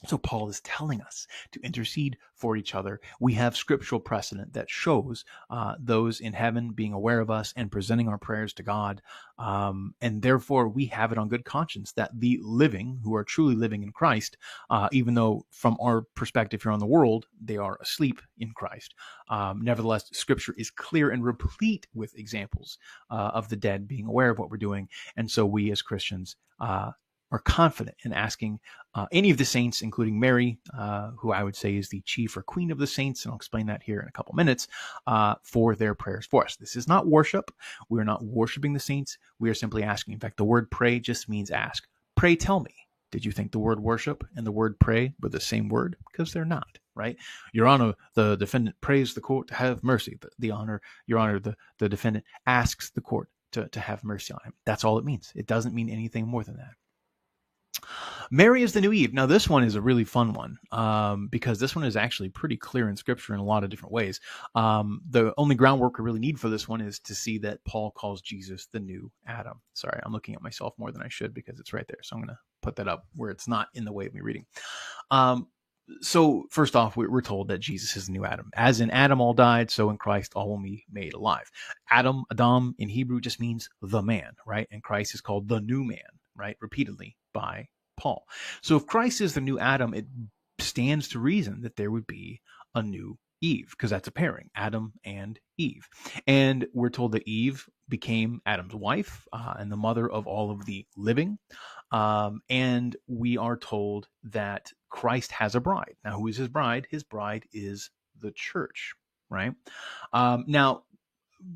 So 0.05 0.17
Paul 0.17 0.49
is 0.49 0.61
telling 0.61 1.01
us 1.01 1.27
to 1.51 1.61
intercede 1.61 2.17
for 2.35 2.55
each 2.55 2.73
other. 2.73 3.01
We 3.19 3.33
have 3.33 3.55
scriptural 3.55 3.99
precedent 3.99 4.53
that 4.53 4.69
shows 4.69 5.25
uh, 5.49 5.75
those 5.79 6.21
in 6.21 6.33
heaven 6.33 6.71
being 6.71 6.93
aware 6.93 7.19
of 7.19 7.29
us 7.29 7.53
and 7.57 7.71
presenting 7.71 8.07
our 8.07 8.17
prayers 8.17 8.53
to 8.53 8.63
God. 8.63 9.01
Um, 9.37 9.93
and 10.01 10.21
therefore, 10.21 10.69
we 10.69 10.85
have 10.87 11.11
it 11.11 11.17
on 11.17 11.27
good 11.27 11.45
conscience 11.45 11.91
that 11.93 12.11
the 12.17 12.39
living, 12.41 12.99
who 13.03 13.15
are 13.15 13.23
truly 13.23 13.55
living 13.55 13.83
in 13.83 13.91
Christ, 13.91 14.37
uh, 14.69 14.89
even 14.91 15.13
though 15.13 15.45
from 15.51 15.77
our 15.81 16.03
perspective 16.15 16.61
here 16.63 16.71
on 16.71 16.79
the 16.79 16.85
world, 16.85 17.25
they 17.41 17.57
are 17.57 17.77
asleep 17.81 18.21
in 18.37 18.51
Christ, 18.51 18.95
um, 19.29 19.61
nevertheless, 19.61 20.09
scripture 20.11 20.55
is 20.57 20.71
clear 20.71 21.11
and 21.11 21.23
replete 21.23 21.87
with 21.93 22.17
examples 22.17 22.77
uh, 23.11 23.31
of 23.33 23.49
the 23.49 23.55
dead 23.55 23.87
being 23.87 24.05
aware 24.05 24.29
of 24.29 24.39
what 24.39 24.49
we're 24.49 24.57
doing. 24.57 24.87
And 25.15 25.29
so 25.29 25.45
we 25.45 25.71
as 25.71 25.81
Christians 25.81 26.35
uh, 26.59 26.91
are 27.31 27.39
confident 27.39 27.95
in 28.03 28.13
asking 28.13 28.59
uh, 28.95 29.05
any 29.11 29.29
of 29.29 29.37
the 29.37 29.45
saints, 29.45 29.81
including 29.81 30.19
Mary, 30.19 30.57
uh, 30.77 31.11
who 31.11 31.31
I 31.31 31.43
would 31.43 31.55
say 31.55 31.75
is 31.75 31.89
the 31.89 32.01
chief 32.01 32.35
or 32.35 32.41
queen 32.41 32.71
of 32.71 32.79
the 32.79 32.87
saints, 32.87 33.23
and 33.23 33.31
I'll 33.31 33.37
explain 33.37 33.67
that 33.67 33.83
here 33.83 33.99
in 33.99 34.07
a 34.07 34.11
couple 34.11 34.33
minutes, 34.35 34.67
uh, 35.05 35.35
for 35.43 35.75
their 35.75 35.93
prayers 35.93 36.25
for 36.25 36.43
us. 36.43 36.55
This 36.55 36.75
is 36.75 36.87
not 36.87 37.07
worship. 37.07 37.51
We 37.89 37.99
are 37.99 38.05
not 38.05 38.23
worshiping 38.23 38.73
the 38.73 38.79
saints. 38.79 39.17
We 39.37 39.49
are 39.49 39.55
simply 39.55 39.83
asking. 39.83 40.15
In 40.15 40.19
fact, 40.19 40.37
the 40.37 40.43
word 40.43 40.71
pray 40.71 40.99
just 40.99 41.29
means 41.29 41.51
ask. 41.51 41.87
Pray 42.15 42.35
tell 42.35 42.59
me. 42.59 42.73
Did 43.11 43.25
you 43.25 43.31
think 43.31 43.51
the 43.51 43.59
word 43.59 43.79
worship 43.79 44.23
and 44.35 44.45
the 44.45 44.51
word 44.51 44.79
pray 44.79 45.13
were 45.19 45.29
the 45.29 45.39
same 45.39 45.67
word? 45.67 45.97
Because 46.11 46.31
they're 46.31 46.45
not, 46.45 46.77
right? 46.95 47.17
Your 47.53 47.65
Honor, 47.65 47.95
the 48.13 48.35
defendant 48.35 48.75
prays 48.81 49.13
the 49.13 49.21
court 49.21 49.47
to 49.47 49.55
have 49.55 49.83
mercy. 49.83 50.17
The, 50.21 50.29
the 50.37 50.51
honor, 50.51 50.81
Your 51.07 51.17
Honor, 51.17 51.39
the, 51.39 51.55
the 51.79 51.89
defendant 51.89 52.25
asks 52.45 52.91
the 52.91 53.01
court 53.01 53.29
to, 53.53 53.67
to 53.69 53.79
have 53.79 54.03
mercy 54.03 54.33
on 54.33 54.39
him. 54.43 54.53
That's 54.65 54.83
all 54.83 54.99
it 54.99 55.05
means. 55.05 55.31
It 55.35 55.47
doesn't 55.47 55.73
mean 55.73 55.89
anything 55.89 56.27
more 56.27 56.43
than 56.43 56.57
that. 56.57 56.73
Mary 58.31 58.63
is 58.63 58.73
the 58.73 58.81
new 58.81 58.93
Eve. 58.93 59.13
Now, 59.13 59.25
this 59.25 59.49
one 59.49 59.63
is 59.63 59.75
a 59.75 59.81
really 59.81 60.03
fun 60.03 60.33
one 60.33 60.57
um, 60.71 61.27
because 61.27 61.59
this 61.59 61.75
one 61.75 61.85
is 61.85 61.95
actually 61.95 62.29
pretty 62.29 62.57
clear 62.57 62.89
in 62.89 62.95
Scripture 62.95 63.33
in 63.33 63.39
a 63.39 63.43
lot 63.43 63.63
of 63.63 63.69
different 63.69 63.93
ways. 63.93 64.19
Um, 64.55 65.01
the 65.09 65.33
only 65.37 65.55
groundwork 65.55 65.97
we 65.97 66.05
really 66.05 66.19
need 66.19 66.39
for 66.39 66.49
this 66.49 66.67
one 66.67 66.81
is 66.81 66.99
to 66.99 67.15
see 67.15 67.37
that 67.39 67.63
Paul 67.65 67.91
calls 67.91 68.21
Jesus 68.21 68.67
the 68.71 68.79
new 68.79 69.11
Adam. 69.27 69.61
Sorry, 69.73 69.99
I'm 70.03 70.13
looking 70.13 70.35
at 70.35 70.41
myself 70.41 70.73
more 70.77 70.91
than 70.91 71.01
I 71.01 71.09
should 71.09 71.33
because 71.33 71.59
it's 71.59 71.73
right 71.73 71.87
there. 71.87 71.99
So 72.03 72.15
I'm 72.15 72.21
going 72.21 72.35
to 72.35 72.39
put 72.61 72.75
that 72.75 72.87
up 72.87 73.05
where 73.15 73.31
it's 73.31 73.47
not 73.47 73.67
in 73.73 73.85
the 73.85 73.93
way 73.93 74.05
of 74.05 74.13
me 74.13 74.21
reading. 74.21 74.45
Um, 75.11 75.47
so 76.01 76.45
first 76.49 76.75
off, 76.75 76.95
we're 76.95 77.21
told 77.21 77.47
that 77.47 77.59
Jesus 77.59 77.95
is 77.95 78.05
the 78.05 78.11
new 78.11 78.25
Adam. 78.25 78.49
As 78.55 78.79
in 78.79 78.91
Adam 78.91 79.21
all 79.21 79.33
died, 79.33 79.71
so 79.71 79.89
in 79.89 79.97
Christ 79.97 80.33
all 80.35 80.49
will 80.49 80.61
be 80.61 80.85
made 80.91 81.13
alive. 81.13 81.49
Adam, 81.89 82.25
Adam 82.31 82.75
in 82.77 82.89
Hebrew 82.89 83.19
just 83.19 83.39
means 83.39 83.69
the 83.81 84.01
man, 84.01 84.33
right? 84.45 84.67
And 84.71 84.83
Christ 84.83 85.15
is 85.15 85.21
called 85.21 85.47
the 85.47 85.61
new 85.61 85.83
man, 85.83 86.18
right? 86.39 86.57
Repeatedly 86.61 87.17
by 87.33 87.67
Paul. 87.97 88.25
So 88.61 88.77
if 88.77 88.87
Christ 88.87 89.21
is 89.21 89.33
the 89.33 89.41
new 89.41 89.59
Adam, 89.59 89.93
it 89.93 90.05
stands 90.59 91.09
to 91.09 91.19
reason 91.19 91.61
that 91.61 91.75
there 91.75 91.91
would 91.91 92.07
be 92.07 92.41
a 92.73 92.81
new 92.81 93.17
Eve, 93.41 93.69
because 93.71 93.89
that's 93.89 94.07
a 94.07 94.11
pairing, 94.11 94.49
Adam 94.53 94.91
and 95.05 95.39
Eve. 95.57 95.87
And 96.27 96.67
we're 96.73 96.89
told 96.89 97.13
that 97.13 97.27
Eve 97.27 97.69
became 97.87 98.41
Adam's 98.45 98.75
wife 98.75 99.25
uh, 99.31 99.53
and 99.57 99.71
the 99.71 99.77
mother 99.77 100.09
of 100.09 100.27
all 100.27 100.51
of 100.51 100.65
the 100.65 100.85
living. 100.97 101.37
Um, 101.91 102.41
and 102.49 102.97
we 103.07 103.37
are 103.37 103.55
told 103.55 104.09
that 104.23 104.73
Christ 104.89 105.31
has 105.31 105.55
a 105.55 105.61
bride. 105.61 105.95
Now, 106.03 106.17
who 106.19 106.27
is 106.27 106.35
his 106.35 106.49
bride? 106.49 106.87
His 106.91 107.03
bride 107.03 107.45
is 107.53 107.91
the 108.19 108.31
church, 108.31 108.93
right? 109.29 109.53
Um, 110.11 110.43
now, 110.47 110.83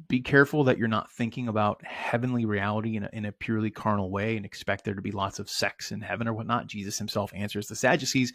be 0.08 0.22
careful 0.22 0.63
that 0.63 0.78
you're 0.78 0.88
not 0.88 1.12
thinking 1.12 1.50
about 1.50 1.84
heavenly 1.86 2.46
reality 2.46 2.96
in 2.96 3.04
a, 3.04 3.10
in 3.12 3.26
a 3.26 3.32
purely 3.32 3.69
carnal 3.69 4.10
way 4.10 4.38
and 4.38 4.46
expect 4.46 4.86
there 4.86 4.93
to 4.93 5.02
be 5.02 5.12
lots 5.12 5.39
of 5.39 5.50
sex 5.50 5.91
in 5.91 6.00
heaven 6.00 6.28
or 6.28 6.34
whatnot. 6.34 6.67
Jesus 6.67 6.98
himself 6.98 7.32
answers 7.36 7.67
the 7.67 7.76
Sadducees 7.76 8.32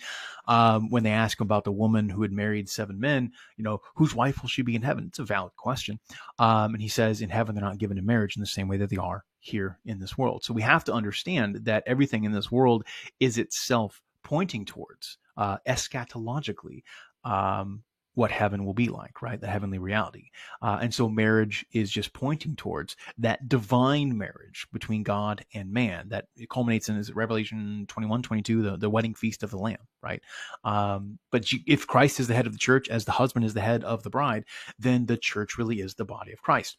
um, 0.47 0.91
when 0.91 1.05
they 1.05 1.11
ask 1.11 1.41
about 1.41 1.65
the 1.65 1.73
woman 1.73 2.09
who 2.11 2.21
had 2.21 2.33
married 2.33 2.69
seven 2.69 3.01
men, 3.01 3.33
you 3.57 3.65
know, 3.65 3.81
whose 3.95 4.15
wife 4.15 4.43
will 4.43 4.49
she 4.49 4.63
be 4.63 4.75
in 4.75 4.83
heaven? 4.83 5.07
It's 5.09 5.21
a 5.21 5.25
valid 5.25 5.57
question. 5.57 5.99
Um, 6.39 6.75
and 6.75 6.83
he 6.83 6.89
says, 6.89 7.23
in 7.23 7.31
heaven, 7.31 7.55
they're 7.55 7.65
not 7.65 7.79
given 7.79 7.97
to 7.97 8.03
marriage 8.03 8.37
in 8.37 8.41
the 8.41 8.47
same 8.47 8.69
way 8.69 8.77
that 8.77 8.91
they 8.91 8.97
are 8.97 9.25
here 9.41 9.79
in 9.87 9.99
this 9.99 10.19
world. 10.19 10.45
So 10.45 10.53
we 10.53 10.63
have 10.63 10.85
to 10.85 10.93
understand 10.93 11.61
that 11.65 11.85
everything 11.87 12.25
in 12.25 12.33
this 12.33 12.53
world 12.53 12.85
is 13.21 13.39
itself 13.39 14.03
pointing 14.23 14.67
towards 14.67 15.17
uh, 15.39 15.57
eschatologically 15.67 16.83
um, 17.25 17.83
what 18.19 18.33
heaven 18.33 18.65
will 18.65 18.75
be 18.75 18.89
like, 18.89 19.23
right? 19.23 19.41
The 19.41 19.47
heavenly 19.47 19.79
reality. 19.79 20.31
Uh, 20.61 20.81
and 20.83 20.93
so 20.93 21.09
marriage 21.09 21.65
is 21.71 21.89
just 21.89 22.13
pointing 22.13 22.57
towards 22.57 22.97
that 23.19 23.49
divine 23.49 24.19
marriage 24.19 24.67
between 24.73 25.05
God 25.05 25.45
and 25.55 25.73
man 25.73 26.09
that 26.09 26.25
culminates 26.51 26.89
in 26.89 26.97
is 26.97 27.13
Revelation 27.13 27.85
21, 27.87 28.23
22, 28.23 28.63
the, 28.63 28.77
the 28.77 28.91
wedding 28.91 29.15
feast 29.15 29.45
of 29.45 29.53
the 29.53 29.57
Lamb, 29.57 29.87
right? 30.03 30.21
Um, 30.65 31.21
but 31.31 31.47
if 31.65 31.87
Christ 31.87 32.19
is 32.19 32.27
the 32.27 32.35
head 32.35 32.49
of 32.49 32.53
the 32.53 32.59
church 32.59 32.89
as 32.89 33.05
the 33.05 33.13
husband 33.13 33.45
is 33.45 33.55
the 33.55 33.61
head 33.61 33.85
of 33.85 34.03
the 34.03 34.11
bride, 34.11 34.47
then 34.81 35.07
the 35.07 35.17
church 35.17 35.57
really 35.57 35.79
is 35.79 35.95
the 35.95 36.05
body 36.05 36.33
of 36.33 36.43
Christ. 36.43 36.77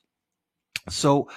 So 0.90 1.30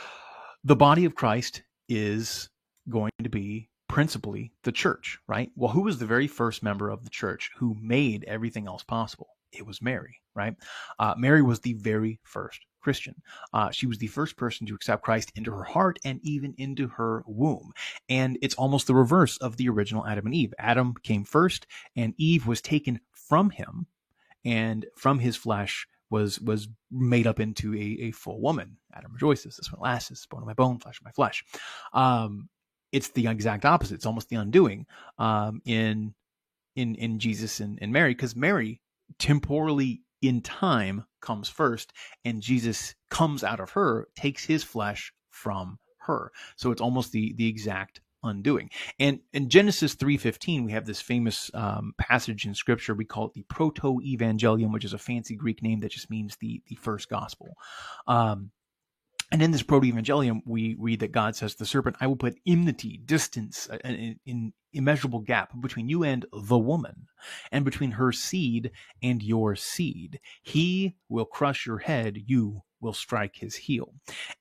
the 0.65 0.75
body 0.75 1.05
of 1.05 1.15
Christ 1.15 1.63
is 1.89 2.51
going 2.89 3.13
to 3.23 3.31
be 3.31 3.69
principally 3.89 4.51
the 4.65 4.73
church, 4.73 5.21
right? 5.29 5.53
Well, 5.55 5.71
who 5.71 5.83
was 5.83 6.01
the 6.01 6.07
very 6.07 6.27
first 6.27 6.61
member 6.61 6.91
of 6.91 7.05
the 7.05 7.11
church 7.11 7.53
who 7.59 7.77
made 7.81 8.25
everything 8.25 8.67
else 8.67 8.83
possible? 8.83 9.29
It 9.53 9.67
was 9.67 9.83
Mary, 9.83 10.21
right? 10.35 10.55
Uh, 10.99 11.15
Mary 11.17 11.43
was 11.43 11.61
the 11.61 11.75
very 11.75 12.19
first 12.23 12.61
Christian. 12.81 13.15
Uh, 13.53 13.71
she 13.71 13.87
was 13.87 13.99
the 13.99 14.09
first 14.09 14.37
person 14.37 14.67
to 14.67 14.75
accept 14.75 15.05
Christ 15.05 15.33
into 15.37 15.53
her 15.53 15.65
heart 15.65 15.99
and 16.05 16.21
even 16.23 16.55
into 16.59 16.89
her 16.89 17.23
womb. 17.27 17.73
And 18.09 18.39
it's 18.43 18.57
almost 18.57 18.87
the 18.87 18.95
reverse 18.95 19.37
of 19.39 19.57
the 19.57 19.69
original 19.69 20.07
Adam 20.07 20.27
and 20.27 20.35
Eve. 20.35 20.53
Adam 20.59 20.95
came 21.03 21.25
first, 21.25 21.67
and 21.97 22.15
Eve 22.19 22.47
was 22.47 22.61
taken 22.61 23.01
from 23.13 23.51
him, 23.51 23.87
and 24.45 24.87
from 24.97 25.19
his 25.21 25.37
flesh 25.37 25.87
was 26.11 26.41
was 26.41 26.69
made 26.91 27.27
up 27.27 27.41
into 27.41 27.75
a, 27.75 28.09
a 28.09 28.11
full 28.11 28.41
woman. 28.41 28.77
Adam 28.93 29.13
rejoices. 29.13 29.57
This 29.57 29.73
one 29.73 29.81
lasts. 29.81 30.11
This 30.11 30.27
bone 30.27 30.43
of 30.43 30.47
my 30.47 30.53
bone, 30.53 30.79
flesh 30.79 30.99
of 30.99 31.05
my 31.05 31.13
flesh. 31.13 31.45
Um, 31.93 32.49
it's 32.91 33.09
the 33.09 33.27
exact 33.27 33.65
opposite. 33.65 33.95
It's 33.95 34.07
almost 34.07 34.29
the 34.29 34.37
undoing 34.37 34.87
um, 35.19 35.63
in 35.65 36.15
in 36.77 36.95
in 36.97 37.19
Jesus 37.19 37.61
and, 37.61 37.79
and 37.81 37.93
Mary, 37.93 38.13
because 38.13 38.37
Mary 38.37 38.81
temporally 39.19 40.03
in 40.21 40.41
time 40.41 41.05
comes 41.21 41.49
first, 41.49 41.93
and 42.25 42.43
Jesus 42.43 42.95
comes 43.11 43.43
out 43.45 43.61
of 43.61 43.71
her, 43.71 44.09
takes 44.17 44.45
his 44.45 44.63
flesh 44.63 45.13
from 45.31 45.79
her. 45.99 46.33
So 46.57 46.71
it's 46.71 46.81
almost 46.81 47.13
the 47.13 47.35
the 47.37 47.49
exact 47.49 48.01
undoing. 48.23 48.71
And 48.99 49.21
in 49.33 49.49
Genesis 49.49 49.95
3:15, 49.95 50.65
we 50.65 50.73
have 50.73 50.87
this 50.87 51.01
famous 51.01 51.51
um, 51.55 51.95
passage 51.99 52.47
in 52.47 52.55
Scripture. 52.55 52.95
We 52.95 53.05
call 53.05 53.27
it 53.27 53.35
the 53.35 53.43
Proto-Evangelium, 53.43 54.73
which 54.73 54.85
is 54.85 54.93
a 54.93 54.99
fancy 54.99 55.37
Greek 55.37 55.63
name 55.63 55.81
that 55.81 55.93
just 55.93 56.11
means 56.11 56.37
the 56.37 56.63
the 56.67 56.77
first 56.77 57.09
gospel. 57.09 57.55
Um, 58.07 58.51
and 59.33 59.43
in 59.43 59.51
this 59.51 59.63
proto-evangelium, 59.63 60.43
we 60.45 60.77
read 60.79 61.01
that 61.01 61.11
God 61.11 61.35
says 61.35 61.55
to 61.55 61.59
the 61.61 61.67
serpent, 61.67 61.97
I 62.01 62.07
will 62.07 62.17
put 62.17 62.39
enmity, 62.47 63.01
distance, 63.05 63.67
an, 63.83 64.19
an 64.27 64.53
immeasurable 64.75 65.21
gap 65.21 65.59
between 65.59 65.89
you 65.89 66.05
and 66.05 66.27
the 66.33 66.59
woman, 66.59 67.07
and 67.51 67.65
between 67.65 67.93
her 67.93 68.13
seed 68.13 68.71
and 69.03 69.23
your 69.23 69.57
seed. 69.57 70.21
He 70.43 70.97
will 71.09 71.25
crush 71.25 71.67
your 71.67 71.79
head, 71.79 72.19
you 72.27 72.63
will 72.83 72.93
strike 72.93 73.37
his 73.37 73.55
heel. 73.55 73.95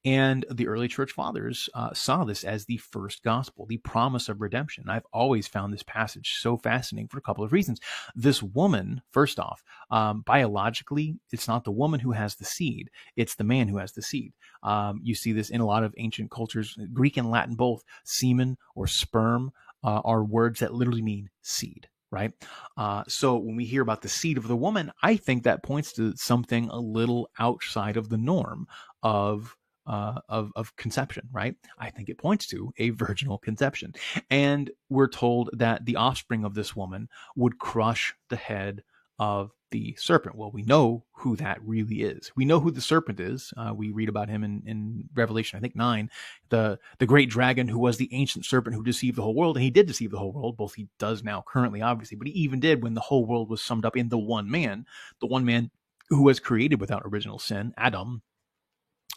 And 0.04 0.46
the 0.50 0.68
early 0.68 0.88
church 0.88 1.12
fathers 1.12 1.70
uh, 1.74 1.94
saw 1.94 2.24
this 2.24 2.44
as 2.44 2.66
the 2.66 2.78
first 2.78 3.24
gospel, 3.24 3.66
the 3.66 3.78
promise 3.78 4.28
of 4.28 4.42
redemption. 4.42 4.90
I've 4.90 5.06
always 5.14 5.48
found 5.48 5.74
this 5.74 5.84
passage 5.84 6.40
so 6.40 6.58
fascinating 6.58 7.08
for 7.08 7.20
a 7.20 7.22
couple 7.22 7.44
of 7.44 7.54
reasons. 7.54 7.80
This 8.16 8.42
woman, 8.42 9.02
first 9.12 9.40
off, 9.40 9.64
um, 9.92 10.22
biologically, 10.26 11.20
it's 11.32 11.48
not 11.48 11.64
the 11.64 11.72
woman 11.72 12.00
who 12.00 12.12
has 12.12 12.36
the 12.36 12.46
seed, 12.46 12.90
it's 13.16 13.36
the 13.36 13.44
man 13.44 13.68
who 13.68 13.78
has 13.78 13.94
the 13.94 14.02
seed. 14.02 14.34
Um, 14.64 15.00
you 15.04 15.16
see 15.16 15.32
this 15.32 15.50
in 15.50 15.62
a 15.62 15.66
lot 15.66 15.84
of 15.84 15.94
ancient 15.98 16.32
cultures, 16.32 16.78
Greek 16.94 17.18
and 17.18 17.30
Latin 17.30 17.56
both. 17.56 17.84
Semen 18.04 18.58
or 18.76 18.88
sperm 18.88 19.52
uh, 19.84 20.02
are 20.04 20.24
words 20.24 20.60
that 20.60 20.74
literally 20.74 21.02
mean 21.02 21.30
seed 21.42 21.88
right? 22.12 22.32
Uh, 22.78 23.04
so 23.08 23.38
when 23.38 23.56
we 23.56 23.66
hear 23.66 23.82
about 23.82 24.02
the 24.02 24.10
seed 24.10 24.38
of 24.38 24.48
the 24.48 24.56
woman, 24.56 24.92
I 25.02 25.16
think 25.16 25.44
that 25.44 25.64
points 25.64 25.94
to 25.94 26.14
something 26.16 26.70
a 26.70 26.80
little 26.80 27.30
outside 27.40 27.98
of 27.98 28.10
the 28.10 28.18
norm 28.18 28.68
of 29.02 29.56
uh, 29.88 30.20
of 30.30 30.52
of 30.56 30.76
conception, 30.76 31.28
right? 31.32 31.56
I 31.80 31.90
think 31.90 32.10
it 32.10 32.20
points 32.20 32.46
to 32.48 32.72
a 32.78 32.90
virginal 32.92 33.38
conception, 33.38 33.94
and 34.30 34.70
we're 34.90 35.08
told 35.08 35.50
that 35.54 35.86
the 35.86 35.96
offspring 35.96 36.46
of 36.46 36.54
this 36.54 36.76
woman 36.76 37.10
would 37.36 37.58
crush 37.58 38.14
the 38.30 38.36
head 38.36 38.84
of 39.18 39.52
the 39.72 39.96
serpent. 39.98 40.36
Well, 40.36 40.52
we 40.52 40.62
know 40.62 41.06
who 41.14 41.36
that 41.38 41.60
really 41.66 42.02
is. 42.04 42.32
We 42.36 42.46
know 42.46 42.60
who 42.60 42.72
the 42.72 42.82
serpent 42.82 43.20
is. 43.20 43.54
Uh, 43.58 43.74
we 43.74 43.90
read 43.90 44.10
about 44.10 44.30
him 44.30 44.44
in, 44.44 44.62
in 44.66 45.10
Revelation, 45.16 45.58
I 45.58 45.62
think 45.62 45.76
nine, 45.76 46.10
the 46.50 46.80
the 47.00 47.06
great 47.06 47.30
dragon 47.30 47.68
who 47.68 47.80
was 47.80 47.98
the 47.98 48.10
ancient 48.14 48.46
serpent 48.46 48.76
who 48.76 48.84
deceived 48.84 49.18
the 49.18 49.22
whole 49.22 49.36
world, 49.36 49.58
and 49.58 49.64
he 49.64 49.72
did 49.72 49.88
deceive 49.88 50.12
the 50.12 50.20
whole 50.20 50.32
world. 50.32 50.58
Both 50.58 50.76
he 50.76 50.88
does 51.00 51.24
now, 51.24 51.44
currently, 51.48 51.82
obviously, 51.82 52.18
but 52.18 52.28
he 52.28 52.34
even 52.34 52.60
did 52.60 52.84
when 52.84 52.94
the 52.94 53.02
whole 53.02 53.26
world 53.26 53.50
was 53.50 53.62
summed 53.62 53.86
up 53.86 53.98
in 53.98 54.10
the 54.10 54.18
one 54.18 54.50
man, 54.52 54.86
the 55.20 55.28
one 55.28 55.46
man 55.46 55.72
who 56.10 56.24
was 56.24 56.40
created 56.40 56.80
without 56.80 57.04
original 57.06 57.40
sin, 57.40 57.74
Adam, 57.78 58.22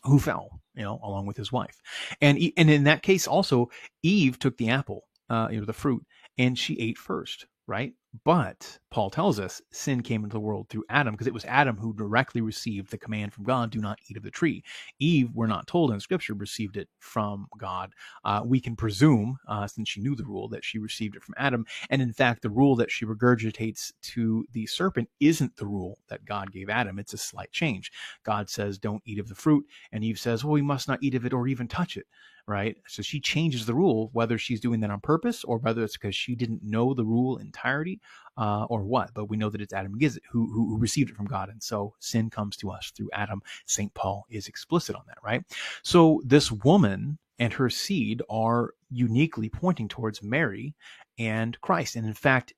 who 0.04 0.18
fell, 0.18 0.60
you 0.74 0.82
know, 0.82 1.00
along 1.02 1.26
with 1.26 1.36
his 1.36 1.50
wife, 1.50 1.80
and 2.20 2.38
and 2.56 2.70
in 2.70 2.84
that 2.84 3.02
case 3.02 3.26
also, 3.26 3.70
Eve 4.02 4.38
took 4.38 4.56
the 4.56 4.70
apple, 4.70 5.02
uh, 5.28 5.48
you 5.50 5.58
know, 5.58 5.66
the 5.66 5.72
fruit, 5.72 6.04
and 6.38 6.58
she 6.58 6.78
ate 6.78 6.98
first, 6.98 7.46
right? 7.66 7.92
But 8.24 8.78
Paul 8.90 9.10
tells 9.10 9.40
us 9.40 9.60
sin 9.72 10.02
came 10.02 10.22
into 10.22 10.34
the 10.34 10.40
world 10.40 10.68
through 10.68 10.84
Adam 10.88 11.14
because 11.14 11.26
it 11.26 11.34
was 11.34 11.44
Adam 11.46 11.76
who 11.76 11.92
directly 11.92 12.40
received 12.40 12.90
the 12.90 12.98
command 12.98 13.32
from 13.32 13.44
God, 13.44 13.70
do 13.70 13.80
not 13.80 13.98
eat 14.08 14.16
of 14.16 14.22
the 14.22 14.30
tree. 14.30 14.62
Eve, 15.00 15.30
we're 15.34 15.48
not 15.48 15.66
told 15.66 15.90
in 15.90 15.98
scripture, 15.98 16.34
received 16.34 16.76
it 16.76 16.88
from 17.00 17.46
God. 17.58 17.92
Uh, 18.24 18.42
we 18.44 18.60
can 18.60 18.76
presume, 18.76 19.36
uh, 19.48 19.66
since 19.66 19.88
she 19.88 20.00
knew 20.00 20.14
the 20.14 20.24
rule, 20.24 20.48
that 20.48 20.64
she 20.64 20.78
received 20.78 21.16
it 21.16 21.22
from 21.22 21.34
Adam. 21.38 21.66
And 21.90 22.00
in 22.00 22.12
fact, 22.12 22.42
the 22.42 22.50
rule 22.50 22.76
that 22.76 22.90
she 22.90 23.04
regurgitates 23.04 23.92
to 24.02 24.46
the 24.52 24.66
serpent 24.66 25.08
isn't 25.18 25.56
the 25.56 25.66
rule 25.66 25.98
that 26.08 26.24
God 26.24 26.52
gave 26.52 26.70
Adam. 26.70 26.98
It's 26.98 27.14
a 27.14 27.18
slight 27.18 27.50
change. 27.50 27.90
God 28.22 28.48
says, 28.48 28.78
don't 28.78 29.02
eat 29.06 29.18
of 29.18 29.28
the 29.28 29.34
fruit. 29.34 29.66
And 29.90 30.04
Eve 30.04 30.20
says, 30.20 30.44
well, 30.44 30.52
we 30.52 30.62
must 30.62 30.86
not 30.86 31.02
eat 31.02 31.14
of 31.14 31.26
it 31.26 31.32
or 31.32 31.48
even 31.48 31.66
touch 31.66 31.96
it 31.96 32.06
right? 32.46 32.76
So 32.86 33.02
she 33.02 33.20
changes 33.20 33.66
the 33.66 33.74
rule, 33.74 34.10
whether 34.12 34.36
she's 34.38 34.60
doing 34.60 34.80
that 34.80 34.90
on 34.90 35.00
purpose 35.00 35.44
or 35.44 35.58
whether 35.58 35.82
it's 35.82 35.96
because 35.96 36.14
she 36.14 36.34
didn't 36.34 36.62
know 36.62 36.94
the 36.94 37.04
rule 37.04 37.38
entirety 37.38 38.00
uh, 38.36 38.64
or 38.64 38.84
what. 38.84 39.12
But 39.14 39.26
we 39.26 39.36
know 39.36 39.50
that 39.50 39.60
it's 39.60 39.72
Adam 39.72 39.98
who, 39.98 40.08
who, 40.30 40.46
who 40.52 40.78
received 40.78 41.10
it 41.10 41.16
from 41.16 41.26
God. 41.26 41.48
And 41.48 41.62
so 41.62 41.94
sin 42.00 42.30
comes 42.30 42.56
to 42.58 42.70
us 42.70 42.92
through 42.94 43.10
Adam. 43.12 43.42
St. 43.66 43.92
Paul 43.94 44.26
is 44.30 44.48
explicit 44.48 44.96
on 44.96 45.04
that, 45.08 45.18
right? 45.22 45.42
So 45.82 46.20
this 46.24 46.52
woman 46.52 47.18
and 47.38 47.52
her 47.52 47.68
seed 47.70 48.22
are 48.30 48.74
uniquely 48.90 49.48
pointing 49.48 49.88
towards 49.88 50.22
Mary 50.22 50.74
and 51.18 51.60
Christ. 51.60 51.96
And 51.96 52.06
in 52.06 52.14
fact, 52.14 52.52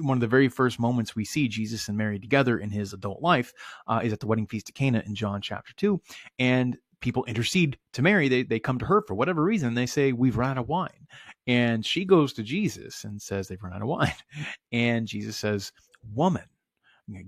one 0.00 0.16
of 0.16 0.20
the 0.20 0.26
very 0.26 0.48
first 0.48 0.78
moments 0.78 1.16
we 1.16 1.24
see 1.24 1.48
Jesus 1.48 1.88
and 1.88 1.96
Mary 1.96 2.18
together 2.18 2.58
in 2.58 2.70
his 2.70 2.92
adult 2.92 3.22
life 3.22 3.52
uh, 3.86 4.00
is 4.02 4.12
at 4.12 4.20
the 4.20 4.26
wedding 4.26 4.46
feast 4.46 4.68
of 4.68 4.74
Cana 4.74 5.02
in 5.06 5.14
John 5.14 5.40
chapter 5.40 5.72
2. 5.74 6.00
And 6.38 6.78
people 7.04 7.24
intercede 7.26 7.78
to 7.92 8.02
Mary. 8.02 8.28
They, 8.28 8.42
they 8.42 8.58
come 8.58 8.78
to 8.78 8.86
her 8.86 9.02
for 9.02 9.14
whatever 9.14 9.44
reason. 9.44 9.74
They 9.74 9.86
say, 9.86 10.12
We've 10.12 10.38
run 10.38 10.52
out 10.52 10.58
of 10.58 10.68
wine. 10.68 11.06
And 11.46 11.84
she 11.84 12.04
goes 12.04 12.32
to 12.32 12.42
Jesus 12.42 13.04
and 13.04 13.20
says 13.20 13.46
they've 13.46 13.62
run 13.62 13.74
out 13.74 13.82
of 13.82 13.88
wine. 13.88 14.14
And 14.72 15.06
Jesus 15.06 15.36
says, 15.36 15.70
Woman, 16.14 16.42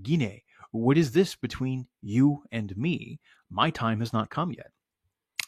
Gine, 0.01 0.41
what 0.71 0.97
is 0.97 1.11
this 1.11 1.35
between 1.35 1.87
you 2.01 2.43
and 2.51 2.75
me? 2.75 3.19
My 3.49 3.69
time 3.69 3.99
has 3.99 4.11
not 4.11 4.29
come 4.29 4.51
yet. 4.51 4.71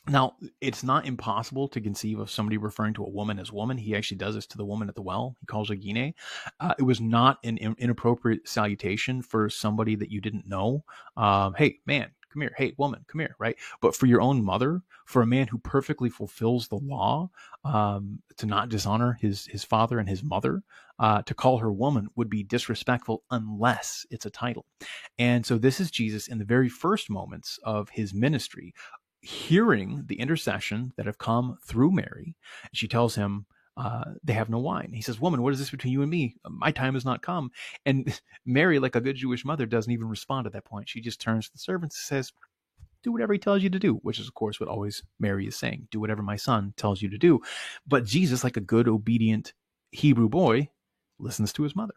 Now, 0.08 0.38
it's 0.62 0.84
not 0.84 1.06
impossible 1.06 1.68
to 1.68 1.82
conceive 1.82 2.20
of 2.20 2.32
somebody 2.32 2.58
referring 2.58 2.94
to 2.96 3.04
a 3.04 3.10
woman 3.10 3.38
as 3.38 3.52
woman. 3.52 3.78
He 3.78 3.96
actually 3.96 4.18
does 4.18 4.36
this 4.36 4.48
to 4.48 4.58
the 4.58 4.66
woman 4.66 4.90
at 4.90 4.96
the 4.96 5.02
well. 5.02 5.36
He 5.40 5.46
calls 5.46 5.70
her 5.70 5.76
Gine. 5.76 6.14
Uh, 6.60 6.74
it 6.80 6.84
was 6.84 7.02
not 7.02 7.38
an 7.44 7.58
inappropriate 7.58 8.48
salutation 8.48 9.22
for 9.22 9.50
somebody 9.50 9.96
that 9.96 10.10
you 10.12 10.22
didn't 10.22 10.48
know. 10.48 10.84
Um, 11.18 11.54
hey, 11.56 11.80
man, 11.86 12.10
come 12.32 12.42
here. 12.42 12.54
Hey, 12.58 12.74
woman, 12.78 13.06
come 13.08 13.20
here, 13.20 13.36
right? 13.40 13.58
But 13.82 13.96
for 13.96 14.06
your 14.06 14.22
own 14.22 14.44
mother, 14.44 14.82
for 15.06 15.22
a 15.22 15.28
man 15.28 15.48
who 15.48 15.58
perfectly 15.58 16.10
fulfills 16.10 16.68
the 16.68 16.78
law, 16.78 17.30
um, 17.64 18.22
to 18.38 18.46
not 18.46 18.70
dishonor 18.70 19.18
his 19.20 19.46
his 19.48 19.64
father 19.64 20.00
and 20.00 20.08
his 20.08 20.24
mother, 20.24 20.64
uh, 21.00 21.22
to 21.24 21.34
call 21.34 21.58
her 21.58 21.72
woman 21.72 22.10
would 22.16 22.30
be 22.30 22.44
disrespectful 22.44 23.24
unless 23.32 24.06
it's 24.12 24.26
a 24.26 24.30
title. 24.30 24.66
And 25.18 25.46
so 25.46 25.58
this 25.58 25.80
is 25.80 25.92
Jesus 25.92 26.28
in 26.28 26.38
the 26.38 26.46
very 26.46 26.70
first 26.70 27.10
moments 27.10 27.60
of 27.64 27.90
his 27.90 28.14
ministry, 28.14 28.74
hearing 29.22 30.04
the 30.08 30.20
intercession 30.20 30.94
that 30.98 31.06
have 31.06 31.18
come 31.18 31.58
through 31.64 31.92
Mary. 31.92 32.36
She 32.74 32.88
tells 32.88 33.16
him, 33.16 33.46
uh, 33.80 34.04
they 34.24 34.34
have 34.34 34.50
no 34.50 34.60
wine. 34.60 34.92
He 34.94 35.02
says, 35.02 35.22
Woman, 35.22 35.42
what 35.42 35.54
is 35.54 35.60
this 35.60 35.72
between 35.72 35.94
you 35.94 36.02
and 36.02 36.12
me? 36.12 36.36
My 36.50 36.72
time 36.72 36.96
has 36.96 37.06
not 37.06 37.22
come. 37.22 37.52
And 37.86 38.20
Mary, 38.46 38.78
like 38.78 38.96
a 38.96 39.02
good 39.02 39.16
Jewish 39.16 39.46
mother, 39.46 39.66
doesn't 39.66 39.92
even 39.92 40.10
respond 40.10 40.48
at 40.48 40.54
that 40.54 40.66
point. 40.66 40.90
She 40.90 41.00
just 41.02 41.22
turns 41.22 41.48
to 41.48 41.54
the 41.54 41.60
servants 41.60 41.96
and 41.96 42.06
says, 42.18 42.34
Do 43.04 43.14
whatever 43.14 43.32
he 43.32 43.40
tells 43.40 43.64
you 43.64 43.70
to 43.70 43.80
do, 43.80 43.96
which 43.96 44.20
is, 44.20 44.28
of 44.28 44.34
course, 44.34 44.60
what 44.60 44.68
always 44.70 45.04
Mary 45.20 45.48
is 45.48 45.56
saying 45.56 45.88
do 45.92 46.00
whatever 46.00 46.22
my 46.22 46.36
son 46.36 46.74
tells 46.76 47.02
you 47.02 47.10
to 47.10 47.18
do. 47.18 47.42
But 47.88 48.06
Jesus, 48.06 48.44
like 48.44 48.58
a 48.58 48.62
good, 48.62 48.90
obedient 48.90 49.54
Hebrew 49.92 50.28
boy, 50.28 50.70
listens 51.18 51.54
to 51.54 51.64
his 51.64 51.76
mother. 51.76 51.94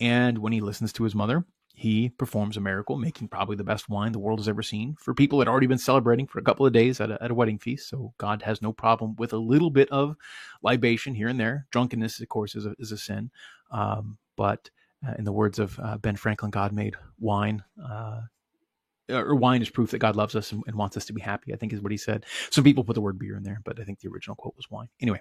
And 0.00 0.38
when 0.38 0.52
he 0.52 0.60
listens 0.60 0.92
to 0.94 1.04
his 1.04 1.14
mother, 1.14 1.46
he 1.78 2.08
performs 2.08 2.56
a 2.56 2.60
miracle, 2.60 2.96
making 2.96 3.28
probably 3.28 3.54
the 3.54 3.62
best 3.62 3.86
wine 3.90 4.12
the 4.12 4.18
world 4.18 4.38
has 4.38 4.48
ever 4.48 4.62
seen 4.62 4.96
for 4.98 5.12
people 5.12 5.38
that 5.38 5.44
had 5.46 5.50
already 5.50 5.66
been 5.66 5.76
celebrating 5.76 6.26
for 6.26 6.38
a 6.38 6.42
couple 6.42 6.64
of 6.64 6.72
days 6.72 7.02
at 7.02 7.10
a, 7.10 7.22
at 7.22 7.30
a 7.30 7.34
wedding 7.34 7.58
feast. 7.58 7.90
So 7.90 8.14
God 8.16 8.40
has 8.42 8.62
no 8.62 8.72
problem 8.72 9.14
with 9.18 9.34
a 9.34 9.36
little 9.36 9.68
bit 9.68 9.90
of 9.90 10.16
libation 10.62 11.14
here 11.14 11.28
and 11.28 11.38
there. 11.38 11.66
Drunkenness, 11.70 12.18
of 12.18 12.28
course, 12.30 12.54
is 12.54 12.64
a, 12.64 12.74
is 12.78 12.92
a 12.92 12.96
sin. 12.96 13.30
Um, 13.70 14.16
but 14.36 14.70
uh, 15.06 15.16
in 15.18 15.24
the 15.24 15.32
words 15.32 15.58
of 15.58 15.78
uh, 15.78 15.98
Ben 15.98 16.16
Franklin, 16.16 16.50
God 16.50 16.72
made 16.72 16.96
wine. 17.20 17.62
Uh, 17.78 18.22
or 19.10 19.34
wine 19.34 19.60
is 19.60 19.68
proof 19.68 19.90
that 19.90 19.98
God 19.98 20.16
loves 20.16 20.34
us 20.34 20.52
and, 20.52 20.64
and 20.66 20.76
wants 20.76 20.96
us 20.96 21.04
to 21.04 21.12
be 21.12 21.20
happy, 21.20 21.52
I 21.52 21.56
think 21.56 21.74
is 21.74 21.82
what 21.82 21.92
he 21.92 21.98
said. 21.98 22.24
Some 22.50 22.64
people 22.64 22.84
put 22.84 22.94
the 22.94 23.02
word 23.02 23.18
beer 23.18 23.36
in 23.36 23.42
there, 23.42 23.60
but 23.64 23.78
I 23.78 23.84
think 23.84 24.00
the 24.00 24.08
original 24.08 24.34
quote 24.34 24.56
was 24.56 24.70
wine. 24.70 24.88
Anyway, 24.98 25.20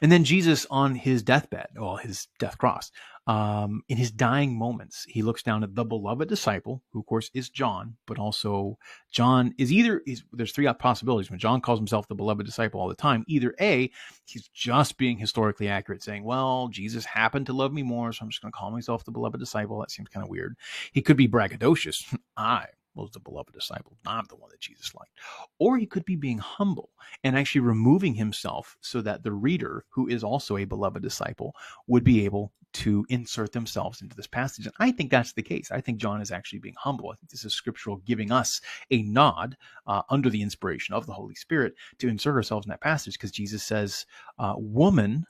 and 0.00 0.10
then 0.10 0.24
Jesus 0.24 0.66
on 0.70 0.94
his 0.94 1.22
deathbed, 1.22 1.68
well, 1.76 1.96
his 1.96 2.28
death 2.38 2.58
cross, 2.58 2.90
um, 3.26 3.82
in 3.88 3.96
his 3.96 4.10
dying 4.10 4.58
moments, 4.58 5.04
he 5.08 5.22
looks 5.22 5.44
down 5.44 5.62
at 5.62 5.74
the 5.76 5.84
beloved 5.84 6.28
disciple, 6.28 6.82
who 6.90 7.00
of 7.00 7.06
course 7.06 7.30
is 7.34 7.50
John, 7.50 7.96
but 8.06 8.18
also 8.18 8.78
John 9.12 9.54
is 9.58 9.72
either, 9.72 10.02
is, 10.06 10.24
there's 10.32 10.52
three 10.52 10.70
possibilities. 10.74 11.30
When 11.30 11.38
John 11.38 11.60
calls 11.60 11.78
himself 11.78 12.08
the 12.08 12.16
beloved 12.16 12.44
disciple 12.44 12.80
all 12.80 12.88
the 12.88 12.94
time, 12.96 13.24
either 13.28 13.54
A, 13.60 13.90
he's 14.24 14.48
just 14.48 14.98
being 14.98 15.18
historically 15.18 15.68
accurate, 15.68 16.02
saying, 16.02 16.24
well, 16.24 16.68
Jesus 16.68 17.04
happened 17.04 17.46
to 17.46 17.52
love 17.52 17.72
me 17.72 17.82
more, 17.82 18.12
so 18.12 18.24
I'm 18.24 18.30
just 18.30 18.42
going 18.42 18.50
to 18.50 18.58
call 18.58 18.72
myself 18.72 19.04
the 19.04 19.12
beloved 19.12 19.38
disciple. 19.38 19.78
That 19.78 19.92
seems 19.92 20.08
kind 20.08 20.24
of 20.24 20.30
weird. 20.30 20.56
He 20.92 21.00
could 21.00 21.16
be 21.16 21.28
braggadocious. 21.28 22.16
I 22.36 22.66
was 22.94 23.10
the 23.10 23.20
beloved 23.20 23.52
disciple, 23.52 23.96
not 24.04 24.28
the 24.28 24.36
one 24.36 24.50
that 24.50 24.60
Jesus 24.60 24.94
liked. 24.94 25.12
Or 25.58 25.78
he 25.78 25.86
could 25.86 26.04
be 26.04 26.16
being 26.16 26.38
humble 26.38 26.90
and 27.24 27.36
actually 27.36 27.62
removing 27.62 28.14
himself 28.14 28.76
so 28.80 29.00
that 29.02 29.22
the 29.22 29.32
reader, 29.32 29.84
who 29.90 30.08
is 30.08 30.24
also 30.24 30.56
a 30.56 30.64
beloved 30.64 31.02
disciple, 31.02 31.54
would 31.86 32.04
be 32.04 32.24
able 32.24 32.52
to 32.72 33.04
insert 33.08 33.52
themselves 33.52 34.00
into 34.00 34.16
this 34.16 34.26
passage. 34.26 34.66
And 34.66 34.74
I 34.78 34.92
think 34.92 35.10
that's 35.10 35.32
the 35.32 35.42
case. 35.42 35.70
I 35.70 35.80
think 35.80 35.98
John 35.98 36.20
is 36.20 36.30
actually 36.30 36.60
being 36.60 36.74
humble. 36.78 37.10
I 37.10 37.16
think 37.16 37.30
this 37.30 37.44
is 37.44 37.54
scriptural 37.54 37.98
giving 37.98 38.32
us 38.32 38.60
a 38.90 39.02
nod 39.02 39.56
uh, 39.86 40.02
under 40.08 40.30
the 40.30 40.42
inspiration 40.42 40.94
of 40.94 41.06
the 41.06 41.12
Holy 41.12 41.34
Spirit 41.34 41.74
to 41.98 42.08
insert 42.08 42.34
ourselves 42.34 42.66
in 42.66 42.70
that 42.70 42.80
passage 42.80 43.14
because 43.14 43.30
Jesus 43.30 43.62
says, 43.62 44.06
uh, 44.38 44.54
Woman, 44.56 45.24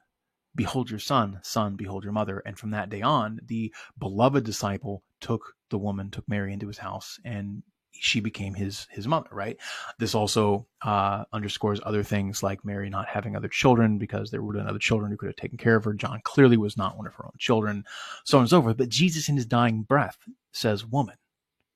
behold 0.55 0.91
your 0.91 1.01
son, 1.01 1.41
son, 1.43 1.75
behold 1.75 2.05
your 2.05 2.13
mother. 2.13 2.43
And 2.47 2.59
from 2.59 2.71
that 2.71 2.91
day 2.91 3.03
on, 3.03 3.41
the 3.47 3.75
beloved 3.99 4.45
disciple 4.45 5.03
took 5.23 5.55
the 5.71 5.79
woman, 5.79 6.11
took 6.11 6.29
Mary 6.29 6.53
into 6.53 6.67
his 6.67 6.79
house, 6.79 7.19
and 7.25 7.63
she 7.93 8.21
became 8.21 8.55
his 8.55 8.87
his 8.91 9.07
mother. 9.07 9.29
Right. 9.33 9.57
This 9.99 10.15
also 10.15 10.67
uh, 10.83 11.25
underscores 11.33 11.81
other 11.85 12.03
things 12.03 12.43
like 12.43 12.65
Mary 12.65 12.91
not 12.91 13.09
having 13.09 13.37
other 13.37 13.49
children 13.49 13.99
because 13.99 14.31
there 14.31 14.43
would 14.43 14.57
have 14.57 14.65
been 14.65 14.71
other 14.71 14.79
children 14.79 15.11
who 15.11 15.17
could 15.17 15.29
have 15.29 15.37
taken 15.37 15.59
care 15.59 15.77
of 15.77 15.85
her. 15.85 15.95
John 15.95 16.21
clearly 16.25 16.57
was 16.57 16.77
not 16.77 16.97
one 16.97 17.07
of 17.07 17.15
her 17.15 17.25
own 17.25 17.33
children, 17.39 17.85
so 18.25 18.39
on 18.39 18.43
and 18.43 18.51
so 18.51 18.61
forth. 18.61 18.77
But 18.77 18.89
Jesus, 18.91 19.29
in 19.29 19.37
his 19.37 19.47
dying 19.47 19.83
breath, 19.83 20.19
says, 20.53 20.85
"Woman, 20.85 21.17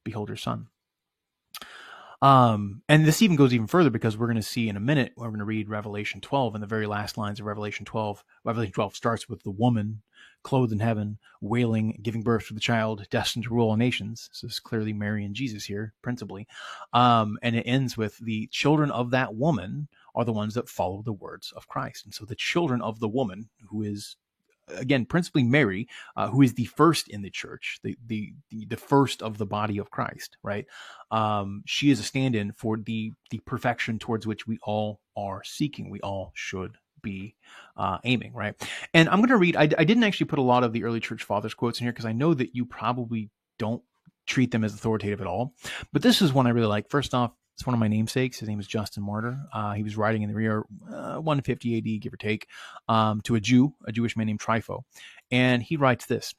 behold 0.05 0.29
your 0.29 0.37
son." 0.37 0.69
Um, 2.23 2.83
and 2.89 3.05
this 3.05 3.23
even 3.23 3.37
goes 3.37 3.53
even 3.53 3.67
further 3.67 3.91
because 3.91 4.17
we're 4.17 4.27
going 4.27 4.37
to 4.37 4.43
see 4.43 4.69
in 4.69 4.77
a 4.77 4.81
minute, 4.81 5.13
we're 5.17 5.29
going 5.29 5.39
to 5.39 5.45
read 5.45 5.69
Revelation 5.69 6.21
12 6.21 6.55
and 6.55 6.63
the 6.63 6.69
very 6.69 6.87
last 6.87 7.19
lines 7.19 7.41
of 7.41 7.47
Revelation 7.47 7.85
12. 7.85 8.25
Revelation 8.45 8.73
12 8.73 8.97
starts 8.97 9.29
with 9.29 9.43
the 9.43 9.51
woman 9.51 10.03
clothed 10.47 10.73
in 10.73 10.79
heaven, 10.79 11.19
wailing, 11.41 11.99
giving 12.03 12.23
birth 12.23 12.47
to 12.47 12.55
the 12.55 12.61
child 12.61 13.05
destined 13.11 13.45
to 13.45 13.51
rule 13.51 13.71
all 13.71 13.77
nations. 13.77 14.31
So 14.33 14.47
it's 14.47 14.61
clearly 14.61 14.93
Mary 14.93 15.25
and 15.25 15.35
Jesus 15.35 15.65
here, 15.65 15.93
principally. 16.03 16.47
Um, 16.93 17.37
and 17.43 17.57
it 17.57 17.65
ends 17.65 17.97
with 17.97 18.17
the 18.19 18.47
children 18.53 18.93
of 18.93 19.11
that 19.11 19.35
woman 19.35 19.89
are 20.15 20.25
the 20.25 20.33
ones 20.33 20.55
that 20.55 20.69
follow 20.69 21.03
the 21.03 21.13
words 21.13 21.53
of 21.57 21.67
Christ. 21.67 22.05
And 22.05 22.15
so 22.15 22.25
the 22.25 22.37
children 22.37 22.81
of 22.81 23.01
the 23.01 23.09
woman, 23.09 23.49
who 23.69 23.83
is 23.83 24.17
again, 24.69 25.05
principally 25.07 25.45
Mary, 25.45 25.89
uh, 26.17 26.29
who 26.29 26.43
is 26.43 26.55
the 26.55 26.65
first 26.67 27.09
in 27.09 27.23
the 27.23 27.31
church, 27.31 27.79
the, 27.83 27.97
the, 28.07 28.33
the 28.51 28.77
first 28.77 29.23
of 29.23 29.39
the 29.39 29.47
body 29.47 29.79
of 29.79 29.91
Christ, 29.91 30.37
right? 30.43 30.67
Um, 31.11 31.63
she 31.67 31.91
is 31.91 32.01
a 32.01 32.03
stand-in 32.03 32.53
for 32.53 32.77
the 32.77 33.13
the 33.31 33.39
perfection 33.47 33.99
towards 33.99 34.27
which 34.27 34.47
we 34.47 34.59
all 34.63 35.01
are 35.17 35.43
seeking. 35.45 35.91
We 35.91 36.01
all 36.01 36.33
should 36.35 36.77
be 37.03 37.37
uh, 37.77 37.99
aiming, 38.05 38.33
right? 38.35 38.55
And 38.93 39.09
I'm 39.09 39.19
going 39.19 39.29
to 39.29 39.37
read. 39.37 39.57
I, 39.57 39.63
I 39.63 39.85
didn't 39.85 40.05
actually 40.05 40.27
put 40.27 40.39
a 40.39 40.43
lot 40.43 40.65
of 40.65 40.73
the 40.73 40.85
early 40.85 41.01
church 41.01 41.23
fathers 41.23 41.55
quotes 41.55 41.81
in 41.81 41.85
here 41.85 41.93
because 41.93 42.07
I 42.07 42.13
know 42.13 42.35
that 42.35 42.55
you 42.55 42.65
probably 42.65 43.31
don't 43.59 43.83
treat 44.27 44.51
them 44.51 44.65
as 44.65 44.75
authoritative 44.75 45.21
at 45.21 45.27
all. 45.27 45.55
But 45.93 46.03
this 46.03 46.21
is 46.21 46.33
one 46.33 46.47
I 46.47 46.51
really 46.51 46.67
like. 46.67 46.91
First 46.91 47.15
off, 47.15 47.33
it's 47.57 47.67
one 47.67 47.73
of 47.73 47.81
my 47.81 47.89
namesakes. 47.89 48.39
His 48.39 48.51
name 48.51 48.61
is 48.61 48.67
Justin 48.67 49.03
Martyr. 49.03 49.41
Uh, 49.51 49.73
he 49.73 49.83
was 49.83 49.97
writing 49.97 50.21
in 50.21 50.31
the 50.31 50.39
year 50.39 50.67
uh, 50.93 51.17
150 51.17 51.79
AD, 51.79 52.03
give 52.03 52.13
or 52.13 52.19
take, 52.19 52.49
um, 52.87 53.23
to 53.23 53.35
a 53.35 53.41
Jew, 53.41 53.73
a 53.87 53.93
Jewish 53.93 54.15
man 54.15 54.27
named 54.27 54.41
Trypho. 54.41 54.83
And 55.31 55.63
he 55.63 55.79
writes 55.79 56.05
this 56.05 56.35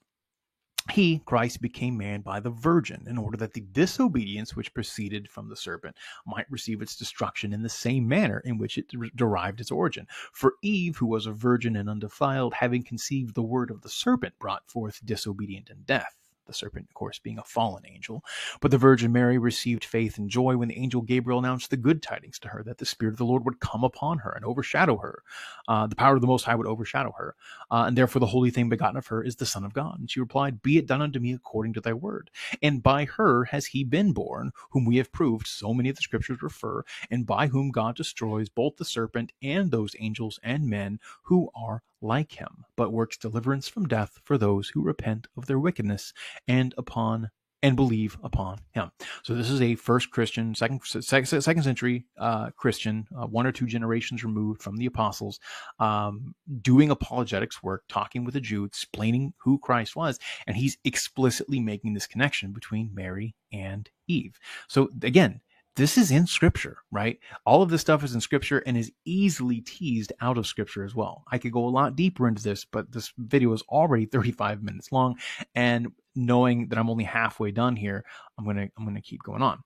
He, 0.92 1.24
Christ, 1.26 1.60
became 1.60 1.98
man 1.98 2.22
by 2.22 2.40
the 2.40 2.52
virgin 2.52 3.06
in 3.10 3.18
order 3.18 3.36
that 3.38 3.54
the 3.54 3.62
disobedience 3.62 4.56
which 4.56 4.76
proceeded 4.76 5.28
from 5.28 5.50
the 5.50 5.56
serpent 5.56 5.96
might 6.28 6.46
receive 6.52 6.84
its 6.84 6.96
destruction 6.96 7.52
in 7.52 7.64
the 7.64 7.70
same 7.70 8.08
manner 8.08 8.44
in 8.46 8.60
which 8.60 8.78
it 8.78 8.94
derived 9.16 9.60
its 9.60 9.72
origin. 9.72 10.06
For 10.34 10.54
Eve, 10.62 10.98
who 10.98 11.08
was 11.08 11.26
a 11.26 11.32
virgin 11.32 11.76
and 11.76 11.90
undefiled, 11.90 12.54
having 12.54 12.84
conceived 12.84 13.34
the 13.34 13.42
word 13.42 13.72
of 13.72 13.82
the 13.82 13.90
serpent, 13.90 14.36
brought 14.38 14.70
forth 14.70 15.04
disobedient 15.04 15.72
and 15.72 15.84
death 15.84 16.16
the 16.48 16.54
serpent, 16.54 16.88
of 16.90 16.94
course, 16.94 17.20
being 17.20 17.38
a 17.40 17.44
fallen 17.44 17.84
angel. 17.86 18.24
But 18.62 18.72
the 18.72 18.78
Virgin 18.78 19.12
Mary 19.12 19.38
received 19.38 19.86
faith 19.86 20.18
and 20.18 20.30
joy 20.30 20.58
when 20.58 20.70
the 20.70 20.78
angel 20.78 21.02
Gabriel 21.02 21.40
announced 21.40 21.70
the 21.70 21.78
good 21.78 22.02
tidings 22.02 22.40
to 22.40 22.50
her 22.50 22.64
that 22.64 22.78
the 22.78 22.86
Spirit 22.86 23.14
of 23.14 23.18
the 23.18 23.26
Lord 23.26 23.46
would 23.46 23.60
come 23.60 23.84
upon 23.84 24.20
her 24.20 24.32
and 24.32 24.46
overshadow 24.46 24.98
her. 24.98 25.24
Uh, 25.68 25.88
the 25.88 25.96
power 25.96 26.16
of 26.16 26.22
the 26.22 26.28
Most 26.28 26.46
High 26.46 26.56
would 26.56 26.68
overshadow 26.68 27.14
her. 27.18 27.36
Uh, 27.70 27.86
and 27.88 27.98
therefore, 27.98 28.20
the 28.20 28.26
holy 28.28 28.50
thing 28.50 28.70
begotten 28.70 28.98
of 28.98 29.08
her 29.08 29.24
is 29.24 29.36
the 29.36 29.46
Son 29.46 29.64
of 29.64 29.74
God. 29.74 30.00
And 30.00 30.10
she 30.10 30.20
replied, 30.20 30.62
Be 30.62 30.78
it 30.78 30.88
done 30.88 31.02
unto 31.02 31.20
me 31.20 31.34
according 31.34 31.74
to 31.74 31.82
thy 31.82 31.94
word. 31.94 32.30
And 32.62 32.82
by 32.82 33.06
her 33.06 33.46
has 33.46 33.68
he 33.68 33.84
been 33.84 34.14
born, 34.14 34.52
whom 34.72 34.86
we 34.86 34.98
have 34.98 35.12
proved 35.12 35.48
so 35.48 35.74
many 35.74 35.90
of 35.90 35.96
the 35.96 36.02
scriptures 36.02 36.42
refer, 36.42 36.84
and 37.10 37.26
by 37.26 37.48
whom 37.48 37.72
God 37.72 37.96
destroys 37.96 38.50
both 38.50 38.78
the 38.78 38.86
serpent 38.86 39.34
and 39.42 39.72
those 39.72 39.96
angels 40.00 40.40
and 40.44 40.68
men 40.68 41.00
who 41.24 41.50
are 41.56 41.84
like 42.02 42.34
him, 42.34 42.66
but 42.76 42.94
works 42.94 43.18
deliverance 43.18 43.68
from 43.68 43.88
death 43.88 44.20
for 44.24 44.38
those 44.38 44.70
who 44.70 44.82
repent 44.82 45.28
of 45.38 45.46
their 45.46 45.60
wickedness 45.60 46.14
and 46.48 46.74
upon 46.78 47.30
and 47.64 47.76
believe 47.76 48.18
upon 48.24 48.60
him. 48.72 48.92
So 49.24 49.34
this 49.34 49.50
is 49.50 49.62
a 49.62 49.76
first 49.76 50.12
Christian, 50.12 50.54
second 50.54 50.82
second 50.84 51.42
second 51.42 51.64
century 51.64 52.06
uh, 52.18 52.52
Christian, 52.52 53.08
uh, 53.18 53.26
one 53.26 53.48
or 53.48 53.52
two 53.52 53.66
generations 53.66 54.24
removed 54.24 54.62
from 54.62 54.78
the 54.78 54.86
apostles, 54.86 55.40
um, 55.80 56.36
doing 56.62 56.92
apologetics 56.92 57.64
work, 57.64 57.84
talking 57.90 58.24
with 58.24 58.36
a 58.36 58.42
Jew, 58.42 58.64
explaining 58.64 59.34
who 59.38 59.58
Christ 59.58 59.96
was, 59.96 60.20
and 60.46 60.56
he's 60.56 60.78
explicitly 60.84 61.60
making 61.60 61.94
this 61.94 62.08
connection 62.08 62.52
between 62.52 62.94
Mary 62.94 63.36
and 63.52 63.90
Eve. 64.08 64.38
So 64.68 64.90
again, 65.02 65.42
this 65.78 65.96
is 65.96 66.10
in 66.10 66.26
scripture, 66.26 66.80
right? 66.92 67.20
All 67.46 67.62
of 67.62 67.70
this 67.70 67.82
stuff 67.82 68.04
is 68.04 68.16
in 68.16 68.20
scripture 68.20 68.64
and 68.66 68.76
is 68.76 68.92
easily 69.06 69.62
teased 69.62 70.12
out 70.22 70.40
of 70.40 70.48
scripture 70.48 70.84
as 70.84 70.96
well. 70.96 71.24
I 71.32 71.38
could 71.38 71.52
go 71.52 71.66
a 71.66 71.70
lot 71.70 71.96
deeper 71.96 72.28
into 72.28 72.42
this, 72.42 72.66
but 72.66 72.92
this 72.92 73.14
video 73.18 73.54
is 73.54 73.62
already 73.70 74.06
35 74.18 74.64
minutes 74.64 74.92
long. 74.92 75.18
And 75.54 75.90
knowing 76.16 76.70
that 76.70 76.80
I'm 76.80 76.90
only 76.90 77.04
halfway 77.04 77.52
done 77.52 77.76
here, 77.76 78.04
I'm 78.38 78.46
gonna 78.46 78.70
I'm 78.76 78.86
gonna 78.86 79.02
keep 79.02 79.22
going 79.22 79.44
on. 79.44 79.60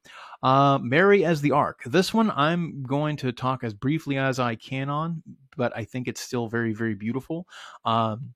Uh, 0.43 0.79
Mary 0.79 1.23
as 1.23 1.39
the 1.39 1.51
Ark. 1.51 1.81
This 1.85 2.13
one 2.13 2.29
I'm 2.29 2.83
going 2.83 3.15
to 3.17 3.31
talk 3.31 3.63
as 3.63 3.73
briefly 3.73 4.17
as 4.17 4.37
I 4.37 4.55
can 4.55 4.89
on, 4.89 5.23
but 5.55 5.75
I 5.75 5.85
think 5.85 6.09
it's 6.09 6.21
still 6.21 6.49
very, 6.49 6.73
very 6.73 6.93
beautiful. 6.93 7.47
Um, 7.85 8.33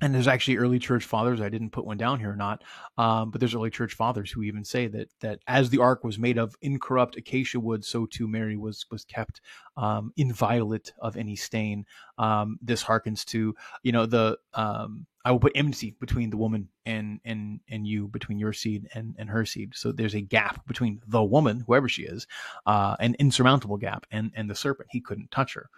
and 0.00 0.14
there's 0.14 0.28
actually 0.28 0.58
early 0.58 0.78
church 0.78 1.04
fathers. 1.04 1.40
I 1.40 1.48
didn't 1.48 1.70
put 1.70 1.86
one 1.86 1.96
down 1.96 2.20
here 2.20 2.30
or 2.30 2.36
not, 2.36 2.62
um, 2.98 3.30
but 3.30 3.40
there's 3.40 3.54
early 3.54 3.70
church 3.70 3.94
fathers 3.94 4.30
who 4.30 4.42
even 4.42 4.64
say 4.64 4.88
that 4.88 5.08
that 5.20 5.40
as 5.46 5.70
the 5.70 5.78
ark 5.78 6.04
was 6.04 6.18
made 6.18 6.36
of 6.36 6.54
incorrupt 6.60 7.16
acacia 7.16 7.58
wood, 7.58 7.84
so 7.84 8.04
too 8.04 8.28
Mary 8.28 8.56
was 8.56 8.84
was 8.90 9.04
kept 9.04 9.40
um, 9.76 10.12
inviolate 10.16 10.92
of 10.98 11.16
any 11.16 11.34
stain. 11.34 11.86
Um, 12.18 12.58
this 12.60 12.84
harkens 12.84 13.24
to 13.26 13.54
you 13.82 13.92
know 13.92 14.04
the 14.04 14.38
um, 14.52 15.06
I 15.24 15.32
will 15.32 15.40
put 15.40 15.52
enmity 15.54 15.96
between 15.98 16.28
the 16.28 16.36
woman 16.36 16.68
and 16.84 17.20
and 17.24 17.60
and 17.68 17.86
you, 17.86 18.06
between 18.06 18.38
your 18.38 18.52
seed 18.52 18.88
and 18.94 19.14
and 19.18 19.30
her 19.30 19.46
seed. 19.46 19.72
So 19.74 19.92
there's 19.92 20.14
a 20.14 20.20
gap 20.20 20.66
between 20.66 21.00
the 21.06 21.24
woman, 21.24 21.64
whoever 21.66 21.88
she 21.88 22.02
is, 22.02 22.26
uh, 22.66 22.96
an 23.00 23.16
insurmountable 23.18 23.78
gap, 23.78 24.06
and 24.10 24.30
and 24.36 24.50
the 24.50 24.54
serpent. 24.54 24.90
He 24.92 25.00
couldn't 25.00 25.30
touch 25.30 25.54
her. 25.54 25.70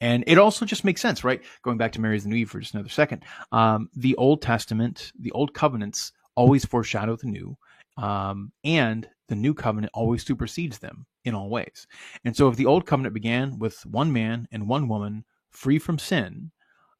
And 0.00 0.24
it 0.26 0.38
also 0.38 0.64
just 0.64 0.84
makes 0.84 1.00
sense, 1.00 1.24
right? 1.24 1.42
Going 1.62 1.78
back 1.78 1.92
to 1.92 2.00
Mary's 2.00 2.22
the 2.22 2.30
New 2.30 2.36
Eve 2.36 2.50
for 2.50 2.60
just 2.60 2.74
another 2.74 2.88
second. 2.88 3.22
Um, 3.52 3.90
the 3.94 4.16
Old 4.16 4.42
Testament, 4.42 5.12
the 5.18 5.32
Old 5.32 5.52
Covenants 5.52 6.12
always 6.34 6.64
foreshadow 6.64 7.16
the 7.16 7.26
New, 7.26 7.56
um, 7.96 8.52
and 8.64 9.08
the 9.28 9.36
New 9.36 9.54
Covenant 9.54 9.90
always 9.94 10.24
supersedes 10.24 10.78
them 10.78 11.06
in 11.24 11.34
all 11.34 11.50
ways. 11.50 11.86
And 12.24 12.34
so 12.34 12.48
if 12.48 12.56
the 12.56 12.66
Old 12.66 12.86
Covenant 12.86 13.14
began 13.14 13.58
with 13.58 13.84
one 13.84 14.12
man 14.12 14.48
and 14.50 14.68
one 14.68 14.88
woman 14.88 15.24
free 15.50 15.78
from 15.78 15.98
sin, 15.98 16.50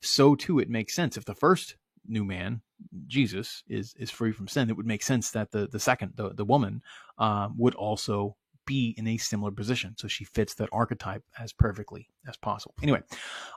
so 0.01 0.35
too 0.35 0.59
it 0.59 0.69
makes 0.69 0.95
sense. 0.95 1.17
If 1.17 1.25
the 1.25 1.35
first 1.35 1.77
new 2.07 2.25
man, 2.25 2.61
Jesus, 3.07 3.63
is 3.69 3.95
is 3.99 4.11
free 4.11 4.33
from 4.33 4.49
sin, 4.49 4.69
it 4.69 4.77
would 4.77 4.87
make 4.87 5.03
sense 5.03 5.31
that 5.31 5.51
the 5.51 5.69
the 5.69 5.81
second, 5.81 6.13
the 6.17 6.35
the 6.35 6.45
woman, 6.45 6.83
um, 7.19 7.55
would 7.57 7.75
also 7.75 8.37
be 8.67 8.95
in 8.97 9.07
a 9.09 9.17
similar 9.17 9.51
position. 9.51 9.95
So 9.99 10.07
she 10.09 10.25
fits 10.25 10.55
that 10.55 10.69
archetype 10.73 11.25
as 11.39 11.53
perfectly 11.53 12.09
as 12.29 12.37
possible. 12.37 12.75
Anyway, 12.83 13.03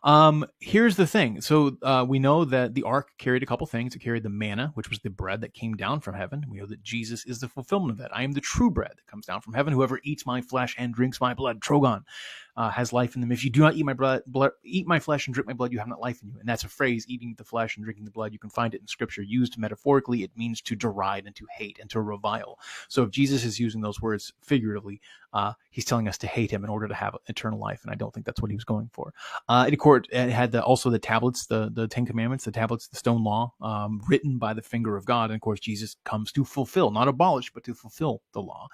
um, 0.03 0.45
here's 0.59 0.95
the 0.95 1.07
thing. 1.07 1.41
So 1.41 1.78
uh, 1.82 2.05
we 2.07 2.20
know 2.20 2.45
that 2.45 2.74
the 2.74 2.84
ark 2.84 3.09
carried 3.18 3.43
a 3.43 3.45
couple 3.45 3.68
things. 3.68 3.95
It 3.95 3.99
carried 3.99 4.24
the 4.24 4.30
manna, 4.30 4.72
which 4.76 4.89
was 4.89 4.99
the 4.99 5.09
bread 5.09 5.41
that 5.41 5.53
came 5.53 5.76
down 5.76 5.99
from 5.99 6.16
heaven. 6.16 6.45
We 6.49 6.59
know 6.59 6.66
that 6.68 6.84
Jesus 6.84 7.26
is 7.26 7.39
the 7.39 7.49
fulfillment 7.49 7.91
of 7.91 7.97
that. 7.97 8.16
I 8.16 8.24
am 8.24 8.32
the 8.32 8.41
true 8.41 8.72
bread 8.72 8.91
that 8.95 9.07
comes 9.07 9.26
down 9.26 9.41
from 9.41 9.53
heaven. 9.53 9.74
Whoever 9.74 9.99
eats 10.03 10.26
my 10.26 10.41
flesh 10.41 10.76
and 10.78 10.93
drinks 10.93 11.20
my 11.20 11.34
blood, 11.34 11.61
trogon, 11.61 12.03
uh, 12.55 12.70
has 12.70 12.93
life 12.93 13.16
in 13.16 13.22
them. 13.22 13.32
If 13.32 13.43
you 13.43 13.49
do 13.49 13.61
not 13.61 13.76
eat 13.76 13.86
my 13.86 13.93
blood, 13.93 14.22
blood, 14.28 14.51
eat 14.64 14.88
my 14.88 14.99
flesh 14.99 15.28
and 15.28 15.34
drink 15.34 15.47
my 15.47 15.53
blood, 15.53 15.72
you 15.72 15.80
have 15.80 15.88
not 15.88 15.99
life 15.99 16.22
in 16.22 16.30
you. 16.30 16.39
And 16.39 16.47
that's 16.47 16.64
a 16.64 16.70
phrase, 16.70 17.05
eating 17.07 17.34
the 17.38 17.43
flesh 17.43 17.76
and 17.76 17.84
drinking 17.84 18.05
the 18.05 18.11
blood. 18.11 18.32
You 18.32 18.39
can 18.39 18.49
find 18.49 18.74
it 18.74 18.82
in 18.82 18.88
scripture 18.88 19.24
used 19.24 19.57
metaphorically. 19.57 20.24
It 20.24 20.32
means 20.36 20.61
to 20.61 20.76
deride 20.76 21.26
and 21.26 21.36
to 21.36 21.45
hate 21.51 21.80
and 21.80 21.89
to 21.89 22.01
revile. 22.01 22.59
So 22.89 23.03
if 23.03 23.09
Jesus 23.09 23.43
is 23.43 23.59
using 23.59 23.82
those 23.82 24.01
words 24.01 24.34
figuratively, 24.41 25.01
uh, 25.34 25.53
he's 25.71 25.86
telling 25.86 26.07
us 26.07 26.17
to 26.19 26.27
hate 26.27 26.51
him 26.51 26.63
in 26.63 26.69
order 26.69 26.88
to 26.88 26.93
have 26.93 27.15
eternal 27.27 27.59
life. 27.59 27.81
And 27.84 27.91
I 27.91 27.95
don't 27.95 28.13
think 28.13 28.25
that's 28.25 28.41
what 28.41 28.51
he 28.51 28.55
was 28.55 28.63
going 28.63 28.89
for. 28.93 29.13
Uh, 29.49 29.67
it, 29.67 29.79
it 30.11 30.29
had 30.29 30.51
the, 30.51 30.63
also 30.63 30.89
the 30.89 30.99
tablets, 30.99 31.47
the, 31.47 31.69
the 31.73 31.88
Ten 31.88 32.05
Commandments, 32.05 32.45
the 32.45 32.51
tablets, 32.51 32.88
the 32.88 32.97
stone 32.97 33.23
law, 33.23 33.53
um, 33.61 34.01
written 34.07 34.38
by 34.38 34.53
the 34.53 34.61
finger 34.61 34.95
of 34.95 35.05
God. 35.05 35.31
And 35.31 35.36
of 35.36 35.41
course, 35.41 35.59
Jesus 35.59 35.95
comes 36.05 36.31
to 36.34 36.45
fulfill, 36.45 36.91
not 36.91 37.07
abolish, 37.07 37.51
but 37.51 37.63
to 37.65 37.73
fulfill 37.73 38.21
the 38.34 38.41
law. 38.41 38.67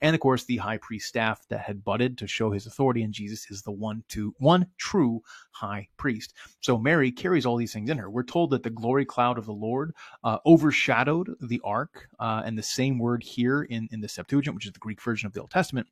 And 0.00 0.14
of 0.14 0.20
course, 0.20 0.44
the 0.44 0.56
high 0.56 0.78
priest 0.78 1.08
staff 1.08 1.46
that 1.48 1.60
had 1.60 1.84
budded 1.84 2.18
to 2.18 2.26
show 2.26 2.50
his 2.50 2.66
authority. 2.66 3.02
And 3.02 3.12
Jesus 3.12 3.50
is 3.50 3.62
the 3.62 3.72
one 3.72 4.02
to 4.08 4.34
one 4.38 4.66
true 4.78 5.20
high 5.50 5.88
priest. 5.96 6.34
So 6.60 6.78
Mary 6.78 7.12
carries 7.12 7.46
all 7.46 7.56
these 7.56 7.72
things 7.72 7.90
in 7.90 7.98
her. 7.98 8.10
We're 8.10 8.24
told 8.24 8.50
that 8.50 8.62
the 8.62 8.70
glory 8.70 9.04
cloud 9.04 9.38
of 9.38 9.46
the 9.46 9.52
Lord 9.52 9.94
uh, 10.24 10.38
overshadowed 10.46 11.34
the 11.40 11.60
ark, 11.64 12.08
uh, 12.18 12.42
and 12.44 12.56
the 12.56 12.62
same 12.62 12.98
word 12.98 13.22
here 13.22 13.62
in 13.62 13.88
in 13.90 14.00
the 14.00 14.08
Septuagint, 14.08 14.54
which 14.54 14.66
is 14.66 14.72
the 14.72 14.78
Greek 14.78 15.00
version 15.00 15.26
of 15.26 15.32
the 15.32 15.40
Old 15.40 15.50
Testament 15.50 15.86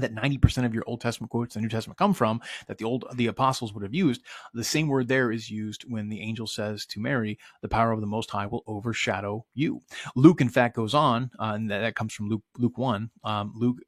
that 0.00 0.14
90% 0.14 0.64
of 0.64 0.74
your 0.74 0.84
Old 0.86 1.00
Testament 1.00 1.30
quotes 1.30 1.54
the 1.54 1.60
New 1.60 1.68
Testament 1.68 1.98
come 1.98 2.14
from 2.14 2.40
that 2.66 2.78
the 2.78 2.84
old 2.84 3.04
the 3.14 3.26
apostles 3.26 3.72
would 3.72 3.82
have 3.82 3.94
used 3.94 4.22
the 4.54 4.64
same 4.64 4.88
word 4.88 5.08
there 5.08 5.30
is 5.30 5.50
used 5.50 5.84
when 5.88 6.08
the 6.08 6.20
angel 6.20 6.46
says 6.46 6.86
to 6.86 7.00
Mary 7.00 7.38
the 7.62 7.68
power 7.68 7.92
of 7.92 8.00
the 8.00 8.06
most 8.06 8.30
high 8.30 8.46
will 8.46 8.64
overshadow 8.66 9.44
you. 9.54 9.80
Luke 10.14 10.40
in 10.40 10.48
fact 10.48 10.76
goes 10.76 10.94
on 10.94 11.30
uh, 11.38 11.52
and 11.54 11.70
that, 11.70 11.80
that, 11.80 11.94
comes 11.94 12.12
from 12.12 12.28
Luke 12.28 12.44
Luke 12.56 12.78
1 12.78 13.10
um, 13.24 13.52
Luke 13.56 13.78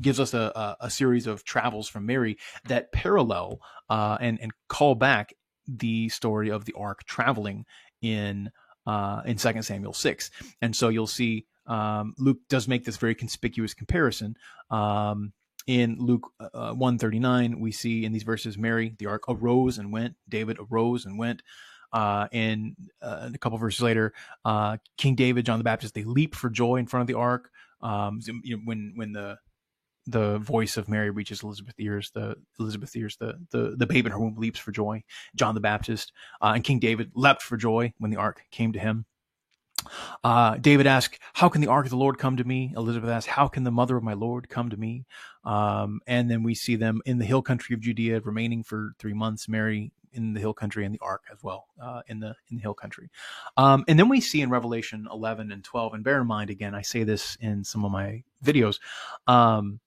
gives 0.00 0.18
us 0.18 0.34
a, 0.34 0.52
a, 0.54 0.76
a, 0.86 0.90
series 0.90 1.26
of 1.26 1.44
travels 1.44 1.88
from 1.88 2.06
Mary 2.06 2.36
that 2.66 2.92
parallel 2.92 3.60
uh, 3.88 4.16
and 4.20 4.38
and 4.40 4.52
call 4.68 4.94
back 4.94 5.34
the 5.66 6.08
story 6.08 6.50
of 6.50 6.64
the 6.64 6.74
ark 6.74 7.04
traveling 7.04 7.64
in 8.02 8.50
uh, 8.86 9.22
in 9.24 9.38
Second 9.38 9.62
Samuel 9.62 9.92
six, 9.92 10.30
and 10.60 10.74
so 10.74 10.88
you'll 10.88 11.06
see 11.06 11.46
um, 11.66 12.14
Luke 12.18 12.38
does 12.48 12.68
make 12.68 12.84
this 12.84 12.96
very 12.96 13.14
conspicuous 13.14 13.74
comparison. 13.74 14.36
Um, 14.70 15.32
in 15.66 15.96
Luke 15.98 16.30
uh, 16.38 16.72
139, 16.72 17.58
we 17.58 17.72
see 17.72 18.04
in 18.04 18.12
these 18.12 18.22
verses 18.22 18.58
Mary, 18.58 18.94
the 18.98 19.06
ark 19.06 19.24
arose 19.28 19.78
and 19.78 19.92
went. 19.92 20.14
David 20.28 20.58
arose 20.58 21.06
and 21.06 21.18
went. 21.18 21.42
Uh, 21.92 22.26
and 22.32 22.76
uh, 23.00 23.30
a 23.32 23.38
couple 23.38 23.56
verses 23.56 23.80
later, 23.80 24.12
uh, 24.44 24.76
King 24.98 25.14
David, 25.14 25.46
John 25.46 25.58
the 25.58 25.64
Baptist, 25.64 25.94
they 25.94 26.04
leap 26.04 26.34
for 26.34 26.50
joy 26.50 26.76
in 26.76 26.86
front 26.86 27.02
of 27.02 27.06
the 27.06 27.18
ark. 27.18 27.50
Um, 27.80 28.20
you 28.42 28.56
know, 28.56 28.62
when 28.64 28.92
when 28.96 29.12
the 29.12 29.38
the 30.06 30.38
voice 30.38 30.76
of 30.76 30.88
Mary 30.88 31.10
reaches 31.10 31.42
Elizabeth's 31.42 31.78
ears, 31.78 32.10
the 32.14 32.36
Elizabeth's 32.58 32.96
ears, 32.96 33.16
the 33.16 33.38
the 33.50 33.74
the 33.76 33.86
babe 33.86 34.06
in 34.06 34.12
her 34.12 34.18
womb 34.18 34.36
leaps 34.36 34.58
for 34.58 34.72
joy. 34.72 35.02
John 35.34 35.54
the 35.54 35.60
Baptist 35.60 36.12
uh, 36.40 36.52
and 36.54 36.64
King 36.64 36.78
David 36.78 37.12
leapt 37.14 37.42
for 37.42 37.56
joy 37.56 37.92
when 37.98 38.10
the 38.10 38.16
ark 38.16 38.42
came 38.50 38.72
to 38.72 38.78
him. 38.78 39.06
Uh, 40.22 40.56
David 40.56 40.86
asked, 40.86 41.18
"How 41.34 41.48
can 41.48 41.60
the 41.60 41.68
ark 41.68 41.86
of 41.86 41.90
the 41.90 41.96
Lord 41.96 42.18
come 42.18 42.36
to 42.36 42.44
me?" 42.44 42.72
Elizabeth 42.76 43.10
asked, 43.10 43.28
"How 43.28 43.48
can 43.48 43.64
the 43.64 43.70
mother 43.70 43.96
of 43.96 44.02
my 44.02 44.14
Lord 44.14 44.48
come 44.48 44.70
to 44.70 44.76
me?" 44.76 45.06
Um, 45.44 46.00
and 46.06 46.30
then 46.30 46.42
we 46.42 46.54
see 46.54 46.76
them 46.76 47.00
in 47.04 47.18
the 47.18 47.24
hill 47.24 47.42
country 47.42 47.74
of 47.74 47.80
Judea, 47.80 48.20
remaining 48.20 48.62
for 48.62 48.94
three 48.98 49.14
months. 49.14 49.48
Mary 49.48 49.92
in 50.14 50.32
the 50.32 50.40
hill 50.40 50.54
country 50.54 50.84
and 50.84 50.94
the 50.94 51.00
ark 51.02 51.24
as 51.30 51.42
well 51.42 51.66
uh, 51.82 52.00
in 52.08 52.20
the 52.20 52.34
in 52.48 52.56
the 52.56 52.62
hill 52.62 52.74
country. 52.74 53.10
Um, 53.56 53.84
and 53.88 53.98
then 53.98 54.08
we 54.08 54.20
see 54.20 54.40
in 54.40 54.48
Revelation 54.48 55.06
11 55.12 55.52
and 55.52 55.62
12, 55.62 55.94
and 55.94 56.04
bear 56.04 56.20
in 56.20 56.26
mind 56.26 56.50
again, 56.50 56.74
I 56.74 56.82
say 56.82 57.04
this 57.04 57.36
in 57.40 57.64
some 57.64 57.84
of 57.84 57.92
my 57.92 58.22
videos. 58.42 58.78
Um, 59.26 59.80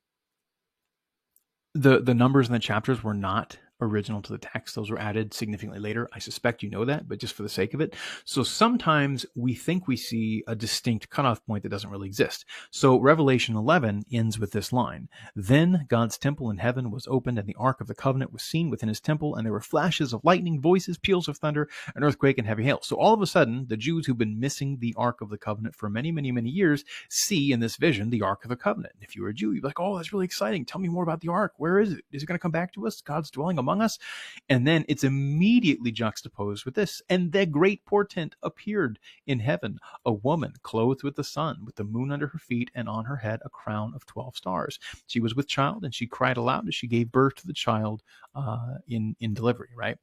the 1.81 1.99
the 1.99 2.13
numbers 2.13 2.47
in 2.47 2.53
the 2.53 2.59
chapters 2.59 3.03
were 3.03 3.13
not 3.13 3.57
original 3.81 4.21
to 4.21 4.31
the 4.31 4.37
text. 4.37 4.75
Those 4.75 4.89
were 4.89 4.99
added 4.99 5.33
significantly 5.33 5.79
later. 5.79 6.07
I 6.13 6.19
suspect 6.19 6.63
you 6.63 6.69
know 6.69 6.85
that, 6.85 7.07
but 7.07 7.19
just 7.19 7.33
for 7.33 7.43
the 7.43 7.49
sake 7.49 7.73
of 7.73 7.81
it. 7.81 7.95
So 8.25 8.43
sometimes 8.43 9.25
we 9.35 9.53
think 9.53 9.87
we 9.87 9.97
see 9.97 10.43
a 10.47 10.55
distinct 10.55 11.09
cutoff 11.09 11.45
point 11.45 11.63
that 11.63 11.69
doesn't 11.69 11.89
really 11.89 12.07
exist. 12.07 12.45
So 12.71 12.99
Revelation 12.99 13.55
11 13.55 14.03
ends 14.11 14.39
with 14.39 14.51
this 14.51 14.73
line 14.73 15.09
Then 15.35 15.85
God's 15.87 16.17
temple 16.17 16.49
in 16.49 16.57
heaven 16.57 16.91
was 16.91 17.07
opened, 17.07 17.39
and 17.39 17.47
the 17.47 17.55
ark 17.59 17.81
of 17.81 17.87
the 17.87 17.95
covenant 17.95 18.33
was 18.33 18.43
seen 18.43 18.69
within 18.69 18.89
his 18.89 18.99
temple, 18.99 19.35
and 19.35 19.45
there 19.45 19.53
were 19.53 19.61
flashes 19.61 20.13
of 20.13 20.21
lightning, 20.23 20.61
voices, 20.61 20.97
peals 20.97 21.27
of 21.27 21.37
thunder, 21.37 21.69
an 21.95 22.03
earthquake, 22.03 22.37
and 22.37 22.47
heavy 22.47 22.63
hail. 22.63 22.79
So 22.81 22.95
all 22.95 23.13
of 23.13 23.21
a 23.21 23.27
sudden, 23.27 23.65
the 23.67 23.77
Jews 23.77 24.05
who've 24.05 24.17
been 24.17 24.39
missing 24.39 24.77
the 24.79 24.93
ark 24.97 25.21
of 25.21 25.29
the 25.29 25.37
covenant 25.37 25.75
for 25.75 25.89
many, 25.89 26.11
many, 26.11 26.31
many 26.31 26.49
years 26.49 26.83
see 27.09 27.51
in 27.51 27.59
this 27.59 27.75
vision 27.75 28.09
the 28.09 28.21
ark 28.21 28.43
of 28.43 28.49
the 28.49 28.55
covenant. 28.55 28.95
if 29.01 29.15
you 29.15 29.23
were 29.23 29.29
a 29.29 29.33
Jew, 29.33 29.51
you'd 29.51 29.61
be 29.61 29.67
like, 29.67 29.79
oh, 29.79 29.97
that's 29.97 30.13
really 30.13 30.25
exciting. 30.25 30.65
Tell 30.65 30.81
me 30.81 30.89
more 30.89 31.03
about 31.03 31.21
the 31.21 31.29
ark. 31.29 31.53
Where 31.57 31.79
is 31.79 31.93
it? 31.93 32.05
Is 32.11 32.23
it 32.23 32.25
going 32.25 32.37
to 32.37 32.41
come 32.41 32.51
back 32.51 32.73
to 32.73 32.87
us? 32.87 33.01
God's 33.01 33.31
dwelling 33.31 33.57
among 33.67 33.81
us. 33.81 33.99
And 34.47 34.65
then 34.65 34.85
it's 34.87 35.03
immediately 35.03 35.91
juxtaposed 35.91 36.63
with 36.63 36.73
this. 36.73 37.01
And 37.09 37.31
the 37.31 37.45
great 37.45 37.83
portent 37.85 38.35
appeared 38.43 38.97
in 39.25 39.39
heaven 39.39 39.77
a 40.05 40.13
woman 40.13 40.53
clothed 40.63 41.03
with 41.03 41.15
the 41.15 41.23
sun, 41.23 41.59
with 41.65 41.75
the 41.75 41.83
moon 41.83 42.11
under 42.11 42.27
her 42.27 42.39
feet, 42.39 42.71
and 42.75 42.87
on 42.87 43.03
her 43.03 43.17
head 43.17 43.39
a 43.43 43.49
crown 43.49 43.93
of 43.93 44.05
12 44.05 44.37
stars. 44.37 44.79
She 45.07 45.19
was 45.19 45.35
with 45.35 45.47
child, 45.47 45.83
and 45.83 45.93
she 45.93 46.07
cried 46.07 46.37
aloud 46.37 46.67
as 46.67 46.75
she 46.75 46.87
gave 46.87 47.11
birth 47.11 47.35
to 47.35 47.47
the 47.47 47.53
child 47.53 48.03
uh, 48.35 48.75
in, 48.87 49.15
in 49.19 49.33
delivery, 49.33 49.69
right? 49.75 49.97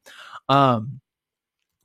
Um, 0.48 1.00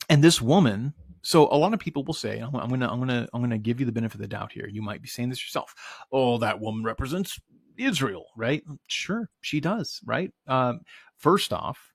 and 0.09 0.23
this 0.23 0.41
woman 0.41 0.93
so 1.21 1.49
a 1.51 1.57
lot 1.57 1.73
of 1.73 1.79
people 1.79 2.03
will 2.03 2.13
say 2.13 2.39
I'm, 2.39 2.51
gonna 2.51 2.89
i'm 2.89 2.99
gonna 2.99 3.27
i'm 3.33 3.41
gonna 3.41 3.57
give 3.57 3.79
you 3.79 3.85
the 3.85 3.91
benefit 3.91 4.15
of 4.15 4.21
the 4.21 4.27
doubt 4.27 4.53
here 4.53 4.69
you 4.69 4.81
might 4.81 5.01
be 5.01 5.09
saying 5.09 5.27
this 5.27 5.43
yourself 5.43 5.75
oh 6.13 6.37
that 6.37 6.59
woman 6.59 6.83
represents 6.83 7.39
israel 7.79 8.27
right 8.35 8.63
sure 8.87 9.29
she 9.41 9.59
does 9.59 10.01
right 10.05 10.31
um, 10.47 10.81
first 11.17 11.53
off 11.53 11.93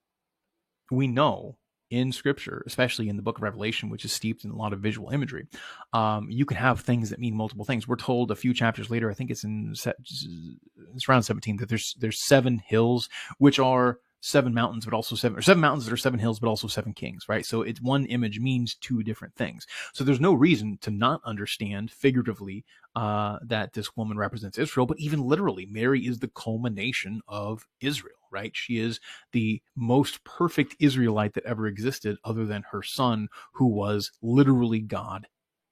we 0.91 1.07
know 1.07 1.57
in 1.91 2.13
scripture, 2.13 2.63
especially 2.67 3.09
in 3.09 3.17
the 3.17 3.23
book 3.23 3.39
of 3.39 3.43
Revelation, 3.43 3.89
which 3.89 4.05
is 4.05 4.13
steeped 4.13 4.45
in 4.45 4.51
a 4.51 4.57
lot 4.57 4.73
of 4.73 4.81
visual 4.81 5.11
imagery, 5.11 5.47
um, 5.93 6.29
you 6.31 6.45
can 6.45 6.57
have 6.57 6.81
things 6.81 7.11
that 7.11 7.21
mean 7.21 7.37
multiple 7.37 7.65
things. 7.65 7.87
We're 7.87 7.97
told 7.97 8.31
a 8.31 8.37
few 8.37 8.53
chapters 8.53 8.91
later, 8.91 9.11
I 9.11 9.15
think 9.15 9.31
it's 9.31 9.45
in 9.45 9.75
it's 9.75 11.09
around 11.09 11.23
17, 11.23 11.59
that 11.59 11.69
there's 11.69 11.95
there's 11.99 12.25
seven 12.25 12.59
hills 12.59 13.09
which 13.39 13.59
are 13.59 13.99
seven 14.21 14.55
mountains, 14.55 14.87
but 14.87 14.95
also 14.95 15.15
seven 15.15 15.39
or 15.39 15.43
seven 15.43 15.61
mountains 15.61 15.85
that 15.85 15.93
are 15.93 15.99
seven 15.99 16.19
hills, 16.19 16.41
but 16.41 16.49
also 16.49 16.67
seven 16.67 16.95
kings, 16.95 17.29
right? 17.29 17.45
So 17.45 17.61
it's 17.61 17.81
one 17.81 18.07
image 18.07 18.41
means 18.41 18.75
two 18.75 19.03
different 19.03 19.35
things. 19.35 19.67
So 19.93 20.03
there's 20.03 20.21
no 20.21 20.33
reason 20.33 20.79
to 20.81 20.91
not 20.91 21.21
understand 21.25 21.91
figuratively 21.91 22.65
uh, 22.97 23.39
that 23.43 23.73
this 23.73 23.97
woman 23.97 24.17
represents 24.19 24.59
Israel, 24.59 24.87
but 24.87 24.99
even 25.01 25.21
literally, 25.23 25.67
Mary 25.67 26.01
is 26.07 26.19
the 26.21 26.29
culmination 26.29 27.21
of 27.29 27.67
Israel, 27.81 28.17
right? 28.31 28.53
She 28.55 28.79
is 28.79 29.01
the 29.33 29.63
most 29.77 30.25
perfect 30.25 30.77
Israelite 30.81 31.35
that 31.35 31.45
ever 31.45 31.67
existed, 31.67 32.19
other 32.25 32.47
than 32.47 32.65
her 32.71 32.83
son, 32.83 33.29
who 33.55 33.67
was 33.67 34.13
literally 34.23 34.81
God 34.81 35.27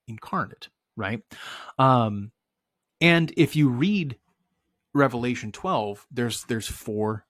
incarnate, 0.09 0.69
right? 0.97 1.23
Um, 1.79 2.33
and 3.01 3.33
if 3.37 3.57
you 3.57 3.69
read 3.69 4.17
Revelation 4.95 5.53
12, 5.53 6.07
there's 6.11 6.45
there's 6.45 6.69
four 6.69 7.27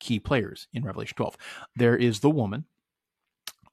key 0.00 0.18
players 0.18 0.68
in 0.72 0.84
Revelation 0.84 1.16
12. 1.16 1.36
There 1.76 1.96
is 1.96 2.20
the 2.20 2.30
woman, 2.30 2.66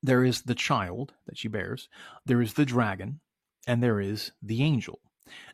there 0.03 0.23
is 0.23 0.43
the 0.43 0.55
child 0.55 1.13
that 1.27 1.37
she 1.37 1.47
bears, 1.47 1.89
there 2.25 2.41
is 2.41 2.53
the 2.53 2.65
dragon, 2.65 3.19
and 3.67 3.83
there 3.83 3.99
is 3.99 4.31
the 4.41 4.63
angel. 4.63 4.99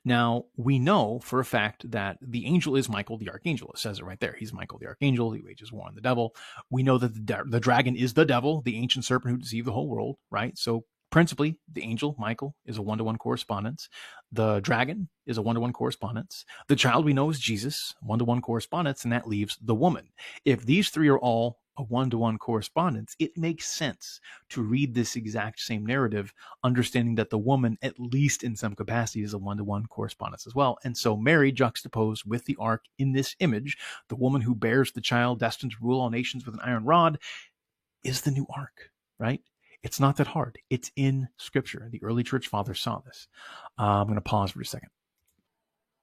Now, 0.04 0.46
we 0.56 0.80
know 0.80 1.20
for 1.24 1.40
a 1.40 1.46
fact 1.46 1.90
that 1.92 2.18
the 2.22 2.46
angel 2.46 2.76
is 2.76 2.90
Michael 2.90 3.18
the 3.18 3.30
archangel. 3.30 3.72
It 3.74 3.80
says 3.80 4.00
it 4.00 4.06
right 4.06 4.20
there. 4.20 4.36
He's 4.38 4.54
Michael 4.54 4.80
the 4.80 4.88
archangel. 4.88 5.32
He 5.32 5.42
wages 5.42 5.72
war 5.72 5.88
on 5.88 5.96
the 5.96 6.02
devil. 6.02 6.36
We 6.70 6.84
know 6.84 6.98
that 6.98 7.14
the, 7.14 7.44
the 7.48 7.60
dragon 7.60 7.96
is 7.96 8.14
the 8.14 8.26
devil, 8.26 8.62
the 8.62 8.78
ancient 8.78 9.06
serpent 9.06 9.32
who 9.32 9.38
deceived 9.38 9.68
the 9.68 9.72
whole 9.72 9.88
world, 9.88 10.18
right? 10.32 10.58
So 10.58 10.86
principally 11.12 11.58
the 11.72 11.84
angel 11.84 12.14
michael 12.20 12.56
is 12.66 12.78
a 12.78 12.82
one-to-one 12.82 13.18
correspondence 13.18 13.88
the 14.34 14.60
dragon 14.60 15.08
is 15.26 15.38
a 15.38 15.42
one-to-one 15.42 15.72
correspondence 15.72 16.44
the 16.68 16.76
child 16.76 17.06
we 17.06 17.14
know 17.14 17.30
is 17.30 17.40
jesus 17.40 17.94
one-to-one 18.02 18.42
correspondence 18.42 19.04
and 19.04 19.14
that 19.14 19.28
leaves 19.28 19.58
the 19.62 19.76
woman 19.76 20.10
if 20.44 20.66
these 20.66 20.90
three 20.90 21.08
are 21.08 21.20
all 21.20 21.60
a 21.78 21.84
one-to-one 21.84 22.38
correspondence 22.38 23.16
it 23.20 23.38
makes 23.38 23.68
sense 23.68 24.20
to 24.50 24.62
read 24.62 24.94
this 24.94 25.16
exact 25.16 25.60
same 25.60 25.86
narrative 25.86 26.34
understanding 26.64 27.16
that 27.16 27.30
the 27.30 27.38
woman 27.38 27.78
at 27.82 28.00
least 28.00 28.44
in 28.44 28.56
some 28.56 28.76
capacity 28.76 29.24
is 29.24 29.34
a 29.34 29.38
one-to-one 29.38 29.86
correspondence 29.88 30.48
as 30.48 30.56
well 30.56 30.78
and 30.84 30.98
so 30.98 31.16
mary 31.16 31.52
juxtaposed 31.52 32.24
with 32.26 32.46
the 32.46 32.58
ark 32.60 32.86
in 32.98 33.14
this 33.14 33.36
image 33.40 33.78
the 34.10 34.16
woman 34.16 34.42
who 34.42 34.56
bears 34.56 34.92
the 34.92 35.02
child 35.02 35.40
destined 35.40 35.72
to 35.72 35.78
rule 35.82 36.02
all 36.02 36.10
nations 36.10 36.46
with 36.46 36.56
an 36.56 36.62
iron 36.64 36.86
rod 36.86 37.18
is 38.04 38.22
the 38.22 38.32
new 38.32 38.46
ark 38.56 38.92
right 39.20 39.42
it's 39.86 40.00
not 40.00 40.18
that 40.18 40.26
hard. 40.26 40.58
It's 40.72 40.92
in 40.96 41.28
Scripture. 41.38 41.90
The 41.92 42.02
early 42.02 42.24
church 42.24 42.48
fathers 42.48 42.82
saw 42.82 43.02
this. 43.06 43.28
Uh, 43.78 43.84
I'm 43.84 44.08
going 44.08 44.16
to 44.16 44.22
pause 44.22 44.50
for 44.50 44.60
a 44.60 44.66
second. 44.66 44.90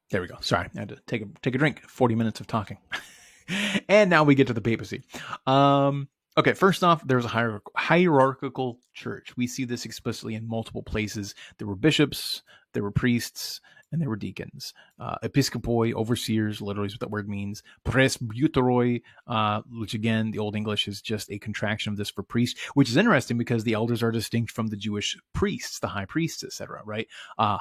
There 0.09 0.21
we 0.21 0.27
go. 0.27 0.37
Sorry, 0.39 0.69
I 0.73 0.79
had 0.79 0.89
to 0.89 0.99
take 1.05 1.21
a 1.21 1.25
take 1.41 1.55
a 1.55 1.57
drink. 1.57 1.81
Forty 1.89 2.15
minutes 2.15 2.39
of 2.39 2.47
talking, 2.47 2.77
and 3.89 4.09
now 4.09 4.23
we 4.23 4.35
get 4.35 4.47
to 4.47 4.53
the 4.53 4.61
papacy. 4.61 5.03
Um, 5.45 6.07
okay, 6.37 6.53
first 6.53 6.83
off, 6.83 7.05
there's 7.05 7.25
a 7.25 7.29
hierarch- 7.29 7.71
hierarchical 7.75 8.79
church. 8.93 9.35
We 9.37 9.47
see 9.47 9.65
this 9.65 9.85
explicitly 9.85 10.35
in 10.35 10.47
multiple 10.47 10.83
places. 10.83 11.35
There 11.57 11.67
were 11.67 11.75
bishops, 11.75 12.43
there 12.73 12.83
were 12.83 12.91
priests, 12.91 13.61
and 13.93 14.01
there 14.01 14.09
were 14.09 14.17
deacons. 14.17 14.73
Uh, 14.99 15.15
episcopoi, 15.23 15.93
overseers, 15.93 16.61
literally 16.61 16.87
is 16.87 16.93
what 16.93 16.99
that 17.01 17.11
word 17.11 17.29
means. 17.29 17.61
Presbyteroi, 17.85 19.03
uh, 19.27 19.61
which 19.71 19.93
again, 19.93 20.31
the 20.31 20.39
Old 20.39 20.55
English 20.55 20.87
is 20.87 20.99
just 20.99 21.31
a 21.31 21.37
contraction 21.37 21.93
of 21.93 21.97
this 21.97 22.09
for 22.09 22.23
priest, 22.23 22.57
which 22.73 22.89
is 22.89 22.97
interesting 22.97 23.37
because 23.37 23.63
the 23.63 23.73
elders 23.73 24.01
are 24.01 24.11
distinct 24.11 24.51
from 24.51 24.67
the 24.67 24.75
Jewish 24.75 25.15
priests, 25.33 25.79
the 25.79 25.87
high 25.87 26.05
priests, 26.05 26.43
etc. 26.43 26.81
Right? 26.83 27.07
Uh, 27.37 27.59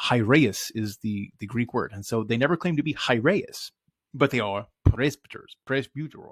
is 0.75 0.97
the 1.03 1.31
the 1.39 1.47
Greek 1.47 1.75
word, 1.75 1.93
and 1.93 2.05
so 2.05 2.25
they 2.25 2.39
never 2.39 2.57
claim 2.57 2.77
to 2.77 2.83
be 2.83 2.95
hiereus, 2.95 3.71
but 4.15 4.31
they 4.31 4.41
are 4.41 4.67
presbyters, 4.93 5.57
presbyteroi. 5.67 6.31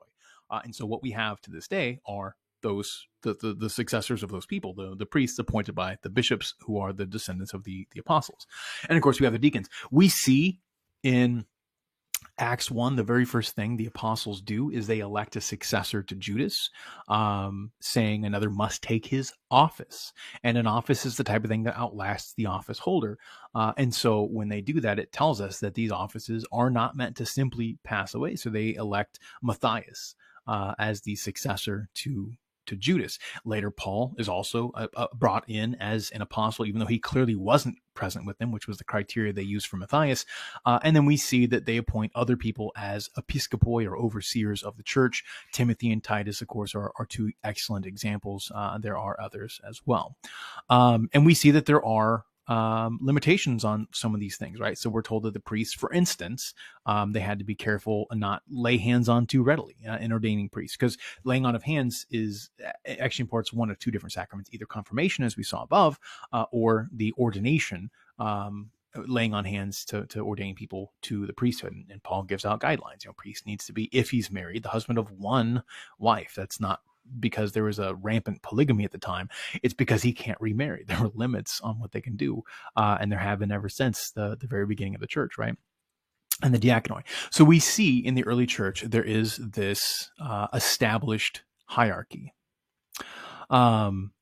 Uh, 0.50 0.60
and 0.64 0.74
so 0.74 0.84
what 0.84 1.02
we 1.02 1.12
have 1.12 1.40
to 1.42 1.50
this 1.50 1.68
day 1.68 2.00
are 2.06 2.36
those 2.62 3.06
the, 3.22 3.34
the, 3.34 3.54
the, 3.54 3.70
successors 3.70 4.22
of 4.22 4.30
those 4.30 4.46
people, 4.46 4.74
the, 4.74 4.94
the 4.96 5.06
priests 5.06 5.38
appointed 5.38 5.74
by 5.74 5.96
the 6.02 6.10
bishops 6.10 6.54
who 6.60 6.78
are 6.78 6.92
the 6.92 7.06
descendants 7.06 7.54
of 7.54 7.64
the, 7.64 7.86
the 7.92 8.00
apostles. 8.00 8.46
And 8.88 8.96
of 8.96 9.02
course, 9.02 9.20
we 9.20 9.24
have 9.24 9.32
the 9.32 9.38
deacons. 9.38 9.68
We 9.90 10.08
see 10.08 10.60
in 11.02 11.46
Acts 12.38 12.70
1, 12.70 12.96
the 12.96 13.04
very 13.04 13.24
first 13.24 13.54
thing 13.54 13.76
the 13.76 13.86
apostles 13.86 14.40
do 14.40 14.70
is 14.70 14.86
they 14.86 15.00
elect 15.00 15.36
a 15.36 15.40
successor 15.40 16.02
to 16.02 16.14
Judas, 16.14 16.70
um, 17.08 17.70
saying 17.80 18.24
another 18.24 18.48
must 18.48 18.82
take 18.82 19.04
his 19.06 19.32
office. 19.50 20.12
And 20.42 20.56
an 20.56 20.66
office 20.66 21.04
is 21.04 21.16
the 21.16 21.24
type 21.24 21.44
of 21.44 21.50
thing 21.50 21.64
that 21.64 21.78
outlasts 21.78 22.32
the 22.34 22.46
office 22.46 22.78
holder. 22.78 23.18
Uh, 23.54 23.72
and 23.76 23.94
so 23.94 24.22
when 24.22 24.48
they 24.48 24.62
do 24.62 24.80
that, 24.80 24.98
it 24.98 25.12
tells 25.12 25.40
us 25.40 25.60
that 25.60 25.74
these 25.74 25.92
offices 25.92 26.46
are 26.50 26.70
not 26.70 26.96
meant 26.96 27.16
to 27.16 27.26
simply 27.26 27.78
pass 27.84 28.14
away. 28.14 28.36
So 28.36 28.48
they 28.48 28.74
elect 28.74 29.18
Matthias 29.42 30.14
uh, 30.46 30.74
as 30.78 31.02
the 31.02 31.16
successor 31.16 31.88
to 31.94 32.32
to 32.70 32.76
Judas. 32.76 33.18
Later, 33.44 33.70
Paul 33.70 34.14
is 34.18 34.28
also 34.28 34.70
uh, 34.74 34.86
uh, 34.96 35.08
brought 35.14 35.44
in 35.48 35.74
as 35.76 36.10
an 36.10 36.22
apostle, 36.22 36.64
even 36.64 36.80
though 36.80 36.86
he 36.86 36.98
clearly 36.98 37.34
wasn't 37.34 37.76
present 37.94 38.24
with 38.24 38.38
them, 38.38 38.50
which 38.50 38.66
was 38.66 38.78
the 38.78 38.84
criteria 38.84 39.32
they 39.32 39.42
used 39.42 39.66
for 39.66 39.76
Matthias. 39.76 40.24
Uh, 40.64 40.78
and 40.82 40.96
then 40.96 41.04
we 41.04 41.16
see 41.16 41.46
that 41.46 41.66
they 41.66 41.76
appoint 41.76 42.12
other 42.14 42.36
people 42.36 42.72
as 42.76 43.10
episcopoi 43.18 43.86
or 43.86 43.98
overseers 43.98 44.62
of 44.62 44.76
the 44.76 44.82
church. 44.82 45.22
Timothy 45.52 45.92
and 45.92 46.02
Titus, 46.02 46.40
of 46.40 46.48
course, 46.48 46.74
are, 46.74 46.92
are 46.98 47.06
two 47.06 47.30
excellent 47.44 47.84
examples. 47.84 48.50
Uh, 48.54 48.78
there 48.78 48.96
are 48.96 49.20
others 49.20 49.60
as 49.68 49.82
well. 49.84 50.16
Um, 50.70 51.10
and 51.12 51.26
we 51.26 51.34
see 51.34 51.50
that 51.50 51.66
there 51.66 51.84
are 51.84 52.24
um, 52.50 52.98
limitations 53.00 53.64
on 53.64 53.86
some 53.92 54.12
of 54.12 54.20
these 54.20 54.36
things, 54.36 54.58
right? 54.58 54.76
So 54.76 54.90
we're 54.90 55.02
told 55.02 55.22
that 55.22 55.34
the 55.34 55.40
priests, 55.40 55.72
for 55.72 55.92
instance, 55.92 56.52
um, 56.84 57.12
they 57.12 57.20
had 57.20 57.38
to 57.38 57.44
be 57.44 57.54
careful 57.54 58.06
and 58.10 58.18
not 58.18 58.42
lay 58.50 58.76
hands 58.76 59.08
on 59.08 59.26
too 59.26 59.44
readily 59.44 59.76
uh, 59.88 59.98
in 59.98 60.12
ordaining 60.12 60.48
priests, 60.48 60.76
because 60.76 60.98
laying 61.22 61.46
on 61.46 61.54
of 61.54 61.62
hands 61.62 62.06
is 62.10 62.50
actually 62.98 63.22
imparts 63.22 63.52
one 63.52 63.70
of 63.70 63.78
two 63.78 63.92
different 63.92 64.12
sacraments, 64.12 64.50
either 64.52 64.66
confirmation, 64.66 65.24
as 65.24 65.36
we 65.36 65.44
saw 65.44 65.62
above, 65.62 66.00
uh, 66.32 66.46
or 66.50 66.88
the 66.92 67.14
ordination. 67.16 67.90
Um, 68.18 68.70
laying 69.06 69.32
on 69.34 69.44
hands 69.44 69.84
to, 69.84 70.04
to 70.06 70.20
ordain 70.20 70.56
people 70.56 70.92
to 71.02 71.24
the 71.24 71.32
priesthood. 71.32 71.72
And, 71.72 71.86
and, 71.92 72.02
Paul 72.02 72.24
gives 72.24 72.44
out 72.44 72.60
guidelines. 72.60 73.04
You 73.04 73.10
know, 73.10 73.14
priest 73.16 73.46
needs 73.46 73.64
to 73.66 73.72
be, 73.72 73.88
if 73.92 74.10
he's 74.10 74.32
married, 74.32 74.64
the 74.64 74.68
husband 74.68 74.98
of 74.98 75.12
one 75.12 75.62
wife. 76.00 76.32
That's 76.36 76.58
not 76.58 76.80
because 77.18 77.52
there 77.52 77.64
was 77.64 77.78
a 77.78 77.94
rampant 77.94 78.42
polygamy 78.42 78.84
at 78.84 78.92
the 78.92 78.98
time. 78.98 79.28
It's 79.62 79.74
because 79.74 80.02
he 80.02 80.12
can't 80.12 80.40
remarry. 80.40 80.84
There 80.90 81.00
were 81.00 81.10
limits 81.14 81.60
on 81.60 81.78
what 81.78 81.92
they 81.92 82.00
can 82.00 82.16
do, 82.16 82.42
uh, 82.76 82.98
and 83.00 83.12
there 83.12 83.18
have 83.18 83.38
been 83.38 83.52
ever 83.52 83.68
since 83.68 84.10
the 84.10 84.36
the 84.36 84.46
very 84.46 84.66
beginning 84.66 84.94
of 84.94 85.00
the 85.00 85.06
church, 85.06 85.38
right? 85.38 85.54
And 86.42 86.54
the 86.54 86.58
diaconoi. 86.58 87.02
So 87.30 87.44
we 87.44 87.58
see 87.58 87.98
in 87.98 88.14
the 88.14 88.24
early 88.24 88.46
church 88.46 88.82
there 88.82 89.04
is 89.04 89.36
this 89.36 90.10
uh, 90.20 90.48
established 90.52 91.42
hierarchy. 91.66 92.34
Um, 93.50 94.12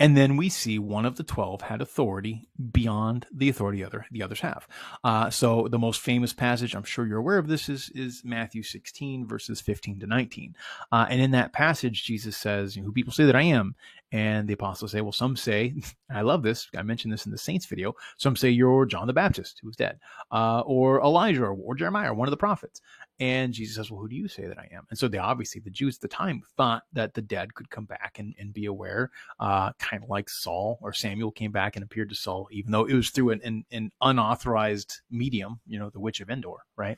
and 0.00 0.16
then 0.16 0.36
we 0.36 0.48
see 0.48 0.78
one 0.78 1.04
of 1.04 1.16
the 1.16 1.24
12 1.24 1.62
had 1.62 1.82
authority 1.82 2.48
beyond 2.72 3.26
the 3.32 3.48
authority 3.48 3.84
other, 3.84 4.06
the 4.10 4.22
others 4.22 4.40
have. 4.40 4.68
Uh, 5.02 5.30
so 5.30 5.68
the 5.70 5.78
most 5.78 6.00
famous 6.00 6.32
passage, 6.32 6.74
I'm 6.74 6.84
sure 6.84 7.06
you're 7.06 7.18
aware 7.18 7.38
of 7.38 7.48
this, 7.48 7.68
is, 7.68 7.90
is 7.94 8.22
Matthew 8.24 8.62
16, 8.62 9.26
verses 9.26 9.60
15 9.60 10.00
to 10.00 10.06
19. 10.06 10.54
Uh, 10.92 11.06
and 11.10 11.20
in 11.20 11.32
that 11.32 11.52
passage, 11.52 12.04
Jesus 12.04 12.36
says, 12.36 12.74
Who 12.74 12.92
people 12.92 13.12
say 13.12 13.24
that 13.24 13.36
I 13.36 13.42
am? 13.42 13.74
And 14.10 14.48
the 14.48 14.54
apostles 14.54 14.92
say, 14.92 15.00
Well, 15.00 15.12
some 15.12 15.36
say, 15.36 15.74
I 16.10 16.22
love 16.22 16.42
this. 16.42 16.68
I 16.76 16.82
mentioned 16.82 17.12
this 17.12 17.26
in 17.26 17.32
the 17.32 17.38
Saints 17.38 17.66
video. 17.66 17.94
Some 18.16 18.36
say 18.36 18.48
you're 18.48 18.86
John 18.86 19.06
the 19.06 19.12
Baptist, 19.12 19.60
who's 19.62 19.76
dead, 19.76 19.98
uh, 20.32 20.60
or 20.60 21.00
Elijah, 21.00 21.44
or, 21.44 21.52
or 21.52 21.74
Jeremiah, 21.74 22.14
one 22.14 22.26
of 22.26 22.30
the 22.30 22.36
prophets. 22.36 22.80
And 23.20 23.52
Jesus 23.52 23.76
says, 23.76 23.90
Well, 23.90 24.00
who 24.00 24.08
do 24.08 24.16
you 24.16 24.28
say 24.28 24.46
that 24.46 24.58
I 24.58 24.68
am? 24.72 24.86
And 24.90 24.98
so 24.98 25.08
they 25.08 25.18
obviously, 25.18 25.60
the 25.60 25.70
Jews 25.70 25.96
at 25.96 26.00
the 26.00 26.08
time 26.08 26.42
thought 26.56 26.84
that 26.92 27.14
the 27.14 27.22
dead 27.22 27.54
could 27.54 27.68
come 27.68 27.84
back 27.84 28.16
and, 28.18 28.34
and 28.38 28.52
be 28.52 28.66
aware, 28.66 29.10
uh, 29.40 29.72
kind 29.78 30.02
of 30.02 30.08
like 30.08 30.30
Saul 30.30 30.78
or 30.80 30.92
Samuel 30.92 31.30
came 31.30 31.52
back 31.52 31.76
and 31.76 31.84
appeared 31.84 32.08
to 32.08 32.14
Saul, 32.14 32.48
even 32.50 32.72
though 32.72 32.84
it 32.84 32.94
was 32.94 33.10
through 33.10 33.30
an, 33.30 33.40
an, 33.44 33.64
an 33.70 33.92
unauthorized 34.00 35.00
medium, 35.10 35.60
you 35.66 35.78
know, 35.78 35.90
the 35.90 36.00
witch 36.00 36.20
of 36.20 36.30
Endor, 36.30 36.56
right? 36.76 36.96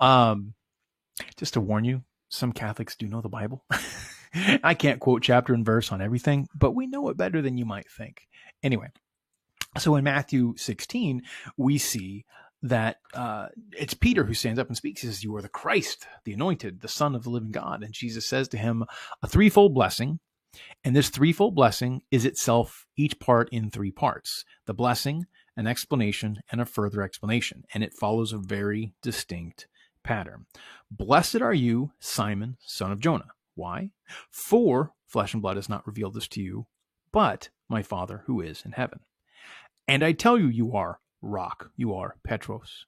Um, 0.00 0.54
just 1.36 1.54
to 1.54 1.60
warn 1.60 1.84
you, 1.84 2.02
some 2.28 2.52
Catholics 2.52 2.96
do 2.96 3.06
know 3.06 3.20
the 3.20 3.28
Bible. 3.28 3.64
I 4.62 4.74
can't 4.74 5.00
quote 5.00 5.22
chapter 5.22 5.54
and 5.54 5.64
verse 5.64 5.92
on 5.92 6.00
everything, 6.00 6.48
but 6.54 6.74
we 6.74 6.86
know 6.86 7.08
it 7.08 7.16
better 7.16 7.42
than 7.42 7.58
you 7.58 7.64
might 7.64 7.90
think. 7.90 8.28
Anyway, 8.62 8.88
so 9.78 9.96
in 9.96 10.04
Matthew 10.04 10.54
16, 10.56 11.22
we 11.56 11.78
see 11.78 12.24
that 12.62 12.96
uh, 13.14 13.48
it's 13.72 13.94
Peter 13.94 14.24
who 14.24 14.34
stands 14.34 14.58
up 14.58 14.68
and 14.68 14.76
speaks. 14.76 15.00
He 15.00 15.06
says, 15.06 15.24
You 15.24 15.34
are 15.36 15.42
the 15.42 15.48
Christ, 15.48 16.06
the 16.24 16.32
anointed, 16.32 16.80
the 16.80 16.88
Son 16.88 17.14
of 17.14 17.24
the 17.24 17.30
living 17.30 17.52
God. 17.52 17.82
And 17.82 17.92
Jesus 17.92 18.26
says 18.26 18.48
to 18.48 18.58
him, 18.58 18.84
A 19.22 19.28
threefold 19.28 19.74
blessing. 19.74 20.20
And 20.82 20.96
this 20.96 21.10
threefold 21.10 21.54
blessing 21.54 22.02
is 22.10 22.24
itself 22.24 22.86
each 22.96 23.20
part 23.20 23.48
in 23.50 23.70
three 23.70 23.92
parts 23.92 24.44
the 24.66 24.74
blessing, 24.74 25.26
an 25.56 25.66
explanation, 25.66 26.40
and 26.50 26.60
a 26.60 26.66
further 26.66 27.02
explanation. 27.02 27.64
And 27.72 27.84
it 27.84 27.94
follows 27.94 28.32
a 28.32 28.38
very 28.38 28.92
distinct 29.00 29.68
pattern. 30.02 30.46
Blessed 30.90 31.40
are 31.40 31.54
you, 31.54 31.92
Simon, 32.00 32.56
son 32.60 32.90
of 32.90 33.00
Jonah. 33.00 33.30
Why? 33.54 33.90
For 34.30 34.92
flesh 35.06 35.32
and 35.32 35.42
blood 35.42 35.56
has 35.56 35.68
not 35.68 35.86
revealed 35.86 36.14
this 36.14 36.28
to 36.28 36.42
you, 36.42 36.66
but 37.12 37.50
my 37.68 37.82
Father 37.82 38.22
who 38.26 38.40
is 38.40 38.62
in 38.64 38.72
heaven. 38.72 39.00
And 39.88 40.02
I 40.02 40.12
tell 40.12 40.38
you, 40.38 40.46
you 40.46 40.74
are 40.74 41.00
rock. 41.20 41.70
You 41.76 41.94
are 41.94 42.16
Petros. 42.24 42.86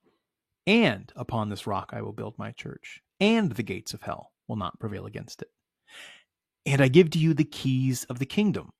And 0.66 1.12
upon 1.16 1.48
this 1.48 1.66
rock 1.66 1.90
I 1.92 2.02
will 2.02 2.12
build 2.12 2.38
my 2.38 2.52
church, 2.52 3.00
and 3.20 3.52
the 3.52 3.62
gates 3.62 3.94
of 3.94 4.02
hell 4.02 4.32
will 4.46 4.56
not 4.56 4.78
prevail 4.78 5.06
against 5.06 5.42
it. 5.42 5.48
And 6.64 6.80
I 6.80 6.88
give 6.88 7.10
to 7.10 7.18
you 7.18 7.34
the 7.34 7.44
keys 7.44 8.04
of 8.04 8.20
the 8.20 8.26
kingdom, 8.26 8.70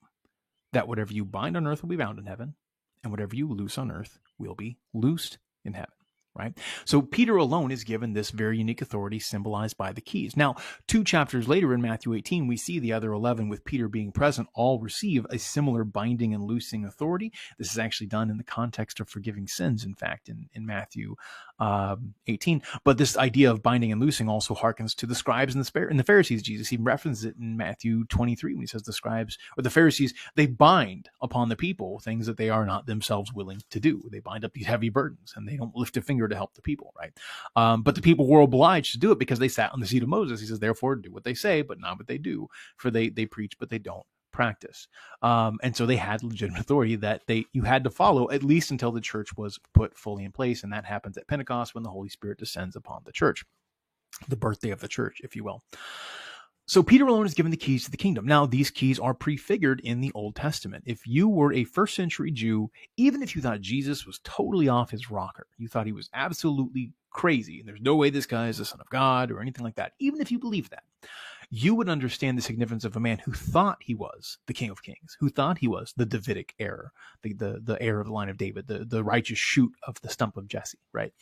that 0.73 0.87
whatever 0.87 1.13
you 1.13 1.25
bind 1.25 1.57
on 1.57 1.67
earth 1.67 1.83
will 1.83 1.89
be 1.89 1.97
bound 1.97 2.19
in 2.19 2.27
heaven, 2.27 2.55
and 3.03 3.11
whatever 3.11 3.35
you 3.35 3.49
loose 3.49 3.77
on 3.77 3.91
earth 3.91 4.21
will 4.39 4.55
be 4.55 4.79
loosed 4.95 5.39
in 5.65 5.75
heaven 5.75 5.93
right? 6.35 6.57
So 6.85 7.03
Peter 7.03 7.37
alone 7.37 7.71
is 7.71 7.85
given 7.85 8.13
this 8.13 8.31
very 8.31 8.59
unique 8.59 8.81
authority 8.81 9.19
symbolized 9.19 9.77
by 9.77 9.93
the 9.93 10.01
keys. 10.01 10.37
Now, 10.37 10.57
two 10.87 11.05
chapters 11.05 11.49
later 11.49 11.75
in 11.75 11.83
Matthew 11.83 12.15
18, 12.15 12.47
we 12.47 12.57
see 12.57 12.79
the 12.79 12.93
other 12.93 13.13
11 13.13 13.49
with 13.49 13.65
Peter 13.65 13.89
being 13.89 14.13
present 14.13 14.49
all 14.55 14.81
receive 14.81 15.27
a 15.31 15.39
similar 15.39 15.85
binding 15.85 16.33
and 16.33 16.45
loosing 16.45 16.85
authority. 16.85 17.33
This 17.59 17.71
is 17.71 17.79
actually 17.79 18.07
done 18.07 18.31
in 18.31 18.39
the 18.39 18.45
context 18.45 19.01
of 19.01 19.09
forgiving 19.09 19.47
sins, 19.47 19.85
in 19.85 19.95
fact, 19.95 20.29
in, 20.29 20.49
in 20.53 20.65
Matthew 20.65 21.17
um, 21.63 22.13
18. 22.27 22.61
But 22.83 22.99
this 22.99 23.17
idea 23.17 23.49
of 23.49 23.63
binding 23.63 23.93
and 23.93 24.01
loosing 24.01 24.29
also 24.29 24.53
harkens 24.53 24.97
to 24.97 25.07
the 25.07 25.15
scribes 25.15 25.55
and 25.55 25.65
the, 25.65 25.87
and 25.89 25.99
the 25.99 26.05
Pharisees. 26.05 26.43
Jesus 26.43 26.73
even 26.73 26.85
references 26.85 27.25
it 27.25 27.37
in 27.41 27.57
Matthew 27.57 28.05
23 28.07 28.55
when 28.55 28.63
he 28.63 28.67
says 28.67 28.83
the 28.83 28.93
scribes 28.93 29.39
or 29.57 29.63
the 29.63 29.71
Pharisees, 29.71 30.13
they 30.35 30.47
bind 30.47 31.09
upon 31.21 31.49
the 31.49 31.55
people 31.55 32.01
things 32.01 32.27
that 32.27 32.37
they 32.37 32.51
are 32.51 32.67
not 32.67 32.87
themselves 32.87 33.33
willing 33.33 33.63
to 33.71 33.79
do. 33.79 34.03
They 34.11 34.19
bind 34.19 34.45
up 34.45 34.53
these 34.53 34.67
heavy 34.67 34.89
burdens 34.89 35.35
and 35.37 35.47
they 35.47 35.57
don't 35.57 35.77
lift 35.77 35.97
a 35.97 36.03
finger 36.03 36.27
to 36.27 36.35
help 36.35 36.55
the 36.55 36.63
people, 36.63 36.93
right? 36.99 37.13
Um, 37.55 37.83
but 37.83 37.95
the 37.95 38.03
people 38.03 38.27
were 38.27 38.41
obliged 38.41 38.93
to 38.95 38.99
do 38.99 39.13
it 39.13 39.21
because 39.21 39.39
they 39.39 39.49
sat 39.49 39.73
on 39.73 39.79
the 39.79 39.87
seat 39.87 40.03
of 40.03 40.09
Moses. 40.09 40.41
He 40.41 40.49
says, 40.49 40.59
therefore, 40.59 40.97
do 40.97 41.13
what 41.13 41.23
they 41.23 41.35
say, 41.35 41.63
but 41.63 41.79
not 41.79 41.97
what 41.97 42.09
they 42.09 42.19
do. 42.19 42.49
For 42.77 42.91
they, 42.91 43.09
they 43.09 43.27
preach, 43.27 43.57
but 43.61 43.71
they 43.71 43.79
don't 43.79 44.07
practice. 44.33 44.89
Um, 45.23 45.59
and 45.63 45.77
so 45.77 45.87
they 45.87 45.97
had 45.97 46.23
legitimate 46.23 46.61
authority 46.61 46.97
that 46.97 47.23
they 47.27 47.47
you 47.53 47.63
had 47.63 47.85
to 47.85 47.91
follow 47.91 48.31
at 48.31 48.43
least 48.43 48.71
until 48.71 48.93
the 48.93 49.01
church 49.01 49.37
was 49.37 49.59
put 49.75 49.97
fully 49.97 50.25
in 50.25 50.33
place, 50.33 50.63
and 50.63 50.73
that 50.73 50.85
happens 50.85 51.17
at 51.17 51.29
Pentecost 51.29 51.75
when 51.75 51.85
the 51.85 51.91
Holy 51.91 52.09
Spirit 52.09 52.39
descends 52.39 52.77
upon 52.77 53.03
the 53.05 53.13
church, 53.13 53.45
the 54.29 54.37
birthday 54.37 54.71
of 54.71 54.81
the 54.81 54.89
church, 54.89 55.21
if 55.23 55.37
you 55.37 55.45
will. 55.45 55.63
So 56.67 56.83
Peter 56.83 57.07
alone 57.07 57.27
is 57.27 57.35
given 57.35 57.51
the 57.51 57.57
keys 57.57 57.85
to 57.85 57.91
the 57.91 57.97
kingdom. 57.97 58.25
Now, 58.25 58.47
these 58.47 58.71
keys 58.71 58.99
are 59.01 59.15
prefigured 59.15 59.81
in 59.81 60.01
the 60.01 60.13
Old 60.15 60.37
Testament. 60.37 60.85
If 60.87 61.07
you 61.07 61.29
were 61.29 61.53
a 61.53 61.65
first 61.65 61.95
century 61.95 62.31
Jew, 62.31 62.71
even 62.97 63.23
if 63.23 63.35
you 63.35 63.43
thought 63.43 63.61
Jesus 63.61 64.07
was 64.07 64.21
totally 64.23 64.69
off 64.69 64.91
his 64.91 65.11
rocker, 65.11 65.49
you 65.59 65.67
thought 65.67 65.87
he 65.87 65.93
was 65.93 66.09
absolutely 66.15 66.93
crazy, 67.11 67.59
and 67.59 67.69
there's 67.69 67.83
no 67.83 67.97
way 67.97 68.11
this 68.11 68.27
guy 68.27 68.49
is 68.49 68.59
the 68.59 68.65
Son 68.65 68.81
of 68.81 68.89
God 68.91 69.31
or 69.31 69.41
anything 69.41 69.65
like 69.65 69.75
that, 69.75 69.93
even 69.99 70.21
if 70.21 70.31
you 70.31 70.39
believe 70.39 70.71
that, 70.71 70.85
you 71.55 71.75
would 71.75 71.91
understand 71.91 72.39
the 72.39 72.43
significance 72.43 72.83
of 72.83 72.97
a 72.97 73.01
man 73.01 73.19
who 73.19 73.33
thought 73.33 73.77
he 73.83 73.95
was 73.95 74.39
the 74.47 74.55
King 74.55 74.71
of 74.71 74.83
Kings, 74.83 75.19
who 75.21 75.29
thought 75.29 75.59
he 75.59 75.69
was 75.69 75.93
the 75.99 76.07
Davidic 76.07 76.55
heir, 76.59 76.93
the, 77.21 77.35
the, 77.35 77.61
the 77.63 77.83
heir 77.83 78.01
of 78.01 78.07
the 78.07 78.13
line 78.13 78.31
of 78.31 78.39
David, 78.39 78.67
the, 78.67 78.87
the 78.87 79.05
righteous 79.05 79.39
shoot 79.39 79.71
of 79.87 80.01
the 80.01 80.09
stump 80.09 80.39
of 80.39 80.49
Jesse, 80.49 80.79
right? 80.95 81.13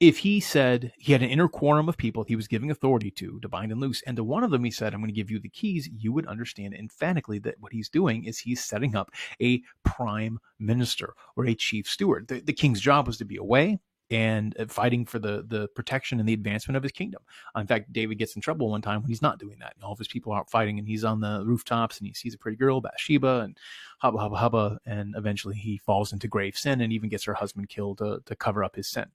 If 0.00 0.18
he 0.18 0.40
said 0.40 0.92
he 0.98 1.12
had 1.12 1.22
an 1.22 1.30
inner 1.30 1.46
quorum 1.46 1.88
of 1.88 1.96
people 1.96 2.24
he 2.24 2.34
was 2.34 2.48
giving 2.48 2.72
authority 2.72 3.12
to, 3.12 3.38
to 3.38 3.48
bind 3.48 3.70
and 3.70 3.80
loose, 3.80 4.02
and 4.08 4.16
to 4.16 4.24
one 4.24 4.42
of 4.42 4.50
them 4.50 4.64
he 4.64 4.72
said, 4.72 4.92
I'm 4.92 5.00
going 5.00 5.08
to 5.08 5.14
give 5.14 5.30
you 5.30 5.38
the 5.38 5.48
keys, 5.48 5.88
you 5.96 6.12
would 6.12 6.26
understand 6.26 6.74
emphatically 6.74 7.38
that 7.40 7.60
what 7.60 7.72
he's 7.72 7.88
doing 7.88 8.24
is 8.24 8.38
he's 8.38 8.64
setting 8.64 8.96
up 8.96 9.12
a 9.40 9.62
prime 9.84 10.40
minister 10.58 11.14
or 11.36 11.46
a 11.46 11.54
chief 11.54 11.86
steward. 11.86 12.26
The, 12.26 12.40
the 12.40 12.52
king's 12.52 12.80
job 12.80 13.06
was 13.06 13.18
to 13.18 13.24
be 13.24 13.36
away, 13.36 13.78
and 14.10 14.56
uh, 14.58 14.66
fighting 14.66 15.04
for 15.06 15.18
the 15.18 15.44
the 15.46 15.68
protection 15.68 16.18
and 16.18 16.28
the 16.28 16.32
advancement 16.32 16.76
of 16.76 16.82
his 16.82 16.92
kingdom. 16.92 17.22
In 17.56 17.66
fact, 17.66 17.92
David 17.92 18.18
gets 18.18 18.34
in 18.34 18.42
trouble 18.42 18.70
one 18.70 18.82
time 18.82 19.02
when 19.02 19.08
he's 19.08 19.22
not 19.22 19.38
doing 19.38 19.58
that. 19.60 19.74
And 19.74 19.84
all 19.84 19.92
of 19.92 19.98
his 19.98 20.08
people 20.08 20.32
are 20.32 20.40
out 20.40 20.50
fighting, 20.50 20.78
and 20.78 20.88
he's 20.88 21.04
on 21.04 21.20
the 21.20 21.42
rooftops 21.44 21.98
and 21.98 22.06
he 22.06 22.14
sees 22.14 22.34
a 22.34 22.38
pretty 22.38 22.56
girl, 22.56 22.80
Bathsheba, 22.80 23.40
and 23.40 23.56
hubba 24.00 24.18
hubba 24.18 24.36
hubba, 24.36 24.80
and 24.86 25.14
eventually 25.16 25.56
he 25.56 25.78
falls 25.78 26.12
into 26.12 26.28
grave 26.28 26.56
sin 26.56 26.80
and 26.80 26.92
even 26.92 27.08
gets 27.08 27.24
her 27.24 27.34
husband 27.34 27.68
killed 27.68 27.98
to, 27.98 28.22
to 28.26 28.34
cover 28.36 28.64
up 28.64 28.76
his 28.76 28.88
sin. 28.88 29.06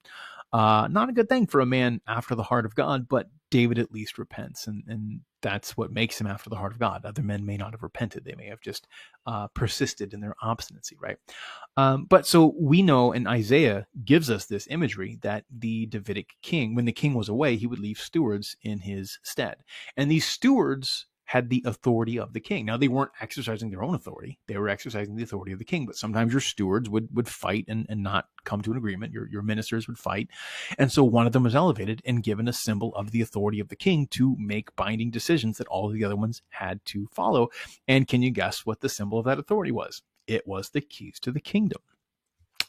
Uh, 0.52 0.88
not 0.90 1.08
a 1.08 1.12
good 1.12 1.28
thing 1.28 1.46
for 1.46 1.60
a 1.60 1.66
man 1.66 2.00
after 2.06 2.34
the 2.34 2.42
heart 2.42 2.64
of 2.64 2.74
God, 2.74 3.08
but 3.08 3.28
David 3.50 3.78
at 3.78 3.92
least 3.92 4.18
repents, 4.18 4.66
and, 4.66 4.82
and 4.86 5.20
that's 5.42 5.76
what 5.76 5.92
makes 5.92 6.20
him 6.20 6.26
after 6.26 6.50
the 6.50 6.56
heart 6.56 6.72
of 6.72 6.78
God. 6.78 7.04
Other 7.04 7.22
men 7.22 7.44
may 7.44 7.56
not 7.56 7.72
have 7.72 7.82
repented; 7.82 8.24
they 8.24 8.34
may 8.34 8.46
have 8.46 8.60
just 8.60 8.86
uh, 9.26 9.48
persisted 9.48 10.14
in 10.14 10.20
their 10.20 10.34
obstinacy, 10.42 10.96
right? 11.00 11.18
Um, 11.76 12.06
but 12.08 12.26
so 12.26 12.54
we 12.58 12.82
know, 12.82 13.12
and 13.12 13.28
Isaiah 13.28 13.86
gives 14.04 14.30
us 14.30 14.46
this 14.46 14.66
imagery 14.70 15.18
that 15.22 15.44
the 15.50 15.86
Davidic 15.86 16.34
king, 16.42 16.74
when 16.74 16.86
the 16.86 16.92
king 16.92 17.14
was 17.14 17.28
away, 17.28 17.56
he 17.56 17.66
would 17.66 17.78
leave 17.78 17.98
stewards 17.98 18.56
in 18.62 18.80
his 18.80 19.18
stead, 19.22 19.56
and 19.96 20.10
these 20.10 20.26
stewards 20.26 21.06
had 21.26 21.50
the 21.50 21.62
authority 21.66 22.18
of 22.18 22.32
the 22.32 22.40
king. 22.40 22.64
Now 22.64 22.76
they 22.76 22.88
weren't 22.88 23.10
exercising 23.20 23.70
their 23.70 23.82
own 23.82 23.94
authority; 23.94 24.38
they 24.46 24.56
were 24.56 24.68
exercising 24.68 25.16
the 25.16 25.22
authority 25.22 25.52
of 25.52 25.58
the 25.58 25.64
king. 25.64 25.84
But 25.84 25.96
sometimes 25.96 26.32
your 26.32 26.40
stewards 26.40 26.88
would 26.88 27.14
would 27.14 27.28
fight 27.28 27.66
and, 27.68 27.86
and 27.88 28.02
not 28.02 28.28
come 28.44 28.62
to 28.62 28.70
an 28.70 28.76
agreement. 28.76 29.12
Your 29.12 29.28
your 29.28 29.42
ministers 29.42 29.86
would 29.86 29.98
fight, 29.98 30.28
and 30.78 30.90
so 30.90 31.04
one 31.04 31.26
of 31.26 31.32
them 31.32 31.42
was 31.42 31.54
elevated 31.54 32.00
and 32.04 32.22
given 32.22 32.48
a 32.48 32.52
symbol 32.52 32.94
of 32.94 33.10
the 33.10 33.20
authority 33.20 33.60
of 33.60 33.68
the 33.68 33.76
king 33.76 34.06
to 34.08 34.36
make 34.38 34.74
binding 34.76 35.10
decisions 35.10 35.58
that 35.58 35.68
all 35.68 35.86
of 35.86 35.94
the 35.94 36.04
other 36.04 36.16
ones 36.16 36.42
had 36.48 36.84
to 36.86 37.06
follow. 37.12 37.48
And 37.86 38.08
can 38.08 38.22
you 38.22 38.30
guess 38.30 38.64
what 38.64 38.80
the 38.80 38.88
symbol 38.88 39.18
of 39.18 39.26
that 39.26 39.38
authority 39.38 39.72
was? 39.72 40.02
It 40.26 40.46
was 40.46 40.70
the 40.70 40.80
keys 40.80 41.20
to 41.20 41.30
the 41.30 41.40
kingdom. 41.40 41.82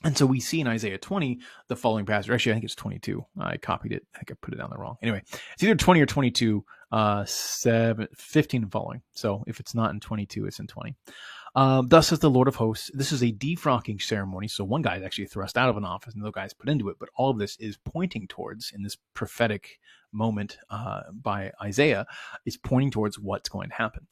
And 0.03 0.17
so 0.17 0.25
we 0.25 0.39
see 0.39 0.61
in 0.61 0.67
Isaiah 0.67 0.97
20 0.97 1.39
the 1.67 1.75
following 1.75 2.05
passage. 2.05 2.29
Actually, 2.29 2.51
I 2.51 2.55
think 2.55 2.65
it's 2.65 2.75
22. 2.75 3.25
I 3.39 3.57
copied 3.57 3.91
it. 3.91 4.05
I 4.13 4.19
think 4.19 4.31
I 4.31 4.35
put 4.39 4.53
it 4.53 4.57
down 4.57 4.69
the 4.69 4.77
wrong. 4.77 4.97
Anyway, 5.01 5.23
it's 5.53 5.63
either 5.63 5.75
20 5.75 6.01
or 6.01 6.05
22, 6.05 6.63
uh, 6.91 7.25
7, 7.25 8.07
15 8.15 8.63
and 8.63 8.71
following. 8.71 9.01
So 9.11 9.43
if 9.47 9.59
it's 9.59 9.75
not 9.75 9.91
in 9.91 9.99
22, 9.99 10.45
it's 10.45 10.59
in 10.59 10.67
20. 10.67 10.95
Um, 11.55 11.87
Thus 11.87 12.07
says 12.07 12.19
the 12.19 12.29
Lord 12.29 12.47
of 12.47 12.55
hosts. 12.55 12.91
This 12.93 13.11
is 13.11 13.23
a 13.23 13.31
defrocking 13.31 14.01
ceremony. 14.01 14.47
So 14.47 14.63
one 14.63 14.81
guy 14.81 14.97
is 14.97 15.03
actually 15.03 15.25
thrust 15.25 15.57
out 15.57 15.69
of 15.69 15.77
an 15.77 15.85
office 15.85 16.13
and 16.13 16.23
the 16.23 16.31
guy 16.31 16.45
is 16.45 16.53
put 16.53 16.69
into 16.69 16.89
it. 16.89 16.97
But 16.99 17.09
all 17.15 17.31
of 17.31 17.39
this 17.39 17.57
is 17.57 17.77
pointing 17.83 18.27
towards, 18.27 18.71
in 18.75 18.83
this 18.83 18.97
prophetic 19.13 19.79
moment 20.11 20.57
uh, 20.69 21.01
by 21.11 21.51
Isaiah, 21.61 22.05
is 22.45 22.57
pointing 22.57 22.91
towards 22.91 23.19
what's 23.19 23.49
going 23.49 23.69
to 23.69 23.75
happen. 23.75 24.07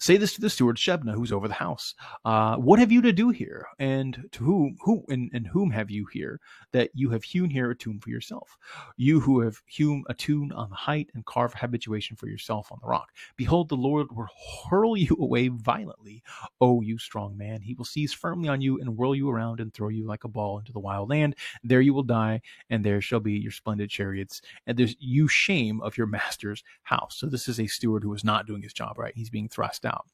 Say 0.00 0.16
this 0.16 0.34
to 0.34 0.40
the 0.40 0.48
steward 0.48 0.76
Shebna, 0.76 1.12
who's 1.12 1.32
over 1.32 1.48
the 1.48 1.54
house. 1.54 1.94
Uh, 2.24 2.56
what 2.56 2.78
have 2.78 2.92
you 2.92 3.02
to 3.02 3.12
do 3.12 3.30
here? 3.30 3.66
And 3.80 4.28
to 4.30 4.44
whom, 4.44 4.76
who, 4.80 5.04
and, 5.08 5.28
and 5.34 5.44
whom 5.44 5.72
have 5.72 5.90
you 5.90 6.06
here 6.12 6.38
that 6.70 6.90
you 6.94 7.10
have 7.10 7.24
hewn 7.24 7.50
here 7.50 7.72
a 7.72 7.76
tomb 7.76 7.98
for 7.98 8.10
yourself? 8.10 8.56
You 8.96 9.18
who 9.18 9.40
have 9.40 9.60
hewn 9.66 10.04
a 10.08 10.14
tomb 10.14 10.52
on 10.54 10.70
the 10.70 10.76
height 10.76 11.10
and 11.14 11.26
carved 11.26 11.54
habitation 11.54 12.16
for 12.16 12.28
yourself 12.28 12.70
on 12.70 12.78
the 12.80 12.86
rock. 12.86 13.08
Behold, 13.36 13.68
the 13.68 13.74
Lord 13.74 14.06
will 14.12 14.28
hurl 14.70 14.96
you 14.96 15.16
away 15.20 15.48
violently, 15.48 16.22
O 16.60 16.80
you 16.80 16.96
strong 16.98 17.36
man. 17.36 17.60
He 17.60 17.74
will 17.74 17.84
seize 17.84 18.12
firmly 18.12 18.48
on 18.48 18.60
you 18.60 18.80
and 18.80 18.96
whirl 18.96 19.16
you 19.16 19.28
around 19.28 19.58
and 19.58 19.74
throw 19.74 19.88
you 19.88 20.06
like 20.06 20.22
a 20.22 20.28
ball 20.28 20.60
into 20.60 20.72
the 20.72 20.78
wild 20.78 21.10
land. 21.10 21.34
There 21.64 21.80
you 21.80 21.92
will 21.92 22.04
die, 22.04 22.40
and 22.70 22.84
there 22.84 23.00
shall 23.00 23.20
be 23.20 23.32
your 23.32 23.52
splendid 23.52 23.90
chariots, 23.90 24.42
and 24.66 24.78
there's 24.78 24.94
you 25.00 25.26
shame 25.48 25.80
of 25.80 25.96
your 25.96 26.06
master's 26.06 26.62
house. 26.82 27.16
So 27.18 27.26
this 27.26 27.48
is 27.48 27.58
a 27.58 27.66
steward 27.66 28.02
who 28.02 28.12
is 28.12 28.22
not 28.22 28.46
doing 28.46 28.60
his 28.60 28.74
job 28.74 28.98
right. 28.98 29.14
He's 29.16 29.30
being 29.30 29.48
thrust 29.48 29.86
out. 29.86 30.06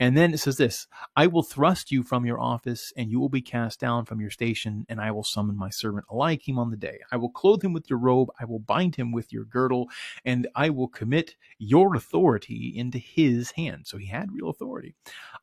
And 0.00 0.16
then 0.16 0.32
it 0.32 0.38
says 0.38 0.56
this 0.56 0.86
I 1.14 1.26
will 1.26 1.42
thrust 1.42 1.92
you 1.92 2.02
from 2.02 2.24
your 2.24 2.40
office, 2.40 2.92
and 2.96 3.10
you 3.10 3.20
will 3.20 3.28
be 3.28 3.42
cast 3.42 3.80
down 3.80 4.06
from 4.06 4.20
your 4.20 4.30
station, 4.30 4.86
and 4.88 4.98
I 5.00 5.10
will 5.10 5.24
summon 5.24 5.56
my 5.58 5.68
servant 5.68 6.06
Eliakim 6.10 6.58
on 6.58 6.70
the 6.70 6.76
day. 6.76 7.00
I 7.12 7.16
will 7.16 7.28
clothe 7.28 7.62
him 7.62 7.74
with 7.74 7.90
your 7.90 7.98
robe, 7.98 8.28
I 8.40 8.46
will 8.46 8.60
bind 8.60 8.96
him 8.96 9.12
with 9.12 9.32
your 9.32 9.44
girdle, 9.44 9.88
and 10.24 10.48
I 10.54 10.70
will 10.70 10.88
commit 10.88 11.36
your 11.58 11.94
authority 11.94 12.72
into 12.74 12.98
his 12.98 13.50
hand. 13.50 13.86
So 13.86 13.98
he 13.98 14.06
had 14.06 14.32
real 14.32 14.48
authority. 14.48 14.94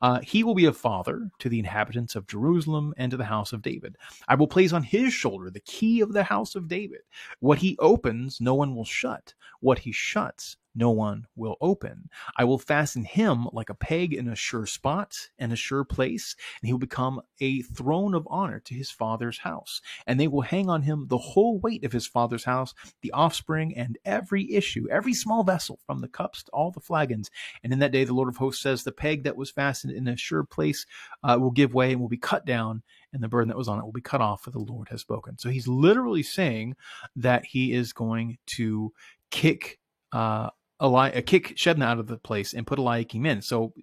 Uh, 0.02 0.22
he 0.22 0.44
will 0.44 0.56
be 0.56 0.66
a 0.66 0.74
father 0.74 1.30
to 1.40 1.50
the 1.50 1.60
inhabitants 1.60 2.16
of 2.16 2.28
Jerusalem 2.28 2.94
and 2.98 3.12
to 3.12 3.18
the 3.18 3.26
house 3.26 3.54
of 3.54 3.62
David. 3.62 3.96
I 4.28 4.36
will 4.36 4.48
place 4.48 4.74
on 4.74 4.84
his 4.84 5.14
shoulder 5.14 5.50
the 5.50 5.60
key 5.60 6.02
of 6.02 6.14
the 6.14 6.24
house 6.24 6.56
of 6.56 6.68
David. 6.68 7.02
What 7.40 7.60
he 7.60 7.78
opens, 7.80 8.42
no 8.42 8.56
one 8.56 8.76
will 8.76 8.86
shut. 8.86 9.25
What 9.60 9.80
he 9.80 9.92
shuts, 9.92 10.58
no 10.76 10.92
one 10.92 11.26
will 11.36 11.56
open. 11.62 12.10
I 12.38 12.44
will 12.44 12.60
fasten 12.60 13.06
him 13.06 13.48
like 13.54 13.70
a 13.70 13.74
peg 13.74 14.14
in 14.14 14.28
a 14.28 14.36
sure 14.36 14.66
spot 14.66 15.30
and 15.40 15.54
a 15.54 15.56
sure 15.56 15.86
place, 15.86 16.36
and 16.62 16.68
he 16.68 16.74
will 16.74 16.80
become 16.80 17.22
a 17.40 17.62
throne 17.62 18.14
of 18.14 18.28
honor 18.30 18.60
to 18.60 18.76
his 18.76 18.92
father's 18.92 19.40
house. 19.40 19.82
And 20.06 20.20
they 20.20 20.28
will 20.28 20.42
hang 20.42 20.70
on 20.70 20.82
him 20.82 21.08
the 21.08 21.18
whole 21.18 21.60
weight 21.60 21.86
of 21.86 21.94
his 21.94 22.06
father's 22.06 22.44
house, 22.44 22.74
the 23.02 23.12
offspring, 23.12 23.76
and 23.76 23.98
every 24.04 24.54
issue, 24.54 24.86
every 24.92 25.14
small 25.14 25.44
vessel, 25.44 25.80
from 25.86 26.02
the 26.02 26.10
cups 26.10 26.44
to 26.44 26.52
all 26.52 26.72
the 26.72 26.82
flagons. 26.82 27.32
And 27.64 27.72
in 27.72 27.80
that 27.80 27.94
day, 27.94 28.04
the 28.04 28.14
Lord 28.14 28.30
of 28.30 28.38
hosts 28.38 28.62
says, 28.62 28.84
the 28.84 28.92
peg 28.92 29.24
that 29.24 29.38
was 29.38 29.52
fastened 29.52 29.94
in 29.94 30.08
a 30.08 30.18
sure 30.18 30.44
place 30.44 30.86
uh, 31.24 31.38
will 31.40 31.52
give 31.52 31.74
way 31.74 31.94
and 31.94 32.02
will 32.02 32.10
be 32.10 32.18
cut 32.18 32.46
down, 32.46 32.84
and 33.16 33.24
the 33.24 33.30
burden 33.30 33.48
that 33.48 33.58
was 33.58 33.68
on 33.68 33.80
it 33.80 33.84
will 33.84 33.92
be 33.92 34.02
cut 34.02 34.22
off, 34.22 34.44
for 34.44 34.52
the 34.52 34.60
Lord 34.60 34.90
has 34.90 35.02
spoken. 35.02 35.38
So 35.38 35.50
he's 35.50 35.68
literally 35.68 36.22
saying 36.22 36.76
that 37.16 37.46
he 37.46 37.74
is 37.74 37.94
going 37.94 38.38
to 38.48 38.94
kick 39.32 39.80
uh, 40.12 40.50
Eli- 40.84 41.12
uh, 41.12 41.22
kick 41.26 41.56
Shebna 41.56 41.86
out 41.86 42.00
of 42.00 42.08
the 42.08 42.18
place 42.18 42.54
and 42.54 42.68
put 42.68 42.78
Eliakim 42.78 43.26
in. 43.26 43.42
So, 43.42 43.74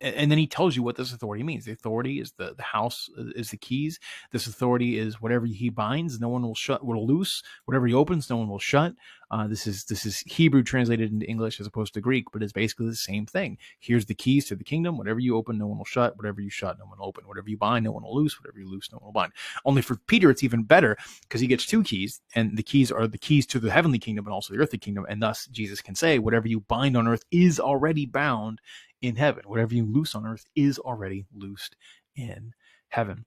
and 0.00 0.30
then 0.30 0.38
he 0.38 0.46
tells 0.46 0.76
you 0.76 0.82
what 0.82 0.96
this 0.96 1.12
authority 1.12 1.42
means. 1.42 1.64
The 1.64 1.72
authority 1.72 2.20
is 2.20 2.32
the, 2.32 2.54
the 2.54 2.62
house 2.62 3.08
uh, 3.18 3.24
is 3.34 3.50
the 3.50 3.56
keys. 3.56 3.98
This 4.32 4.46
authority 4.46 4.98
is 4.98 5.20
whatever 5.20 5.46
he 5.46 5.68
binds, 5.70 6.20
no 6.20 6.28
one 6.28 6.42
will 6.42 6.54
shut, 6.54 6.84
will 6.84 7.06
loose. 7.06 7.42
Whatever 7.64 7.86
he 7.86 7.94
opens, 7.94 8.30
no 8.30 8.36
one 8.36 8.48
will 8.48 8.58
shut. 8.58 8.94
Uh, 9.30 9.46
this 9.46 9.66
is 9.66 9.84
this 9.84 10.06
is 10.06 10.20
Hebrew 10.20 10.62
translated 10.62 11.12
into 11.12 11.26
English 11.26 11.60
as 11.60 11.66
opposed 11.66 11.92
to 11.94 12.00
Greek, 12.00 12.26
but 12.32 12.42
it's 12.42 12.52
basically 12.52 12.86
the 12.86 12.96
same 12.96 13.26
thing. 13.26 13.58
Here's 13.78 14.06
the 14.06 14.14
keys 14.14 14.46
to 14.46 14.56
the 14.56 14.64
kingdom. 14.64 14.96
Whatever 14.96 15.20
you 15.20 15.36
open, 15.36 15.58
no 15.58 15.66
one 15.66 15.78
will 15.78 15.84
shut. 15.84 16.16
Whatever 16.16 16.40
you 16.40 16.50
shut, 16.50 16.78
no 16.78 16.86
one 16.86 16.98
will 16.98 17.06
open. 17.06 17.26
Whatever 17.26 17.50
you 17.50 17.58
bind, 17.58 17.84
no 17.84 17.92
one 17.92 18.02
will 18.02 18.16
loose. 18.16 18.40
Whatever 18.40 18.58
you 18.58 18.70
loose, 18.70 18.90
no 18.90 18.98
one 18.98 19.06
will 19.06 19.12
bind. 19.12 19.32
Only 19.64 19.82
for 19.82 19.96
Peter, 19.96 20.30
it's 20.30 20.42
even 20.44 20.62
better 20.62 20.96
because 21.22 21.40
he 21.40 21.46
gets 21.46 21.66
two 21.66 21.82
keys, 21.82 22.20
and 22.34 22.56
the 22.56 22.62
keys 22.62 22.90
are 22.90 23.06
the 23.06 23.18
keys 23.18 23.46
to 23.48 23.58
the 23.58 23.70
heavenly 23.70 23.98
kingdom 23.98 24.26
and 24.26 24.32
also 24.32 24.54
the 24.54 24.60
earthly 24.60 24.78
kingdom. 24.78 25.04
And 25.08 25.22
thus, 25.22 25.46
Jesus 25.46 25.82
can 25.82 25.94
say, 25.94 26.18
whatever 26.18 26.48
you 26.48 26.60
bind 26.60 26.96
on 26.96 27.06
earth 27.06 27.24
is 27.30 27.60
already 27.60 28.06
bound 28.06 28.60
in 29.02 29.16
heaven. 29.16 29.44
Whatever 29.46 29.74
you 29.74 29.84
loose 29.84 30.14
on 30.14 30.26
earth 30.26 30.44
is 30.54 30.78
already 30.78 31.26
loosed 31.34 31.76
in 32.16 32.52
heaven. 32.88 33.24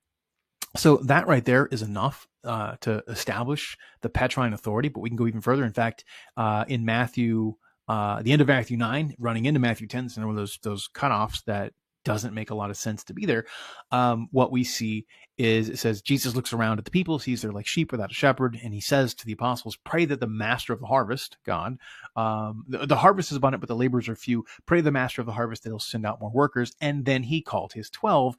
So 0.77 0.97
that 0.97 1.27
right 1.27 1.43
there 1.43 1.67
is 1.67 1.81
enough 1.81 2.27
uh, 2.43 2.75
to 2.81 3.03
establish 3.07 3.77
the 4.01 4.09
Petrine 4.09 4.53
authority, 4.53 4.89
but 4.89 5.01
we 5.01 5.09
can 5.09 5.17
go 5.17 5.27
even 5.27 5.41
further. 5.41 5.65
In 5.65 5.73
fact, 5.73 6.05
uh, 6.37 6.63
in 6.67 6.85
Matthew, 6.85 7.55
uh, 7.87 8.21
the 8.21 8.31
end 8.31 8.41
of 8.41 8.47
Matthew 8.47 8.77
nine, 8.77 9.13
running 9.19 9.45
into 9.45 9.59
Matthew 9.59 9.87
ten, 9.87 10.09
there 10.15 10.27
were 10.27 10.33
those 10.33 10.57
those 10.63 10.87
cutoffs 10.93 11.43
that 11.45 11.73
doesn't 12.03 12.33
make 12.33 12.49
a 12.49 12.55
lot 12.55 12.69
of 12.69 12.77
sense 12.77 13.03
to 13.05 13.13
be 13.13 13.25
there. 13.25 13.45
Um, 13.91 14.27
what 14.31 14.51
we 14.51 14.63
see 14.63 15.05
is 15.37 15.69
it 15.69 15.79
says 15.79 16.01
Jesus 16.01 16.35
looks 16.35 16.53
around 16.53 16.79
at 16.79 16.85
the 16.85 16.91
people, 16.91 17.19
sees 17.19 17.41
they're 17.41 17.51
like 17.51 17.67
sheep 17.67 17.91
without 17.91 18.11
a 18.11 18.15
shepherd, 18.15 18.59
and 18.63 18.73
he 18.73 18.81
says 18.81 19.13
to 19.15 19.25
the 19.25 19.33
apostles, 19.33 19.77
"Pray 19.83 20.05
that 20.05 20.19
the 20.19 20.27
master 20.27 20.73
of 20.73 20.79
the 20.79 20.87
harvest, 20.87 21.37
God, 21.45 21.77
um, 22.15 22.65
the, 22.67 22.85
the, 22.85 22.97
harvest 22.97 23.31
is 23.31 23.37
abundant, 23.37 23.61
but 23.61 23.67
the 23.67 23.75
laborers 23.75 24.09
are 24.09 24.15
few. 24.15 24.45
Pray 24.65 24.81
the 24.81 24.91
master 24.91 25.21
of 25.21 25.27
the 25.27 25.33
harvest 25.33 25.63
that 25.63 25.69
he'll 25.69 25.79
send 25.79 26.05
out 26.05 26.21
more 26.21 26.31
workers." 26.31 26.73
And 26.81 27.05
then 27.05 27.23
he 27.23 27.41
called 27.41 27.73
his 27.73 27.89
twelve. 27.89 28.35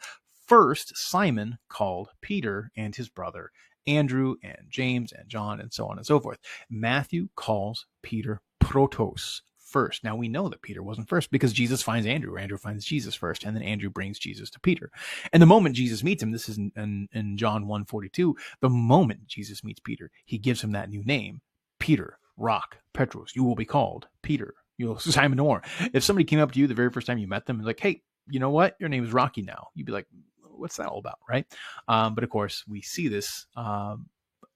First, 0.47 0.97
Simon 0.97 1.59
called 1.69 2.11
Peter 2.21 2.71
and 2.77 2.95
his 2.95 3.09
brother 3.09 3.51
Andrew 3.87 4.37
and 4.43 4.67
James 4.69 5.13
and 5.13 5.29
John 5.29 5.61
and 5.61 5.73
so 5.73 5.87
on 5.87 5.99
and 5.99 6.07
so 6.07 6.21
forth. 6.21 6.39
Matthew 6.71 7.29
calls 7.37 7.87
Peter 8.03 8.41
protos, 8.61 9.43
first. 9.73 10.05
Now 10.05 10.15
we 10.15 10.29
know 10.29 10.49
that 10.49 10.63
Peter 10.63 10.83
wasn't 10.83 11.09
first 11.09 11.31
because 11.31 11.53
Jesus 11.53 11.83
finds 11.83 12.07
Andrew, 12.07 12.37
Andrew 12.37 12.59
finds 12.59 12.85
Jesus 12.85 13.15
first, 13.15 13.45
and 13.45 13.57
then 13.57 13.63
Andrew 13.63 13.91
brings 13.91 14.19
Jesus 14.19 14.51
to 14.51 14.61
Peter. 14.61 14.91
And 15.33 15.43
the 15.43 15.47
moment 15.47 15.75
Jesus 15.75 16.05
meets 16.05 16.23
him, 16.23 16.31
this 16.31 16.49
is 16.49 16.59
in, 16.59 16.71
in, 16.77 17.09
in 17.13 17.37
John 17.37 17.67
142, 17.67 18.37
the 18.61 18.69
moment 18.69 19.27
Jesus 19.27 19.65
meets 19.65 19.81
Peter, 19.81 20.11
he 20.27 20.39
gives 20.39 20.63
him 20.63 20.73
that 20.73 20.91
new 20.91 21.03
name, 21.05 21.41
Peter, 21.79 22.19
Rock, 22.37 22.79
Petros, 22.95 23.33
you 23.35 23.45
will 23.45 23.55
be 23.55 23.65
called 23.65 24.07
Peter. 24.23 24.55
You'll 24.79 24.99
Simon 25.01 25.41
Or. 25.41 25.63
If 25.93 26.05
somebody 26.05 26.25
came 26.25 26.41
up 26.41 26.53
to 26.53 26.61
you 26.61 26.67
the 26.67 26.75
very 26.75 26.91
first 26.91 27.07
time 27.07 27.19
you 27.19 27.29
met 27.29 27.47
them 27.47 27.57
and 27.57 27.67
like, 27.67 27.81
hey, 27.81 28.03
you 28.29 28.41
know 28.41 28.51
what? 28.51 28.77
Your 28.79 28.89
name 28.89 29.05
is 29.05 29.13
Rocky 29.13 29.43
now. 29.43 29.69
You'd 29.75 29.87
be 29.87 29.93
like, 29.93 30.07
what's 30.43 30.77
that 30.77 30.87
all 30.87 30.99
about, 30.99 31.19
right? 31.29 31.45
Um, 31.89 32.15
but 32.15 32.25
of 32.25 32.31
course, 32.31 32.65
we 32.69 32.83
see 32.83 33.09
this 33.09 33.47
um, 33.57 34.07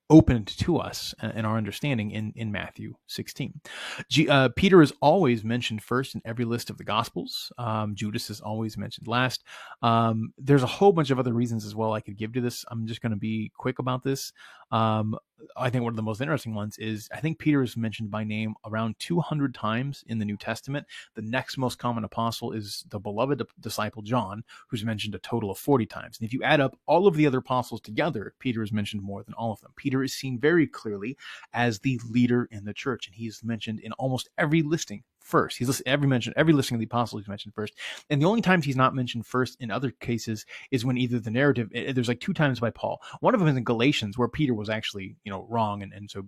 opened 0.09 0.46
to 0.46 0.78
us 0.78 1.14
and 1.20 1.46
our 1.46 1.57
understanding 1.57 2.11
in, 2.11 2.32
in 2.36 2.52
Matthew 2.52 2.94
16. 3.09 3.61
G, 4.09 4.28
uh, 4.28 4.48
Peter 4.57 4.82
is 4.82 4.92
always 5.00 5.44
mentioned 5.44 5.82
first 5.82 6.14
in 6.14 6.22
every 6.24 6.44
list 6.44 6.70
of 6.70 6.78
the 6.78 6.84
Gospels. 6.84 7.52
Um, 7.59 7.94
Judas 7.94 8.30
is 8.30 8.40
always 8.40 8.76
mentioned 8.76 9.09
last. 9.09 9.44
Um, 9.82 10.32
there's 10.38 10.62
a 10.62 10.66
whole 10.66 10.92
bunch 10.92 11.11
of 11.11 11.18
other 11.18 11.32
reasons 11.32 11.64
as 11.64 11.74
well 11.74 11.92
I 11.92 12.00
could 12.00 12.16
give 12.16 12.32
to 12.34 12.40
this. 12.40 12.64
I'm 12.70 12.86
just 12.86 13.02
going 13.02 13.11
to 13.11 13.16
be 13.16 13.50
quick 13.57 13.78
about 13.78 14.04
this. 14.04 14.32
Um, 14.70 15.16
I 15.57 15.70
think 15.70 15.84
one 15.84 15.92
of 15.92 15.96
the 15.96 16.02
most 16.02 16.20
interesting 16.20 16.54
ones 16.54 16.78
is 16.78 17.09
I 17.12 17.20
think 17.20 17.38
Peter 17.38 17.62
is 17.62 17.76
mentioned 17.76 18.11
by 18.11 18.24
name 18.24 18.54
around 18.64 18.96
200 18.98 19.54
times 19.54 20.02
in 20.07 20.18
the 20.18 20.24
New 20.24 20.36
Testament. 20.36 20.86
The 21.14 21.22
next 21.22 21.59
most 21.59 21.78
common 21.78 22.04
apostle 22.04 22.52
is 22.52 22.84
the 22.88 22.98
beloved 22.98 23.42
disciple 23.61 24.02
John, 24.02 24.42
who's 24.68 24.84
mentioned 24.84 25.14
a 25.14 25.18
total 25.18 25.50
of 25.50 25.59
40 25.59 25.86
times. 25.86 26.18
And 26.18 26.26
if 26.26 26.32
you 26.32 26.42
add 26.42 26.61
up 26.61 26.78
all 26.86 27.07
of 27.07 27.16
the 27.16 27.26
other 27.26 27.38
apostles 27.38 27.80
together, 27.80 28.34
Peter 28.38 28.62
is 28.62 28.72
mentioned 28.72 29.02
more 29.02 29.22
than 29.22 29.34
all 29.34 29.52
of 29.52 29.61
them. 29.61 29.72
Peter 29.76 29.95
is 30.03 30.14
seen 30.14 30.38
very 30.38 30.66
clearly 30.66 31.16
as 31.53 31.80
the 31.80 32.01
leader 32.09 32.49
in 32.51 32.64
the 32.64 32.74
church, 32.74 33.07
and 33.07 33.14
he's 33.14 33.42
mentioned 33.44 33.80
in 33.80 33.92
almost 33.92 34.28
every 34.38 34.62
listing 34.62 35.03
first. 35.20 35.59
He's 35.59 35.68
listed 35.68 35.86
every 35.86 36.07
mention, 36.07 36.32
every 36.36 36.53
listing 36.53 36.76
of 36.76 36.80
the 36.80 36.86
apostles 36.86 37.22
he's 37.22 37.28
mentioned 37.28 37.55
first. 37.55 37.74
And 38.09 38.22
the 38.22 38.26
only 38.26 38.42
times 38.42 38.64
he's 38.64 38.76
not 38.76 38.94
mentioned 38.94 39.26
first 39.26 39.57
in 39.61 39.70
other 39.70 39.90
cases 39.90 40.47
is 40.70 40.84
when 40.84 40.97
either 40.97 41.18
the 41.18 41.30
narrative 41.30 41.68
eh, 41.74 41.92
there's 41.92 42.09
like 42.09 42.20
two 42.20 42.32
times 42.32 42.61
by 42.61 42.70
Paul. 42.70 43.01
One 43.20 43.34
of 43.34 43.40
them 43.40 43.49
is 43.49 43.57
in 43.57 43.64
Galatians 43.64 44.16
where 44.16 44.28
Peter 44.28 44.55
was 44.55 44.70
actually, 44.70 45.16
you 45.24 45.32
know, 45.32 45.47
wrong 45.51 45.82
and, 45.82 45.92
and 45.92 46.11
so 46.11 46.26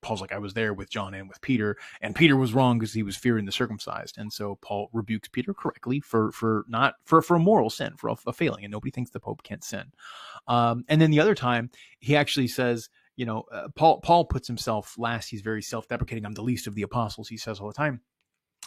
Paul's 0.00 0.20
like, 0.20 0.32
I 0.32 0.38
was 0.38 0.54
there 0.54 0.72
with 0.72 0.90
John 0.90 1.14
and 1.14 1.28
with 1.28 1.40
Peter, 1.40 1.76
and 2.00 2.14
Peter 2.14 2.36
was 2.36 2.54
wrong 2.54 2.78
because 2.78 2.92
he 2.92 3.02
was 3.02 3.16
fearing 3.16 3.46
the 3.46 3.52
circumcised. 3.52 4.16
And 4.16 4.32
so 4.32 4.56
Paul 4.62 4.90
rebukes 4.92 5.28
Peter 5.28 5.52
correctly 5.52 6.00
for 6.00 6.30
for 6.32 6.64
not 6.68 6.94
for 7.04 7.20
for 7.20 7.36
a 7.36 7.40
moral 7.40 7.70
sin, 7.70 7.94
for 7.96 8.08
a, 8.08 8.16
a 8.26 8.32
failing, 8.32 8.64
and 8.64 8.70
nobody 8.70 8.90
thinks 8.90 9.10
the 9.10 9.20
Pope 9.20 9.42
can't 9.42 9.64
sin. 9.64 9.92
Um, 10.46 10.84
and 10.88 11.00
then 11.00 11.10
the 11.10 11.20
other 11.20 11.34
time, 11.34 11.70
he 11.98 12.14
actually 12.16 12.48
says, 12.48 12.88
you 13.18 13.26
know, 13.26 13.42
uh, 13.52 13.66
Paul 13.74 14.00
Paul 14.00 14.24
puts 14.24 14.46
himself 14.46 14.94
last. 14.96 15.28
He's 15.28 15.42
very 15.42 15.60
self 15.60 15.88
deprecating. 15.88 16.24
I'm 16.24 16.34
the 16.34 16.42
least 16.42 16.68
of 16.68 16.76
the 16.76 16.82
apostles. 16.82 17.28
He 17.28 17.36
says 17.36 17.58
all 17.58 17.66
the 17.66 17.74
time. 17.74 18.00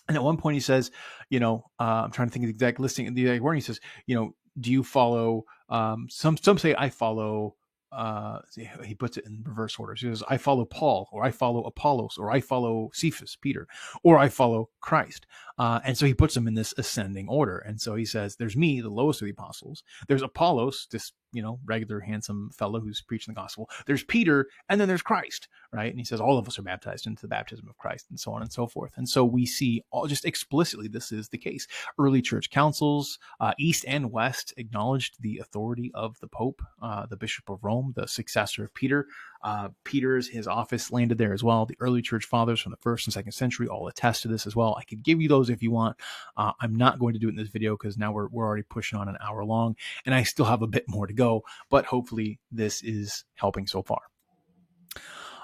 And 0.10 0.18
at 0.18 0.24
one 0.24 0.36
point 0.36 0.56
he 0.56 0.60
says, 0.60 0.92
you 1.30 1.40
know, 1.40 1.64
uh, 1.80 2.04
I'm 2.04 2.12
trying 2.12 2.28
to 2.28 2.34
think 2.34 2.44
of 2.44 2.48
the 2.48 2.54
exact 2.54 2.80
listing, 2.80 3.12
the 3.14 3.22
exact 3.22 3.44
word. 3.44 3.56
He 3.56 3.62
says, 3.62 3.80
you 4.08 4.16
know, 4.16 4.36
do 4.60 4.70
you 4.70 4.84
follow? 4.84 5.46
Um, 5.70 6.08
some 6.10 6.36
some 6.36 6.58
say 6.58 6.76
I 6.78 6.90
follow. 6.90 7.56
Uh, 7.94 8.40
he 8.86 8.96
puts 8.96 9.18
it 9.18 9.26
in 9.26 9.44
reverse 9.46 9.78
order. 9.78 9.94
He 9.94 10.08
says, 10.08 10.24
I 10.30 10.38
follow 10.38 10.64
Paul, 10.64 11.10
or 11.12 11.26
I 11.26 11.32
follow 11.32 11.64
Apollos, 11.64 12.18
or 12.18 12.32
I 12.32 12.40
follow 12.40 12.90
Cephas, 12.94 13.38
Peter, 13.42 13.68
or 14.02 14.18
I 14.18 14.30
follow 14.30 14.70
Christ. 14.80 15.28
Uh, 15.58 15.82
and 15.84 15.98
so 15.98 16.06
he 16.06 16.14
puts 16.14 16.34
them 16.34 16.48
in 16.48 16.54
this 16.54 16.74
ascending 16.78 17.28
order. 17.28 17.58
And 17.58 17.82
so 17.82 17.96
he 17.96 18.06
says, 18.06 18.36
There's 18.36 18.56
me, 18.56 18.82
the 18.82 18.90
lowest 18.90 19.22
of 19.22 19.26
the 19.26 19.32
apostles. 19.32 19.84
There's 20.08 20.22
Apollos, 20.22 20.88
this 20.90 21.12
you 21.32 21.42
know, 21.42 21.60
regular 21.66 22.00
handsome 22.00 22.50
fellow 22.52 22.80
who's 22.80 23.02
preaching 23.02 23.34
the 23.34 23.40
gospel. 23.40 23.70
There's 23.86 24.04
Peter, 24.04 24.48
and 24.70 24.80
then 24.80 24.88
there's 24.88 25.02
Christ, 25.02 25.48
right? 25.72 25.90
And 25.90 26.00
he 26.00 26.06
says 26.06 26.20
all 26.20 26.38
of 26.38 26.48
us 26.48 26.60
are 26.60 26.64
baptized 26.64 27.08
into 27.08 27.22
the 27.22 27.28
baptism 27.28 27.68
of 27.70 27.78
Christ, 27.78 28.08
and 28.10 28.20
so 28.20 28.34
on 28.34 28.42
and 28.42 28.52
so 28.52 28.68
forth. 28.68 28.92
And 28.98 29.08
so 29.08 29.26
we 29.26 29.46
see 29.46 29.84
all 29.92 30.08
just 30.08 30.26
explicitly 30.26 30.88
this 30.88 31.12
is 31.12 31.30
the 31.30 31.38
case. 31.38 31.68
Early 31.98 32.22
church 32.22 32.50
councils, 32.50 33.20
uh, 33.40 33.54
East 33.60 33.86
and 33.88 34.12
West, 34.12 34.54
acknowledged 34.58 35.22
the 35.22 35.40
authority 35.40 35.92
of 35.94 36.20
the 36.20 36.28
Pope, 36.28 36.62
uh, 36.82 37.06
the 37.06 37.18
Bishop 37.18 37.50
of 37.50 37.64
Rome, 37.64 37.94
the 37.96 38.08
successor 38.08 38.64
of 38.64 38.74
Peter. 38.74 39.08
Uh, 39.44 39.70
Peter's 39.84 40.28
his 40.28 40.48
office 40.48 40.92
landed 40.92 41.18
there 41.18 41.34
as 41.34 41.44
well. 41.44 41.66
The 41.66 41.78
early 41.80 42.02
church 42.02 42.26
fathers 42.26 42.60
from 42.60 42.72
the 42.72 42.78
first 42.78 43.08
and 43.08 43.14
second 43.14 43.32
century 43.32 43.68
all 43.68 43.88
attest 43.88 44.22
to 44.24 44.28
this 44.28 44.46
as 44.46 44.56
well. 44.56 44.76
I 44.80 44.84
could 44.84 45.04
give 45.04 45.22
you 45.22 45.28
those 45.28 45.50
if 45.50 45.62
you 45.64 45.72
want. 45.72 45.98
Uh, 46.38 46.52
I'm 46.62 46.76
not 46.76 47.00
going 47.00 47.14
to 47.14 47.20
do 47.20 47.28
it 47.28 47.32
in 47.32 47.36
this 47.36 47.50
video 47.50 47.76
because 47.76 47.98
now 47.98 48.12
we're 48.12 48.28
we're 48.30 48.46
already 48.46 48.64
pushing 48.64 49.00
on 49.00 49.10
an 49.10 49.18
hour 49.22 49.44
long, 49.44 49.76
and 50.06 50.14
I 50.14 50.24
still 50.24 50.46
have 50.46 50.62
a 50.62 50.68
bit 50.68 50.86
more 50.88 51.08
to 51.08 51.14
go. 51.14 51.44
But 51.70 51.86
hopefully, 51.86 52.40
this 52.52 52.84
is 52.84 53.24
helping 53.36 53.68
so 53.68 53.84
far. 53.84 54.02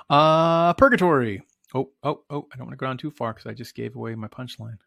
Uh, 0.10 0.74
purgatory. 0.74 1.44
Oh, 1.74 1.92
oh, 2.04 2.22
oh! 2.30 2.48
I 2.54 2.58
don't 2.58 2.68
want 2.68 2.72
to 2.72 2.78
go 2.78 2.86
down 2.86 2.98
too 2.98 3.12
far 3.12 3.34
because 3.34 3.46
I 3.46 3.54
just 3.54 3.76
gave 3.76 3.96
away 3.96 4.16
my 4.16 4.28
punchline. 4.28 4.78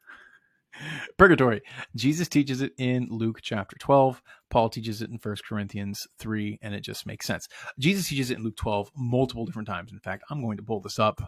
Purgatory. 1.16 1.62
Jesus 1.97 2.29
teaches 2.29 2.61
it 2.61 2.73
in 2.79 3.09
Luke 3.11 3.41
chapter 3.43 3.77
12. 3.79 4.23
Paul 4.51 4.68
teaches 4.68 5.03
it 5.03 5.11
in 5.11 5.18
1 5.23 5.37
Corinthians 5.49 6.07
3, 6.18 6.59
and 6.62 6.75
it 6.75 6.81
just 6.81 7.07
makes 7.07 7.27
sense. 7.27 7.49
Jesus 7.79 8.09
teaches 8.09 8.31
it 8.31 8.39
in 8.39 8.45
Luke 8.45 8.57
12 8.57 8.91
multiple 8.97 9.45
different 9.45 9.68
times. 9.68 9.93
In 9.93 10.01
fact, 10.01 10.25
I'm 10.31 10.43
going 10.43 10.57
to 10.57 10.62
pull 10.62 10.81
this 10.81 10.99
up. 10.99 11.21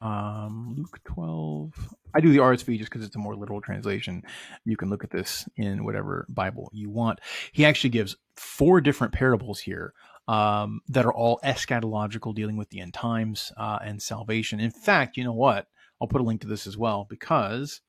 Um, 0.00 0.74
Luke 0.76 1.00
12. 1.04 1.72
I 2.14 2.20
do 2.20 2.30
the 2.30 2.38
RSV 2.38 2.78
just 2.78 2.90
because 2.90 3.06
it's 3.06 3.16
a 3.16 3.18
more 3.18 3.34
literal 3.34 3.60
translation. 3.60 4.22
You 4.64 4.76
can 4.76 4.90
look 4.90 5.02
at 5.02 5.10
this 5.10 5.48
in 5.56 5.84
whatever 5.84 6.26
Bible 6.28 6.70
you 6.72 6.90
want. 6.90 7.20
He 7.52 7.64
actually 7.64 7.90
gives 7.90 8.16
four 8.36 8.80
different 8.80 9.14
parables 9.14 9.60
here 9.60 9.94
um, 10.28 10.80
that 10.88 11.06
are 11.06 11.12
all 11.12 11.40
eschatological, 11.44 12.34
dealing 12.34 12.56
with 12.56 12.70
the 12.70 12.80
end 12.80 12.94
times 12.94 13.52
uh, 13.56 13.78
and 13.82 14.00
salvation. 14.00 14.60
In 14.60 14.70
fact, 14.70 15.16
you 15.16 15.24
know 15.24 15.32
what? 15.32 15.66
I'll 16.04 16.08
put 16.08 16.20
a 16.20 16.24
link 16.24 16.42
to 16.42 16.46
this 16.46 16.66
as 16.66 16.76
well 16.76 17.06
because 17.08 17.80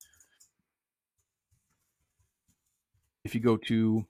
if 3.26 3.34
you 3.34 3.42
go 3.42 3.58
to 3.58 4.06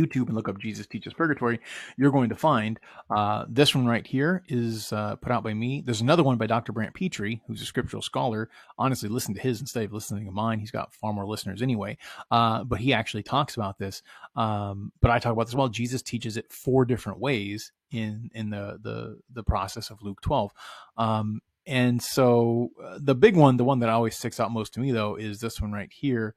YouTube 0.00 0.26
and 0.26 0.34
look 0.34 0.48
up 0.48 0.58
Jesus 0.58 0.88
Teaches 0.88 1.12
Purgatory, 1.12 1.60
you're 1.96 2.10
going 2.10 2.28
to 2.30 2.34
find 2.34 2.80
uh, 3.08 3.44
this 3.48 3.72
one 3.72 3.86
right 3.86 4.04
here 4.04 4.42
is 4.48 4.92
uh, 4.92 5.14
put 5.16 5.30
out 5.30 5.44
by 5.44 5.54
me. 5.54 5.80
There's 5.86 6.00
another 6.00 6.24
one 6.24 6.38
by 6.38 6.48
Dr. 6.48 6.72
Brant 6.72 6.92
Pitre, 6.92 7.40
who's 7.46 7.62
a 7.62 7.66
scriptural 7.66 8.02
scholar. 8.02 8.50
Honestly, 8.78 9.08
listen 9.08 9.32
to 9.34 9.40
his 9.40 9.60
instead 9.60 9.84
of 9.84 9.92
listening 9.92 10.24
to 10.24 10.32
mine. 10.32 10.58
He's 10.58 10.72
got 10.72 10.92
far 10.92 11.12
more 11.12 11.26
listeners 11.26 11.62
anyway. 11.62 11.98
Uh, 12.32 12.64
but 12.64 12.80
he 12.80 12.92
actually 12.92 13.22
talks 13.22 13.54
about 13.54 13.78
this. 13.78 14.02
Um, 14.34 14.90
but 15.00 15.12
I 15.12 15.20
talk 15.20 15.34
about 15.34 15.46
this 15.46 15.54
well. 15.54 15.68
Jesus 15.68 16.02
teaches 16.02 16.36
it 16.36 16.52
four 16.52 16.84
different 16.84 17.20
ways 17.20 17.70
in 17.92 18.28
in 18.34 18.50
the 18.50 18.80
the 18.82 19.20
the 19.32 19.44
process 19.44 19.90
of 19.90 20.02
Luke 20.02 20.20
12. 20.20 20.50
Um, 20.96 21.40
and 21.66 22.02
so 22.02 22.70
uh, 22.82 22.98
the 23.00 23.14
big 23.14 23.36
one, 23.36 23.56
the 23.56 23.64
one 23.64 23.80
that 23.80 23.88
always 23.88 24.16
sticks 24.16 24.40
out 24.40 24.52
most 24.52 24.74
to 24.74 24.80
me 24.80 24.92
though, 24.92 25.16
is 25.16 25.40
this 25.40 25.60
one 25.60 25.72
right 25.72 25.92
here. 25.92 26.34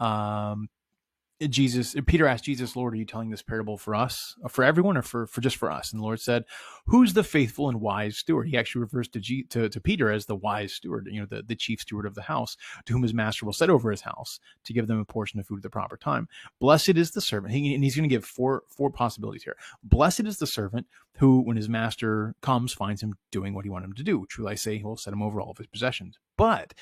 Um, 0.00 0.68
Jesus, 1.48 1.94
Peter 2.06 2.26
asked 2.26 2.44
Jesus, 2.44 2.76
Lord, 2.76 2.94
are 2.94 2.96
you 2.96 3.04
telling 3.04 3.30
this 3.30 3.42
parable 3.42 3.76
for 3.76 3.94
us, 3.94 4.36
uh, 4.44 4.48
for 4.48 4.64
everyone, 4.64 4.96
or 4.96 5.02
for, 5.02 5.26
for 5.26 5.40
just 5.40 5.56
for 5.56 5.70
us? 5.70 5.92
And 5.92 6.00
the 6.00 6.04
Lord 6.04 6.20
said, 6.20 6.44
Who's 6.86 7.14
the 7.14 7.24
faithful 7.24 7.68
and 7.68 7.80
wise 7.80 8.16
steward? 8.16 8.48
He 8.48 8.56
actually 8.56 8.82
refers 8.82 9.08
to, 9.08 9.20
G, 9.20 9.44
to, 9.44 9.68
to 9.68 9.80
Peter 9.80 10.10
as 10.10 10.26
the 10.26 10.36
wise 10.36 10.72
steward, 10.72 11.08
you 11.10 11.20
know, 11.20 11.26
the, 11.26 11.42
the 11.42 11.56
chief 11.56 11.80
steward 11.80 12.06
of 12.06 12.14
the 12.14 12.22
house, 12.22 12.56
to 12.86 12.92
whom 12.92 13.02
his 13.02 13.14
master 13.14 13.46
will 13.46 13.52
set 13.52 13.70
over 13.70 13.90
his 13.90 14.02
house 14.02 14.40
to 14.64 14.72
give 14.72 14.86
them 14.86 14.98
a 14.98 15.04
portion 15.04 15.38
of 15.38 15.46
food 15.46 15.58
at 15.58 15.62
the 15.62 15.70
proper 15.70 15.96
time. 15.96 16.28
Blessed 16.60 16.90
is 16.90 17.12
the 17.12 17.20
servant. 17.20 17.54
He, 17.54 17.74
and 17.74 17.84
he's 17.84 17.96
going 17.96 18.08
to 18.08 18.14
give 18.14 18.24
four 18.24 18.62
four 18.68 18.90
possibilities 18.90 19.44
here. 19.44 19.56
Blessed 19.82 20.20
is 20.20 20.38
the 20.38 20.46
servant 20.46 20.86
who, 21.18 21.40
when 21.40 21.56
his 21.56 21.68
master 21.68 22.34
comes, 22.40 22.72
finds 22.72 23.02
him 23.02 23.14
doing 23.30 23.54
what 23.54 23.64
he 23.64 23.70
wanted 23.70 23.86
him 23.86 23.92
to 23.94 24.02
do. 24.02 24.26
Truly 24.28 24.52
I 24.52 24.54
say, 24.54 24.78
he 24.78 24.84
will 24.84 24.96
set 24.96 25.12
him 25.12 25.22
over 25.22 25.40
all 25.40 25.50
of 25.50 25.58
his 25.58 25.66
possessions. 25.66 26.18
But, 26.42 26.74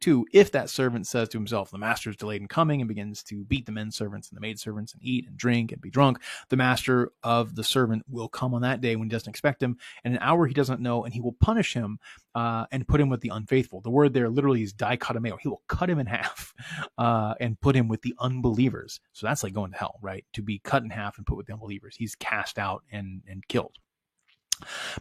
too, 0.00 0.26
if 0.32 0.52
that 0.52 0.70
servant 0.70 1.06
says 1.06 1.28
to 1.28 1.36
himself, 1.36 1.70
the 1.70 1.76
master 1.76 2.08
is 2.08 2.16
delayed 2.16 2.40
in 2.40 2.48
coming 2.48 2.80
and 2.80 2.88
begins 2.88 3.22
to 3.24 3.44
beat 3.44 3.66
the 3.66 3.72
men 3.72 3.90
servants 3.90 4.30
and 4.30 4.38
the 4.38 4.40
maid 4.40 4.58
servants 4.58 4.94
and 4.94 5.02
eat 5.04 5.26
and 5.28 5.36
drink 5.36 5.70
and 5.70 5.82
be 5.82 5.90
drunk, 5.90 6.22
the 6.48 6.56
master 6.56 7.12
of 7.22 7.56
the 7.56 7.62
servant 7.62 8.04
will 8.08 8.30
come 8.30 8.54
on 8.54 8.62
that 8.62 8.80
day 8.80 8.96
when 8.96 9.08
he 9.08 9.10
doesn't 9.10 9.28
expect 9.28 9.62
him, 9.62 9.76
and 10.02 10.14
an 10.14 10.20
hour 10.22 10.46
he 10.46 10.54
doesn't 10.54 10.80
know, 10.80 11.04
and 11.04 11.12
he 11.12 11.20
will 11.20 11.36
punish 11.40 11.74
him 11.74 11.98
uh, 12.34 12.64
and 12.72 12.88
put 12.88 12.98
him 12.98 13.10
with 13.10 13.20
the 13.20 13.28
unfaithful. 13.34 13.82
The 13.82 13.90
word 13.90 14.14
there 14.14 14.30
literally 14.30 14.62
is 14.62 14.72
dichotomeo. 14.72 15.36
He 15.42 15.48
will 15.48 15.62
cut 15.68 15.90
him 15.90 15.98
in 15.98 16.06
half 16.06 16.54
uh, 16.96 17.34
and 17.38 17.60
put 17.60 17.76
him 17.76 17.88
with 17.88 18.00
the 18.00 18.14
unbelievers. 18.18 19.00
So 19.12 19.26
that's 19.26 19.42
like 19.42 19.52
going 19.52 19.72
to 19.72 19.78
hell, 19.78 19.98
right? 20.00 20.24
To 20.32 20.42
be 20.42 20.58
cut 20.58 20.84
in 20.84 20.88
half 20.88 21.18
and 21.18 21.26
put 21.26 21.36
with 21.36 21.48
the 21.48 21.52
unbelievers. 21.52 21.96
He's 21.98 22.14
cast 22.14 22.58
out 22.58 22.82
and, 22.90 23.20
and 23.28 23.46
killed. 23.46 23.76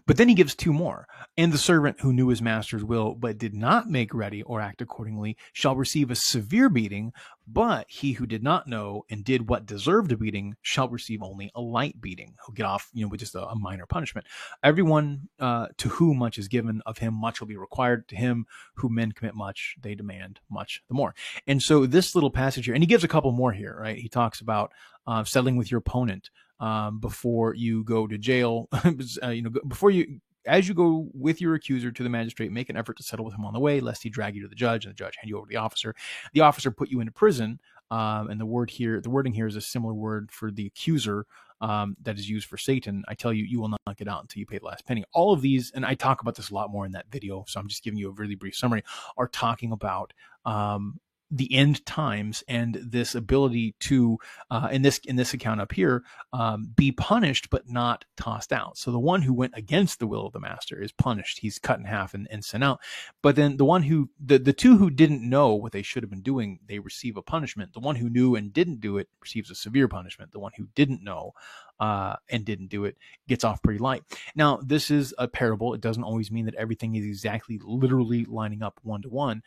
But 0.05 0.17
then 0.17 0.29
he 0.29 0.35
gives 0.35 0.55
two 0.55 0.73
more. 0.73 1.07
And 1.37 1.51
the 1.51 1.57
servant 1.57 1.99
who 2.01 2.13
knew 2.13 2.29
his 2.29 2.41
master's 2.41 2.83
will, 2.83 3.13
but 3.13 3.37
did 3.37 3.53
not 3.53 3.89
make 3.89 4.13
ready 4.13 4.43
or 4.43 4.61
act 4.61 4.81
accordingly, 4.81 5.37
shall 5.53 5.75
receive 5.75 6.11
a 6.11 6.15
severe 6.15 6.69
beating. 6.69 7.13
But 7.47 7.85
he 7.89 8.13
who 8.13 8.25
did 8.25 8.43
not 8.43 8.67
know 8.67 9.05
and 9.09 9.23
did 9.23 9.47
what 9.47 9.65
deserved 9.65 10.11
a 10.11 10.17
beating 10.17 10.55
shall 10.61 10.89
receive 10.89 11.21
only 11.21 11.51
a 11.53 11.61
light 11.61 12.01
beating. 12.01 12.35
He'll 12.45 12.55
get 12.55 12.65
off, 12.65 12.89
you 12.93 13.03
know, 13.03 13.09
with 13.09 13.19
just 13.19 13.35
a, 13.35 13.47
a 13.47 13.55
minor 13.55 13.85
punishment. 13.85 14.25
Everyone 14.63 15.29
uh, 15.39 15.67
to 15.77 15.89
whom 15.89 16.17
much 16.17 16.37
is 16.37 16.47
given, 16.47 16.81
of 16.85 16.97
him 16.97 17.13
much 17.13 17.39
will 17.39 17.47
be 17.47 17.57
required. 17.57 18.07
To 18.09 18.15
him 18.15 18.47
who 18.75 18.89
men 18.89 19.11
commit 19.11 19.35
much, 19.35 19.75
they 19.81 19.93
demand 19.93 20.39
much 20.49 20.81
the 20.87 20.95
more. 20.95 21.13
And 21.45 21.61
so 21.61 21.85
this 21.85 22.15
little 22.15 22.31
passage 22.31 22.65
here, 22.65 22.73
and 22.73 22.83
he 22.83 22.87
gives 22.87 23.03
a 23.03 23.09
couple 23.09 23.31
more 23.31 23.51
here, 23.51 23.77
right? 23.79 23.97
He 23.97 24.09
talks 24.09 24.41
about 24.41 24.71
uh, 25.05 25.23
settling 25.23 25.55
with 25.55 25.69
your 25.69 25.79
opponent 25.79 26.29
um, 26.59 26.99
before 26.99 27.53
you 27.53 27.83
go 27.83 28.07
to 28.07 28.17
jail. 28.17 28.67
uh, 29.23 29.29
you 29.29 29.41
know, 29.41 29.51
before 29.67 29.91
you 29.91 30.19
as 30.47 30.67
you 30.67 30.73
go 30.73 31.07
with 31.13 31.41
your 31.41 31.55
accuser 31.55 31.91
to 31.91 32.03
the 32.03 32.09
magistrate, 32.09 32.51
make 32.51 32.69
an 32.69 32.77
effort 32.77 32.97
to 32.97 33.03
settle 33.03 33.25
with 33.25 33.33
him 33.33 33.45
on 33.45 33.53
the 33.53 33.59
way, 33.59 33.79
lest 33.79 34.03
he 34.03 34.09
drag 34.09 34.35
you 34.35 34.43
to 34.43 34.47
the 34.47 34.55
judge 34.55 34.85
and 34.85 34.93
the 34.93 34.97
judge 34.97 35.15
hand 35.17 35.27
you 35.29 35.37
over 35.37 35.47
to 35.47 35.49
the 35.49 35.55
officer. 35.55 35.95
The 36.33 36.41
officer 36.41 36.71
put 36.71 36.89
you 36.89 36.99
into 36.99 37.11
prison. 37.11 37.59
Um, 37.91 38.29
and 38.29 38.41
the 38.41 38.45
word 38.45 38.69
here, 38.69 38.99
the 38.99 39.09
wording 39.09 39.33
here 39.33 39.47
is 39.47 39.55
a 39.55 39.61
similar 39.61 39.93
word 39.93 40.31
for 40.31 40.51
the 40.51 40.65
accuser 40.65 41.25
um, 41.61 41.95
that 42.01 42.17
is 42.17 42.29
used 42.29 42.47
for 42.47 42.57
Satan. 42.57 43.03
I 43.07 43.13
tell 43.13 43.31
you, 43.31 43.43
you 43.43 43.59
will 43.59 43.69
not 43.69 43.97
get 43.97 44.07
out 44.07 44.21
until 44.21 44.39
you 44.39 44.45
pay 44.45 44.57
the 44.57 44.65
last 44.65 44.85
penny. 44.85 45.03
All 45.13 45.33
of 45.33 45.41
these, 45.41 45.71
and 45.75 45.85
I 45.85 45.93
talk 45.93 46.21
about 46.21 46.35
this 46.35 46.49
a 46.49 46.53
lot 46.53 46.71
more 46.71 46.85
in 46.85 46.91
that 46.93 47.05
video, 47.11 47.45
so 47.47 47.59
I'm 47.59 47.67
just 47.67 47.83
giving 47.83 47.99
you 47.99 48.09
a 48.09 48.13
really 48.13 48.35
brief 48.35 48.55
summary, 48.55 48.83
are 49.17 49.27
talking 49.27 49.71
about 49.71 50.13
um, 50.45 50.99
the 51.31 51.53
end 51.53 51.85
times 51.85 52.43
and 52.47 52.79
this 52.81 53.15
ability 53.15 53.75
to 53.79 54.17
uh, 54.51 54.69
in 54.71 54.81
this 54.81 54.99
in 55.05 55.15
this 55.15 55.33
account 55.33 55.59
up 55.59 55.71
here 55.71 56.03
um, 56.33 56.71
be 56.75 56.91
punished 56.91 57.49
but 57.49 57.69
not 57.69 58.05
tossed 58.15 58.53
out. 58.53 58.77
So 58.77 58.91
the 58.91 58.99
one 58.99 59.21
who 59.21 59.33
went 59.33 59.53
against 59.55 59.99
the 59.99 60.07
will 60.07 60.27
of 60.27 60.33
the 60.33 60.39
master 60.39 60.81
is 60.81 60.91
punished. 60.91 61.39
He's 61.39 61.59
cut 61.59 61.79
in 61.79 61.85
half 61.85 62.13
and, 62.13 62.27
and 62.29 62.45
sent 62.45 62.63
out. 62.63 62.79
But 63.21 63.35
then 63.35 63.57
the 63.57 63.65
one 63.65 63.83
who 63.83 64.09
the, 64.23 64.37
the 64.37 64.53
two 64.53 64.77
who 64.77 64.89
didn't 64.89 65.27
know 65.27 65.53
what 65.53 65.71
they 65.71 65.81
should 65.81 66.03
have 66.03 66.09
been 66.09 66.21
doing 66.21 66.59
they 66.67 66.79
receive 66.79 67.17
a 67.17 67.21
punishment. 67.21 67.73
The 67.73 67.79
one 67.79 67.95
who 67.95 68.09
knew 68.09 68.35
and 68.35 68.53
didn't 68.53 68.81
do 68.81 68.97
it 68.97 69.09
receives 69.21 69.49
a 69.49 69.55
severe 69.55 69.87
punishment. 69.87 70.31
The 70.31 70.39
one 70.39 70.51
who 70.57 70.67
didn't 70.75 71.03
know 71.03 71.33
uh, 71.79 72.15
and 72.29 72.45
didn't 72.45 72.67
do 72.67 72.85
it 72.85 72.97
gets 73.27 73.43
off 73.43 73.61
pretty 73.61 73.79
light. 73.79 74.03
Now, 74.35 74.59
this 74.63 74.91
is 74.91 75.13
a 75.17 75.27
parable. 75.27 75.73
It 75.73 75.81
doesn't 75.81 76.03
always 76.03 76.31
mean 76.31 76.45
that 76.45 76.55
everything 76.55 76.95
is 76.95 77.05
exactly 77.05 77.59
literally 77.63 78.25
lining 78.25 78.61
up 78.61 78.79
one 78.83 79.01
to 79.01 79.09
one. 79.09 79.43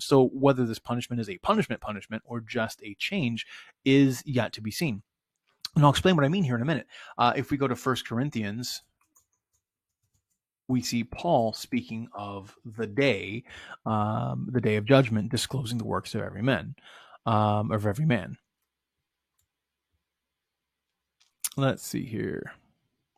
So 0.00 0.28
whether 0.28 0.66
this 0.66 0.78
punishment 0.78 1.20
is 1.20 1.28
a 1.28 1.38
punishment 1.38 1.80
punishment 1.80 2.22
or 2.26 2.40
just 2.40 2.82
a 2.82 2.94
change 2.94 3.46
is 3.84 4.22
yet 4.26 4.52
to 4.54 4.60
be 4.60 4.70
seen. 4.70 5.02
And 5.74 5.84
I'll 5.84 5.90
explain 5.90 6.16
what 6.16 6.24
I 6.24 6.28
mean 6.28 6.44
here 6.44 6.56
in 6.56 6.62
a 6.62 6.66
minute. 6.66 6.86
Uh, 7.16 7.32
if 7.34 7.50
we 7.50 7.56
go 7.56 7.66
to 7.66 7.76
First 7.76 8.06
Corinthians, 8.06 8.82
we 10.68 10.82
see 10.82 11.04
Paul 11.04 11.52
speaking 11.52 12.08
of 12.12 12.54
the 12.64 12.86
day, 12.86 13.44
um, 13.86 14.48
the 14.50 14.60
day 14.60 14.76
of 14.76 14.84
judgment, 14.84 15.30
disclosing 15.30 15.78
the 15.78 15.84
works 15.84 16.14
of 16.14 16.22
every 16.22 16.42
man, 16.42 16.74
um, 17.26 17.70
of 17.70 17.86
every 17.86 18.04
man. 18.04 18.36
Let's 21.56 21.86
see 21.86 22.04
here. 22.04 22.52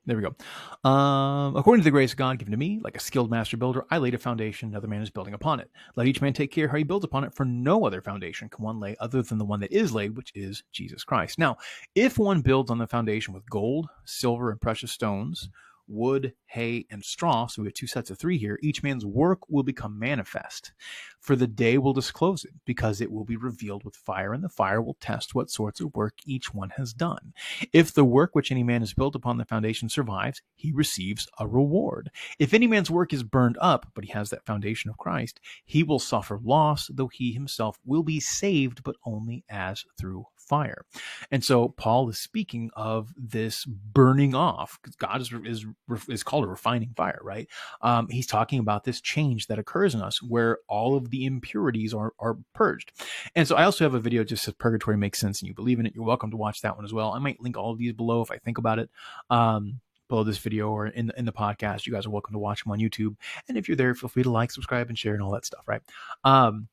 There 0.06 0.16
we 0.16 0.22
go. 0.22 0.88
Um, 0.88 1.56
according 1.56 1.80
to 1.80 1.84
the 1.84 1.90
grace 1.90 2.12
of 2.12 2.18
God 2.18 2.38
given 2.38 2.52
to 2.52 2.58
me, 2.58 2.78
like 2.82 2.96
a 2.96 3.00
skilled 3.00 3.30
master 3.30 3.56
builder, 3.56 3.86
I 3.90 3.96
laid 3.96 4.12
a 4.12 4.18
foundation, 4.18 4.68
another 4.68 4.88
man 4.88 5.00
is 5.00 5.08
building 5.08 5.32
upon 5.32 5.60
it. 5.60 5.70
Let 5.96 6.06
each 6.06 6.20
man 6.20 6.34
take 6.34 6.52
care 6.52 6.68
how 6.68 6.76
he 6.76 6.84
builds 6.84 7.06
upon 7.06 7.24
it, 7.24 7.34
for 7.34 7.46
no 7.46 7.86
other 7.86 8.02
foundation 8.02 8.50
can 8.50 8.62
one 8.62 8.80
lay 8.80 8.96
other 9.00 9.22
than 9.22 9.38
the 9.38 9.46
one 9.46 9.60
that 9.60 9.72
is 9.72 9.94
laid, 9.94 10.14
which 10.14 10.30
is 10.34 10.62
Jesus 10.72 11.04
Christ. 11.04 11.38
Now, 11.38 11.56
if 11.94 12.18
one 12.18 12.42
builds 12.42 12.70
on 12.70 12.76
the 12.76 12.86
foundation 12.86 13.32
with 13.32 13.48
gold, 13.48 13.88
silver, 14.04 14.50
and 14.50 14.60
precious 14.60 14.92
stones, 14.92 15.48
wood, 15.86 16.32
hay, 16.46 16.86
and 16.90 17.04
straw, 17.04 17.46
so 17.46 17.62
we 17.62 17.68
have 17.68 17.74
two 17.74 17.86
sets 17.86 18.10
of 18.10 18.18
three 18.18 18.38
here, 18.38 18.58
each 18.62 18.82
man's 18.82 19.04
work 19.04 19.40
will 19.48 19.62
become 19.62 19.98
manifest. 19.98 20.72
For 21.20 21.36
the 21.36 21.46
day 21.46 21.78
will 21.78 21.92
disclose 21.92 22.44
it, 22.44 22.52
because 22.64 23.00
it 23.00 23.10
will 23.10 23.24
be 23.24 23.36
revealed 23.36 23.84
with 23.84 23.96
fire, 23.96 24.32
and 24.32 24.44
the 24.44 24.48
fire 24.48 24.82
will 24.82 24.96
test 25.00 25.34
what 25.34 25.50
sorts 25.50 25.80
of 25.80 25.94
work 25.94 26.14
each 26.26 26.52
one 26.52 26.70
has 26.76 26.92
done. 26.92 27.32
If 27.72 27.92
the 27.92 28.04
work 28.04 28.34
which 28.34 28.50
any 28.50 28.62
man 28.62 28.82
has 28.82 28.94
built 28.94 29.14
upon 29.14 29.38
the 29.38 29.44
foundation 29.44 29.88
survives, 29.88 30.42
he 30.54 30.72
receives 30.72 31.28
a 31.38 31.46
reward. 31.46 32.10
If 32.38 32.54
any 32.54 32.66
man's 32.66 32.90
work 32.90 33.12
is 33.12 33.22
burned 33.22 33.58
up, 33.60 33.86
but 33.94 34.04
he 34.04 34.12
has 34.12 34.30
that 34.30 34.46
foundation 34.46 34.90
of 34.90 34.98
Christ, 34.98 35.40
he 35.64 35.82
will 35.82 35.98
suffer 35.98 36.38
loss, 36.42 36.90
though 36.92 37.08
he 37.08 37.32
himself 37.32 37.78
will 37.84 38.02
be 38.02 38.20
saved, 38.20 38.82
but 38.82 38.96
only 39.04 39.44
as 39.48 39.84
through 39.98 40.26
fire. 40.48 40.84
And 41.30 41.44
so 41.44 41.68
Paul 41.68 42.08
is 42.08 42.18
speaking 42.18 42.70
of 42.74 43.12
this 43.16 43.64
burning 43.64 44.34
off 44.34 44.78
because 44.82 44.96
God 44.96 45.20
is, 45.20 45.32
is, 45.44 45.66
is 46.08 46.22
called 46.22 46.44
a 46.44 46.48
refining 46.48 46.92
fire, 46.96 47.20
right? 47.22 47.48
Um, 47.80 48.08
he's 48.08 48.26
talking 48.26 48.58
about 48.58 48.84
this 48.84 49.00
change 49.00 49.46
that 49.48 49.58
occurs 49.58 49.94
in 49.94 50.02
us 50.02 50.22
where 50.22 50.58
all 50.68 50.96
of 50.96 51.10
the 51.10 51.24
impurities 51.24 51.94
are, 51.94 52.12
are 52.18 52.38
purged. 52.54 52.92
And 53.34 53.46
so 53.48 53.56
I 53.56 53.64
also 53.64 53.84
have 53.84 53.94
a 53.94 54.00
video 54.00 54.24
just 54.24 54.44
says 54.44 54.54
purgatory 54.54 54.96
makes 54.96 55.18
sense 55.18 55.40
and 55.40 55.48
you 55.48 55.54
believe 55.54 55.80
in 55.80 55.86
it. 55.86 55.94
You're 55.94 56.04
welcome 56.04 56.30
to 56.30 56.36
watch 56.36 56.60
that 56.62 56.76
one 56.76 56.84
as 56.84 56.92
well. 56.92 57.12
I 57.12 57.18
might 57.18 57.40
link 57.40 57.56
all 57.56 57.72
of 57.72 57.78
these 57.78 57.92
below 57.92 58.22
if 58.22 58.30
I 58.30 58.38
think 58.38 58.58
about 58.58 58.78
it. 58.78 58.90
Um, 59.30 59.80
below 60.08 60.22
this 60.22 60.38
video 60.38 60.68
or 60.70 60.86
in 60.86 61.06
the, 61.06 61.18
in 61.18 61.24
the 61.24 61.32
podcast. 61.32 61.86
You 61.86 61.92
guys 61.92 62.06
are 62.06 62.10
welcome 62.10 62.34
to 62.34 62.38
watch 62.38 62.62
them 62.62 62.72
on 62.72 62.78
YouTube. 62.78 63.16
And 63.48 63.56
if 63.56 63.68
you're 63.68 63.76
there, 63.76 63.94
feel 63.94 64.08
free 64.08 64.22
to 64.22 64.30
like, 64.30 64.50
subscribe, 64.50 64.88
and 64.88 64.98
share 64.98 65.14
and 65.14 65.22
all 65.22 65.32
that 65.32 65.46
stuff, 65.46 65.64
right? 65.66 65.82
Um, 66.24 66.68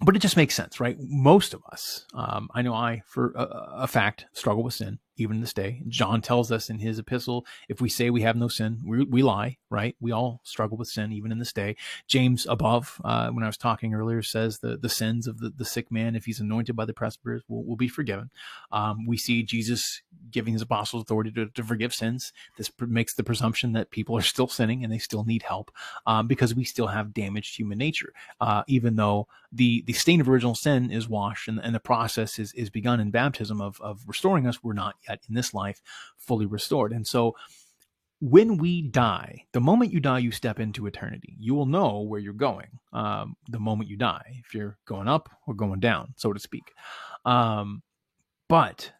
but 0.00 0.16
it 0.16 0.20
just 0.20 0.36
makes 0.36 0.54
sense, 0.54 0.80
right? 0.80 0.96
Most 1.00 1.54
of 1.54 1.62
us, 1.70 2.06
um, 2.14 2.48
I 2.54 2.62
know 2.62 2.74
I, 2.74 3.02
for 3.06 3.32
a, 3.34 3.42
a, 3.82 3.86
fact, 3.86 4.26
struggle 4.32 4.62
with 4.62 4.74
sin 4.74 4.98
even 5.20 5.40
this 5.40 5.52
day. 5.52 5.82
John 5.88 6.20
tells 6.20 6.50
us 6.52 6.70
in 6.70 6.78
his 6.78 6.98
epistle, 6.98 7.46
if 7.68 7.80
we 7.80 7.88
say 7.88 8.10
we 8.10 8.22
have 8.22 8.36
no 8.36 8.48
sin, 8.48 8.80
we, 8.86 9.04
we 9.04 9.22
lie, 9.22 9.58
right? 9.70 9.96
We 10.00 10.12
all 10.12 10.40
struggle 10.44 10.76
with 10.76 10.88
sin 10.88 11.12
even 11.12 11.32
in 11.32 11.38
this 11.38 11.52
day. 11.52 11.76
James 12.06 12.46
above, 12.46 13.00
uh, 13.04 13.30
when 13.30 13.44
I 13.44 13.48
was 13.48 13.56
talking 13.56 13.94
earlier, 13.94 14.22
says 14.22 14.58
the, 14.58 14.76
the 14.76 14.88
sins 14.88 15.26
of 15.26 15.38
the, 15.38 15.50
the 15.50 15.64
sick 15.64 15.90
man, 15.90 16.16
if 16.16 16.24
he's 16.24 16.40
anointed 16.40 16.76
by 16.76 16.84
the 16.84 16.94
presbyters, 16.94 17.42
will, 17.48 17.64
will 17.64 17.76
be 17.76 17.88
forgiven. 17.88 18.30
Um, 18.72 19.06
we 19.06 19.16
see 19.16 19.42
Jesus 19.42 20.02
giving 20.30 20.52
his 20.52 20.62
apostles 20.62 21.02
authority 21.02 21.30
to, 21.32 21.46
to 21.46 21.62
forgive 21.62 21.94
sins. 21.94 22.32
This 22.56 22.70
makes 22.80 23.14
the 23.14 23.24
presumption 23.24 23.72
that 23.72 23.90
people 23.90 24.16
are 24.16 24.22
still 24.22 24.48
sinning 24.48 24.84
and 24.84 24.92
they 24.92 24.98
still 24.98 25.24
need 25.24 25.42
help 25.42 25.70
um, 26.06 26.26
because 26.26 26.54
we 26.54 26.64
still 26.64 26.88
have 26.88 27.14
damaged 27.14 27.56
human 27.56 27.78
nature, 27.78 28.12
uh, 28.40 28.62
even 28.66 28.96
though 28.96 29.26
the, 29.52 29.82
the 29.86 29.92
stain 29.92 30.20
of 30.20 30.28
original 30.28 30.54
sin 30.54 30.90
is 30.90 31.08
washed 31.08 31.48
and, 31.48 31.58
and 31.58 31.74
the 31.74 31.80
process 31.80 32.38
is, 32.38 32.52
is 32.52 32.70
begun 32.70 33.00
in 33.00 33.10
baptism 33.10 33.60
of, 33.60 33.80
of 33.80 34.02
restoring 34.06 34.46
us. 34.46 34.62
We're 34.62 34.74
not 34.74 34.96
in 35.28 35.34
this 35.34 35.54
life 35.54 35.80
fully 36.18 36.46
restored. 36.46 36.92
And 36.92 37.06
so 37.06 37.34
when 38.20 38.56
we 38.56 38.82
die, 38.82 39.44
the 39.52 39.60
moment 39.60 39.92
you 39.92 40.00
die, 40.00 40.18
you 40.18 40.32
step 40.32 40.58
into 40.58 40.86
eternity. 40.86 41.36
You 41.38 41.54
will 41.54 41.66
know 41.66 42.00
where 42.00 42.20
you're 42.20 42.32
going 42.32 42.66
um, 42.92 43.36
the 43.48 43.60
moment 43.60 43.88
you 43.88 43.96
die, 43.96 44.42
if 44.44 44.54
you're 44.54 44.76
going 44.86 45.08
up 45.08 45.28
or 45.46 45.54
going 45.54 45.80
down, 45.80 46.14
so 46.16 46.32
to 46.32 46.40
speak. 46.40 46.72
Um, 47.24 47.82
but 48.48 48.92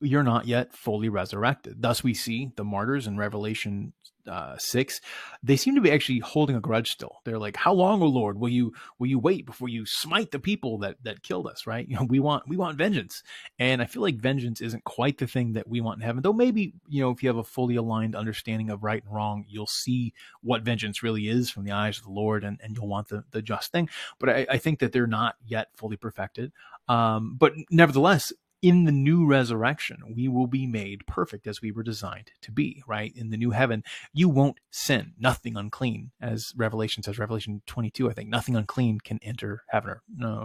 you're 0.00 0.22
not 0.22 0.46
yet 0.46 0.74
fully 0.74 1.08
resurrected. 1.08 1.82
Thus, 1.82 2.02
we 2.02 2.14
see 2.14 2.50
the 2.56 2.64
martyrs 2.64 3.06
in 3.06 3.16
Revelation 3.16 3.92
uh, 4.28 4.56
six, 4.58 5.00
they 5.42 5.56
seem 5.56 5.74
to 5.74 5.80
be 5.80 5.90
actually 5.90 6.18
holding 6.18 6.56
a 6.56 6.60
grudge 6.60 6.90
still. 6.90 7.20
They're 7.24 7.38
like, 7.38 7.56
"How 7.56 7.72
long, 7.72 8.02
O 8.02 8.06
Lord, 8.06 8.38
will 8.38 8.48
you 8.48 8.72
will 8.98 9.06
you 9.06 9.18
wait 9.18 9.46
before 9.46 9.68
you 9.68 9.86
smite 9.86 10.30
the 10.30 10.38
people 10.38 10.78
that 10.78 10.96
that 11.02 11.22
killed 11.22 11.46
us?" 11.46 11.66
Right? 11.66 11.88
You 11.88 11.96
know, 11.96 12.06
we 12.08 12.20
want 12.20 12.46
we 12.46 12.56
want 12.56 12.76
vengeance, 12.78 13.22
and 13.58 13.80
I 13.80 13.86
feel 13.86 14.02
like 14.02 14.16
vengeance 14.16 14.60
isn't 14.60 14.84
quite 14.84 15.18
the 15.18 15.26
thing 15.26 15.54
that 15.54 15.68
we 15.68 15.80
want 15.80 16.00
in 16.00 16.06
heaven. 16.06 16.22
Though 16.22 16.32
maybe 16.32 16.74
you 16.88 17.02
know, 17.02 17.10
if 17.10 17.22
you 17.22 17.28
have 17.28 17.38
a 17.38 17.44
fully 17.44 17.76
aligned 17.76 18.14
understanding 18.14 18.70
of 18.70 18.84
right 18.84 19.02
and 19.02 19.14
wrong, 19.14 19.44
you'll 19.48 19.66
see 19.66 20.12
what 20.42 20.62
vengeance 20.62 21.02
really 21.02 21.28
is 21.28 21.50
from 21.50 21.64
the 21.64 21.72
eyes 21.72 21.98
of 21.98 22.04
the 22.04 22.10
Lord, 22.10 22.44
and 22.44 22.60
and 22.62 22.76
you'll 22.76 22.88
want 22.88 23.08
the 23.08 23.24
the 23.30 23.42
just 23.42 23.72
thing. 23.72 23.88
But 24.18 24.28
I, 24.28 24.46
I 24.50 24.58
think 24.58 24.80
that 24.80 24.92
they're 24.92 25.06
not 25.06 25.36
yet 25.44 25.68
fully 25.74 25.96
perfected. 25.96 26.52
Um, 26.88 27.36
but 27.38 27.52
nevertheless, 27.70 28.32
in 28.60 28.84
the 28.84 28.92
new 28.92 29.24
resurrection, 29.24 29.98
we 30.16 30.26
will 30.26 30.48
be 30.48 30.66
made 30.66 31.06
perfect 31.06 31.46
as 31.46 31.62
we 31.62 31.70
were 31.70 31.82
designed 31.84 32.32
to 32.42 32.50
be, 32.50 32.82
right? 32.86 33.12
In 33.14 33.30
the 33.30 33.36
new 33.36 33.52
heaven, 33.52 33.84
you 34.12 34.28
won't 34.28 34.58
sin, 34.70 35.12
nothing 35.18 35.56
unclean, 35.56 36.10
as 36.20 36.52
Revelation 36.56 37.02
says, 37.02 37.18
Revelation 37.18 37.62
22, 37.66 38.10
I 38.10 38.12
think, 38.12 38.28
nothing 38.28 38.56
unclean 38.56 38.98
can 39.00 39.20
enter 39.22 39.62
heaven, 39.68 39.90
or 39.90 40.02
no, 40.12 40.38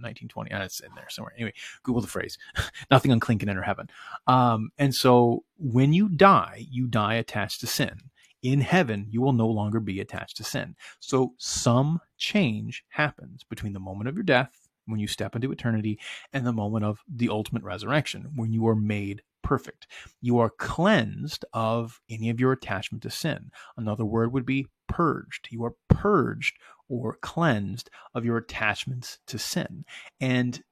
1920, 0.00 0.50
uh, 0.50 0.64
it's 0.64 0.80
in 0.80 0.94
there 0.94 1.08
somewhere. 1.10 1.34
Anyway, 1.36 1.52
Google 1.82 2.00
the 2.00 2.08
phrase, 2.08 2.38
nothing 2.90 3.12
unclean 3.12 3.38
can 3.38 3.50
enter 3.50 3.62
heaven. 3.62 3.90
Um, 4.26 4.70
and 4.78 4.94
so 4.94 5.44
when 5.58 5.92
you 5.92 6.08
die, 6.08 6.66
you 6.70 6.86
die 6.86 7.14
attached 7.14 7.60
to 7.60 7.66
sin. 7.66 8.00
In 8.42 8.60
heaven, 8.60 9.08
you 9.10 9.20
will 9.20 9.32
no 9.32 9.48
longer 9.48 9.80
be 9.80 10.00
attached 10.00 10.36
to 10.36 10.44
sin. 10.44 10.76
So 11.00 11.34
some 11.38 12.00
change 12.16 12.84
happens 12.90 13.42
between 13.42 13.72
the 13.72 13.80
moment 13.80 14.08
of 14.08 14.14
your 14.14 14.22
death 14.22 14.57
when 14.88 15.00
you 15.00 15.06
step 15.06 15.34
into 15.34 15.52
eternity, 15.52 15.98
and 16.32 16.46
the 16.46 16.52
moment 16.52 16.84
of 16.84 17.00
the 17.08 17.28
ultimate 17.28 17.62
resurrection, 17.62 18.32
when 18.34 18.52
you 18.52 18.66
are 18.66 18.76
made 18.76 19.22
perfect. 19.42 19.86
You 20.20 20.38
are 20.38 20.50
cleansed 20.50 21.44
of 21.52 22.00
any 22.10 22.28
of 22.28 22.40
your 22.40 22.52
attachment 22.52 23.02
to 23.04 23.10
sin. 23.10 23.50
Another 23.76 24.04
word 24.04 24.32
would 24.32 24.44
be 24.44 24.66
purged. 24.88 25.48
You 25.50 25.64
are 25.64 25.74
purged 25.88 26.56
or 26.88 27.16
cleansed 27.22 27.88
of 28.14 28.24
your 28.24 28.36
attachments 28.36 29.18
to 29.26 29.38
sin. 29.38 29.84
And 30.20 30.62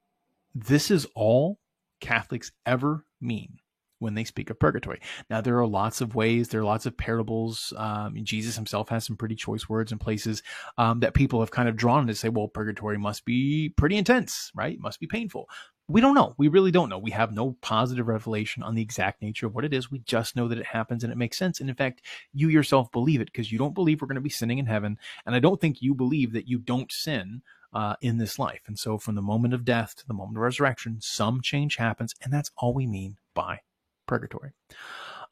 this 0.53 0.91
is 0.91 1.07
all 1.15 1.59
Catholics 1.99 2.51
ever 2.65 3.05
mean 3.19 3.57
when 3.99 4.13
they 4.13 4.23
speak 4.23 4.49
of 4.49 4.59
purgatory. 4.59 4.99
Now, 5.29 5.41
there 5.41 5.57
are 5.59 5.67
lots 5.67 6.01
of 6.01 6.15
ways, 6.15 6.49
there 6.49 6.61
are 6.61 6.65
lots 6.65 6.85
of 6.85 6.97
parables. 6.97 7.73
Um, 7.77 8.15
Jesus 8.23 8.55
himself 8.55 8.89
has 8.89 9.05
some 9.05 9.17
pretty 9.17 9.35
choice 9.35 9.67
words 9.67 9.91
and 9.91 10.01
places 10.01 10.43
um, 10.77 10.99
that 11.01 11.13
people 11.13 11.39
have 11.39 11.51
kind 11.51 11.69
of 11.69 11.75
drawn 11.75 12.07
to 12.07 12.15
say, 12.15 12.29
well, 12.29 12.47
purgatory 12.47 12.97
must 12.97 13.25
be 13.25 13.69
pretty 13.69 13.97
intense, 13.97 14.51
right? 14.55 14.79
Must 14.79 14.99
be 14.99 15.07
painful. 15.07 15.49
We 15.89 16.01
don't 16.01 16.15
know. 16.15 16.35
We 16.37 16.49
really 16.49 16.71
don't 16.71 16.89
know. 16.89 16.97
We 16.97 17.11
have 17.11 17.31
no 17.31 17.55
positive 17.61 18.07
revelation 18.07 18.61
on 18.61 18.75
the 18.75 18.81
exact 18.81 19.21
nature 19.21 19.47
of 19.47 19.55
what 19.55 19.63
it 19.63 19.73
is. 19.73 19.89
We 19.89 19.99
just 19.99 20.35
know 20.35 20.49
that 20.49 20.57
it 20.57 20.65
happens 20.65 21.03
and 21.03 21.13
it 21.13 21.17
makes 21.17 21.37
sense. 21.37 21.61
And 21.61 21.69
in 21.69 21.77
fact, 21.77 22.01
you 22.33 22.49
yourself 22.49 22.91
believe 22.91 23.21
it 23.21 23.31
because 23.31 23.53
you 23.53 23.57
don't 23.57 23.73
believe 23.73 24.01
we're 24.01 24.07
going 24.07 24.15
to 24.15 24.21
be 24.21 24.29
sinning 24.29 24.57
in 24.57 24.65
heaven. 24.65 24.97
And 25.25 25.33
I 25.33 25.39
don't 25.39 25.61
think 25.61 25.81
you 25.81 25.93
believe 25.93 26.33
that 26.33 26.47
you 26.47 26.59
don't 26.59 26.91
sin 26.91 27.41
uh, 27.73 27.95
in 28.01 28.17
this 28.17 28.37
life. 28.37 28.61
And 28.67 28.77
so, 28.77 28.97
from 28.97 29.15
the 29.15 29.21
moment 29.21 29.53
of 29.53 29.63
death 29.63 29.95
to 29.97 30.07
the 30.07 30.13
moment 30.13 30.37
of 30.37 30.41
resurrection, 30.41 30.97
some 30.99 31.41
change 31.41 31.77
happens. 31.77 32.15
And 32.21 32.33
that's 32.33 32.51
all 32.57 32.73
we 32.73 32.85
mean 32.85 33.17
by 33.33 33.61
purgatory. 34.07 34.51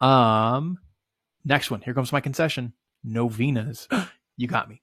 Um, 0.01 0.77
next 1.43 1.71
one. 1.71 1.81
Here 1.81 1.93
comes 1.93 2.11
my 2.11 2.21
concession. 2.21 2.73
Novenas. 3.05 3.87
you 4.37 4.47
got 4.47 4.69
me. 4.69 4.81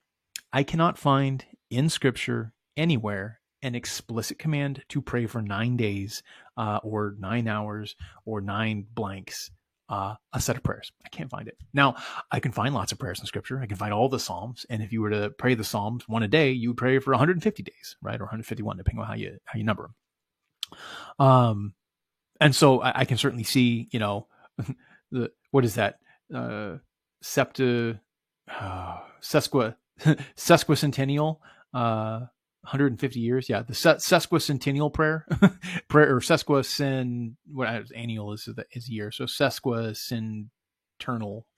I 0.53 0.63
cannot 0.63 0.99
find 0.99 1.45
in 1.71 1.89
scripture 1.89 2.53
anywhere 2.77 3.41
an 3.63 3.75
explicit 3.75 4.39
command 4.39 4.83
to 4.89 5.01
pray 5.01 5.27
for 5.27 5.41
nine 5.41 5.77
days 5.77 6.23
uh, 6.57 6.81
or 6.83 7.15
nine 7.19 7.47
hours 7.47 7.95
or 8.25 8.41
nine 8.41 8.87
blanks 8.93 9.51
uh, 9.89 10.15
a 10.33 10.41
set 10.41 10.57
of 10.57 10.63
prayers. 10.63 10.91
I 11.05 11.11
can't 11.11 11.31
find 11.31 11.47
it. 11.47 11.59
Now, 11.75 11.97
I 12.31 12.41
can 12.41 12.51
find 12.51 12.75
lots 12.75 12.93
of 12.93 12.99
prayers 12.99 13.21
in 13.21 13.27
scripture. 13.27 13.61
I 13.61 13.67
can 13.67 13.77
find 13.77 13.93
all 13.93 14.09
the 14.09 14.19
Psalms. 14.19 14.65
And 14.71 14.83
if 14.83 14.91
you 14.91 15.03
were 15.03 15.11
to 15.11 15.31
pray 15.39 15.55
the 15.55 15.65
Psalms 15.65 16.09
one 16.09 16.23
a 16.23 16.29
day, 16.29 16.51
you 16.51 16.71
would 16.71 16.79
pray 16.79 16.99
for 16.99 17.11
150 17.11 17.63
days, 17.63 17.97
right? 18.01 18.19
Or 18.19 18.25
151, 18.25 18.79
depending 18.79 19.01
on 19.01 19.07
how 19.07 19.15
you, 19.15 19.37
how 19.45 19.59
you 19.59 19.65
number 19.65 19.91
them. 19.91 21.27
Um, 21.27 21.75
and 22.43 22.55
so 22.55 22.81
I, 22.81 23.01
I, 23.01 23.05
can 23.05 23.17
certainly 23.17 23.45
see, 23.45 23.89
you 23.93 23.99
know, 23.99 24.27
the 25.11 25.31
what 25.51 25.65
is 25.65 25.77
that? 25.77 25.99
Uh, 26.35 26.79
septa, 27.23 28.01
uh, 28.51 28.99
sesqua, 29.21 29.77
sesquicentennial, 30.37 31.39
uh, 31.73 32.21
150 32.63 33.21
years. 33.21 33.49
Yeah, 33.49 33.63
the 33.63 33.75
sesquicentennial 33.75 34.93
prayer, 34.93 35.27
prayer 35.89 36.15
or 36.15 36.21
sesquicent. 36.21 37.37
What 37.51 37.73
is 37.83 37.93
annual 37.93 38.33
is 38.33 38.49
is 38.73 38.89
year, 38.89 39.13
so 39.13 39.25
sesquicenternal. 39.25 40.49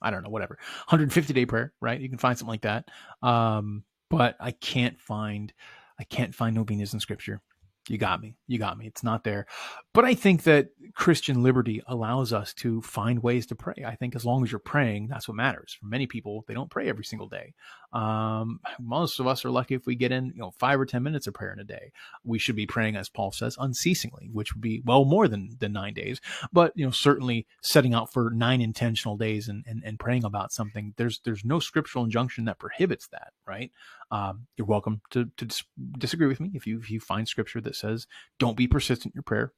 I 0.03 0.11
don't 0.11 0.22
know, 0.22 0.30
whatever. 0.30 0.59
150 0.89 1.32
day 1.32 1.47
prayer, 1.47 1.72
right? 1.80 2.01
You 2.01 2.11
can 2.11 2.18
find 2.18 2.37
something 2.37 2.53
like 2.53 2.62
that. 2.62 2.89
Um, 3.26 3.85
but 4.11 4.37
I 4.39 4.51
can't 4.53 5.01
find, 5.01 5.53
I 5.99 6.05
can't 6.05 6.35
find 6.35 6.55
novenas 6.55 6.93
in 6.93 7.01
scripture 7.01 7.41
you 7.89 7.99
got 7.99 8.20
me. 8.20 8.37
You 8.47 8.59
got 8.59 8.78
me. 8.78 8.87
It's 8.87 9.03
not 9.03 9.24
there. 9.24 9.47
But 9.93 10.05
I 10.05 10.14
think 10.14 10.45
that 10.45 10.68
Christian 10.95 11.43
liberty 11.43 11.82
allows 11.87 12.32
us 12.32 12.55
to 12.55 12.80
find 12.82 13.22
ways 13.22 13.47
to 13.47 13.55
pray. 13.55 13.85
I 13.87 13.95
think 13.95 14.16
as 14.16 14.24
long 14.24 14.43
as 14.43 14.51
you're 14.51 14.59
praying, 14.59 15.09
that's 15.09 15.28
what 15.28 15.37
matters. 15.37 15.76
For 15.78 15.87
many 15.87 16.07
people, 16.07 16.45
they 16.49 16.55
don't 16.55 16.70
pray 16.70 16.89
every 16.89 17.05
single 17.05 17.28
day. 17.28 17.55
Um, 17.95 18.61
most 18.80 19.20
of 19.20 19.26
us 19.26 19.45
are 19.45 19.51
lucky 19.51 19.74
if 19.74 19.86
we 19.86 19.95
get 19.95 20.12
in, 20.12 20.26
you 20.26 20.40
know, 20.40 20.51
five 20.59 20.80
or 20.80 20.84
10 20.86 21.03
minutes 21.03 21.26
of 21.26 21.34
prayer 21.34 21.53
in 21.53 21.61
a 21.61 21.64
day. 21.64 21.92
We 22.24 22.38
should 22.38 22.57
be 22.57 22.66
praying, 22.66 22.97
as 22.97 23.09
Paul 23.09 23.32
says, 23.32 23.57
unceasingly, 23.59 24.28
which 24.32 24.55
would 24.55 24.61
be 24.61 24.82
well 24.84 25.05
more 25.05 25.28
than, 25.28 25.57
than 25.61 25.72
nine 25.72 25.95
days. 25.95 26.20
But, 26.53 26.72
you 26.74 26.84
know, 26.84 26.90
certainly 26.90 27.47
setting 27.62 27.95
out 27.95 28.12
for 28.12 28.30
nine 28.30 28.61
intentional 28.61 29.16
days 29.16 29.49
and, 29.49 29.64
and, 29.66 29.82
and 29.84 29.99
praying 29.99 30.24
about 30.24 30.53
something, 30.53 30.92
there's, 30.97 31.20
there's 31.24 31.45
no 31.45 31.61
scriptural 31.61 32.05
injunction 32.05 32.45
that 32.47 32.59
prohibits 32.59 33.07
that, 33.09 33.32
right? 33.47 33.70
Um, 34.11 34.47
you're 34.57 34.66
welcome 34.66 35.01
to, 35.11 35.30
to 35.36 35.45
dis- 35.47 35.64
disagree 35.99 36.26
with 36.26 36.40
me 36.40 36.51
if 36.55 36.66
you 36.66 36.78
if 36.78 36.90
you 36.90 37.01
find 37.01 37.26
scripture 37.26 37.61
that 37.61 37.76
says 37.76 38.07
don't 38.38 38.57
be 38.57 38.68
persistent 38.68 39.12
in 39.12 39.16
your 39.16 39.22
prayer. 39.22 39.53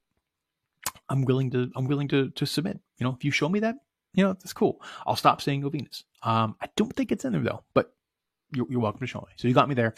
I'm 1.08 1.24
willing 1.24 1.50
to 1.50 1.70
I'm 1.76 1.86
willing 1.86 2.08
to 2.08 2.30
to 2.30 2.46
submit. 2.46 2.80
You 2.98 3.04
know, 3.04 3.14
if 3.14 3.24
you 3.24 3.30
show 3.30 3.48
me 3.48 3.60
that, 3.60 3.76
you 4.14 4.24
know, 4.24 4.32
that's 4.32 4.52
cool. 4.52 4.80
I'll 5.06 5.16
stop 5.16 5.42
saying 5.42 5.62
novenas. 5.62 6.04
Um, 6.22 6.56
I 6.60 6.68
don't 6.76 6.94
think 6.94 7.12
it's 7.12 7.24
in 7.24 7.32
there 7.32 7.42
though, 7.42 7.64
but 7.74 7.92
you're, 8.52 8.66
you're, 8.70 8.80
welcome 8.80 9.00
to 9.00 9.06
show 9.06 9.20
me. 9.20 9.34
So 9.36 9.48
you 9.48 9.54
got 9.54 9.68
me 9.68 9.74
there. 9.74 9.94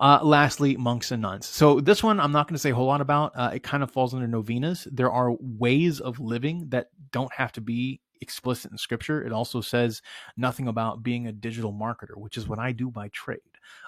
Uh, 0.00 0.20
lastly, 0.22 0.76
monks 0.76 1.10
and 1.12 1.22
nuns. 1.22 1.46
So 1.46 1.80
this 1.80 2.02
one 2.02 2.20
I'm 2.20 2.32
not 2.32 2.48
going 2.48 2.54
to 2.54 2.60
say 2.60 2.70
a 2.70 2.74
whole 2.74 2.86
lot 2.86 3.00
about. 3.00 3.32
Uh, 3.34 3.50
it 3.54 3.62
kind 3.62 3.82
of 3.82 3.90
falls 3.90 4.14
under 4.14 4.26
novenas. 4.26 4.88
There 4.90 5.10
are 5.10 5.32
ways 5.40 6.00
of 6.00 6.18
living 6.20 6.68
that 6.70 6.88
don't 7.10 7.32
have 7.32 7.52
to 7.52 7.60
be 7.60 8.00
explicit 8.20 8.70
in 8.70 8.78
scripture. 8.78 9.22
It 9.22 9.32
also 9.32 9.60
says 9.60 10.02
nothing 10.36 10.68
about 10.68 11.02
being 11.02 11.26
a 11.26 11.32
digital 11.32 11.72
marketer, 11.72 12.16
which 12.16 12.36
is 12.36 12.48
what 12.48 12.58
I 12.58 12.72
do 12.72 12.90
by 12.90 13.08
trade 13.08 13.40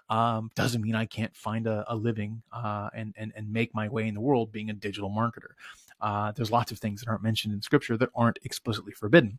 um, 0.09 0.51
doesn't 0.55 0.83
mean 0.83 0.95
I 0.95 1.07
can't 1.07 1.35
find 1.35 1.67
a, 1.67 1.85
a 1.89 1.97
living 1.97 2.43
uh, 2.53 2.91
and, 2.95 3.15
and, 3.17 3.33
and 3.37 3.53
make 3.53 3.75
my 3.75 3.89
way 3.89 4.07
in 4.09 4.15
the 4.15 4.21
world 4.21 4.53
being 4.53 4.71
a 4.71 4.75
digital 4.75 5.11
marketer. 5.11 5.53
Uh, 6.01 6.33
there's 6.33 6.51
lots 6.51 6.73
of 6.73 6.79
things 6.79 7.01
that 7.01 7.09
aren't 7.09 7.23
mentioned 7.23 7.55
in 7.55 7.63
scripture 7.63 7.97
that 7.97 8.11
aren't 8.15 8.39
explicitly 8.45 8.93
forbidden. 8.93 9.39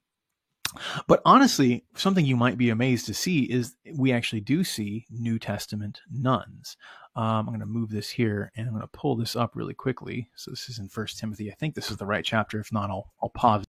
But 1.07 1.21
honestly, 1.25 1.85
something 1.95 2.25
you 2.25 2.35
might 2.35 2.57
be 2.57 2.69
amazed 2.69 3.05
to 3.07 3.13
see 3.13 3.43
is 3.43 3.75
we 3.93 4.11
actually 4.11 4.41
do 4.41 4.63
see 4.63 5.05
New 5.09 5.39
Testament 5.39 6.01
nuns. 6.11 6.77
Um, 7.15 7.47
I'm 7.47 7.47
going 7.47 7.59
to 7.61 7.65
move 7.65 7.91
this 7.91 8.09
here 8.09 8.51
and 8.57 8.67
I'm 8.67 8.73
going 8.73 8.81
to 8.81 8.87
pull 8.87 9.15
this 9.15 9.37
up 9.37 9.55
really 9.55 9.73
quickly. 9.73 10.29
So 10.35 10.51
this 10.51 10.67
is 10.67 10.79
in 10.79 10.89
First 10.89 11.17
Timothy. 11.17 11.49
I 11.49 11.55
think 11.55 11.73
this 11.73 11.89
is 11.89 11.97
the 11.97 12.05
right 12.05 12.25
chapter. 12.25 12.59
If 12.59 12.73
not, 12.73 12.89
I'll, 12.89 13.13
I'll 13.23 13.29
pause 13.29 13.63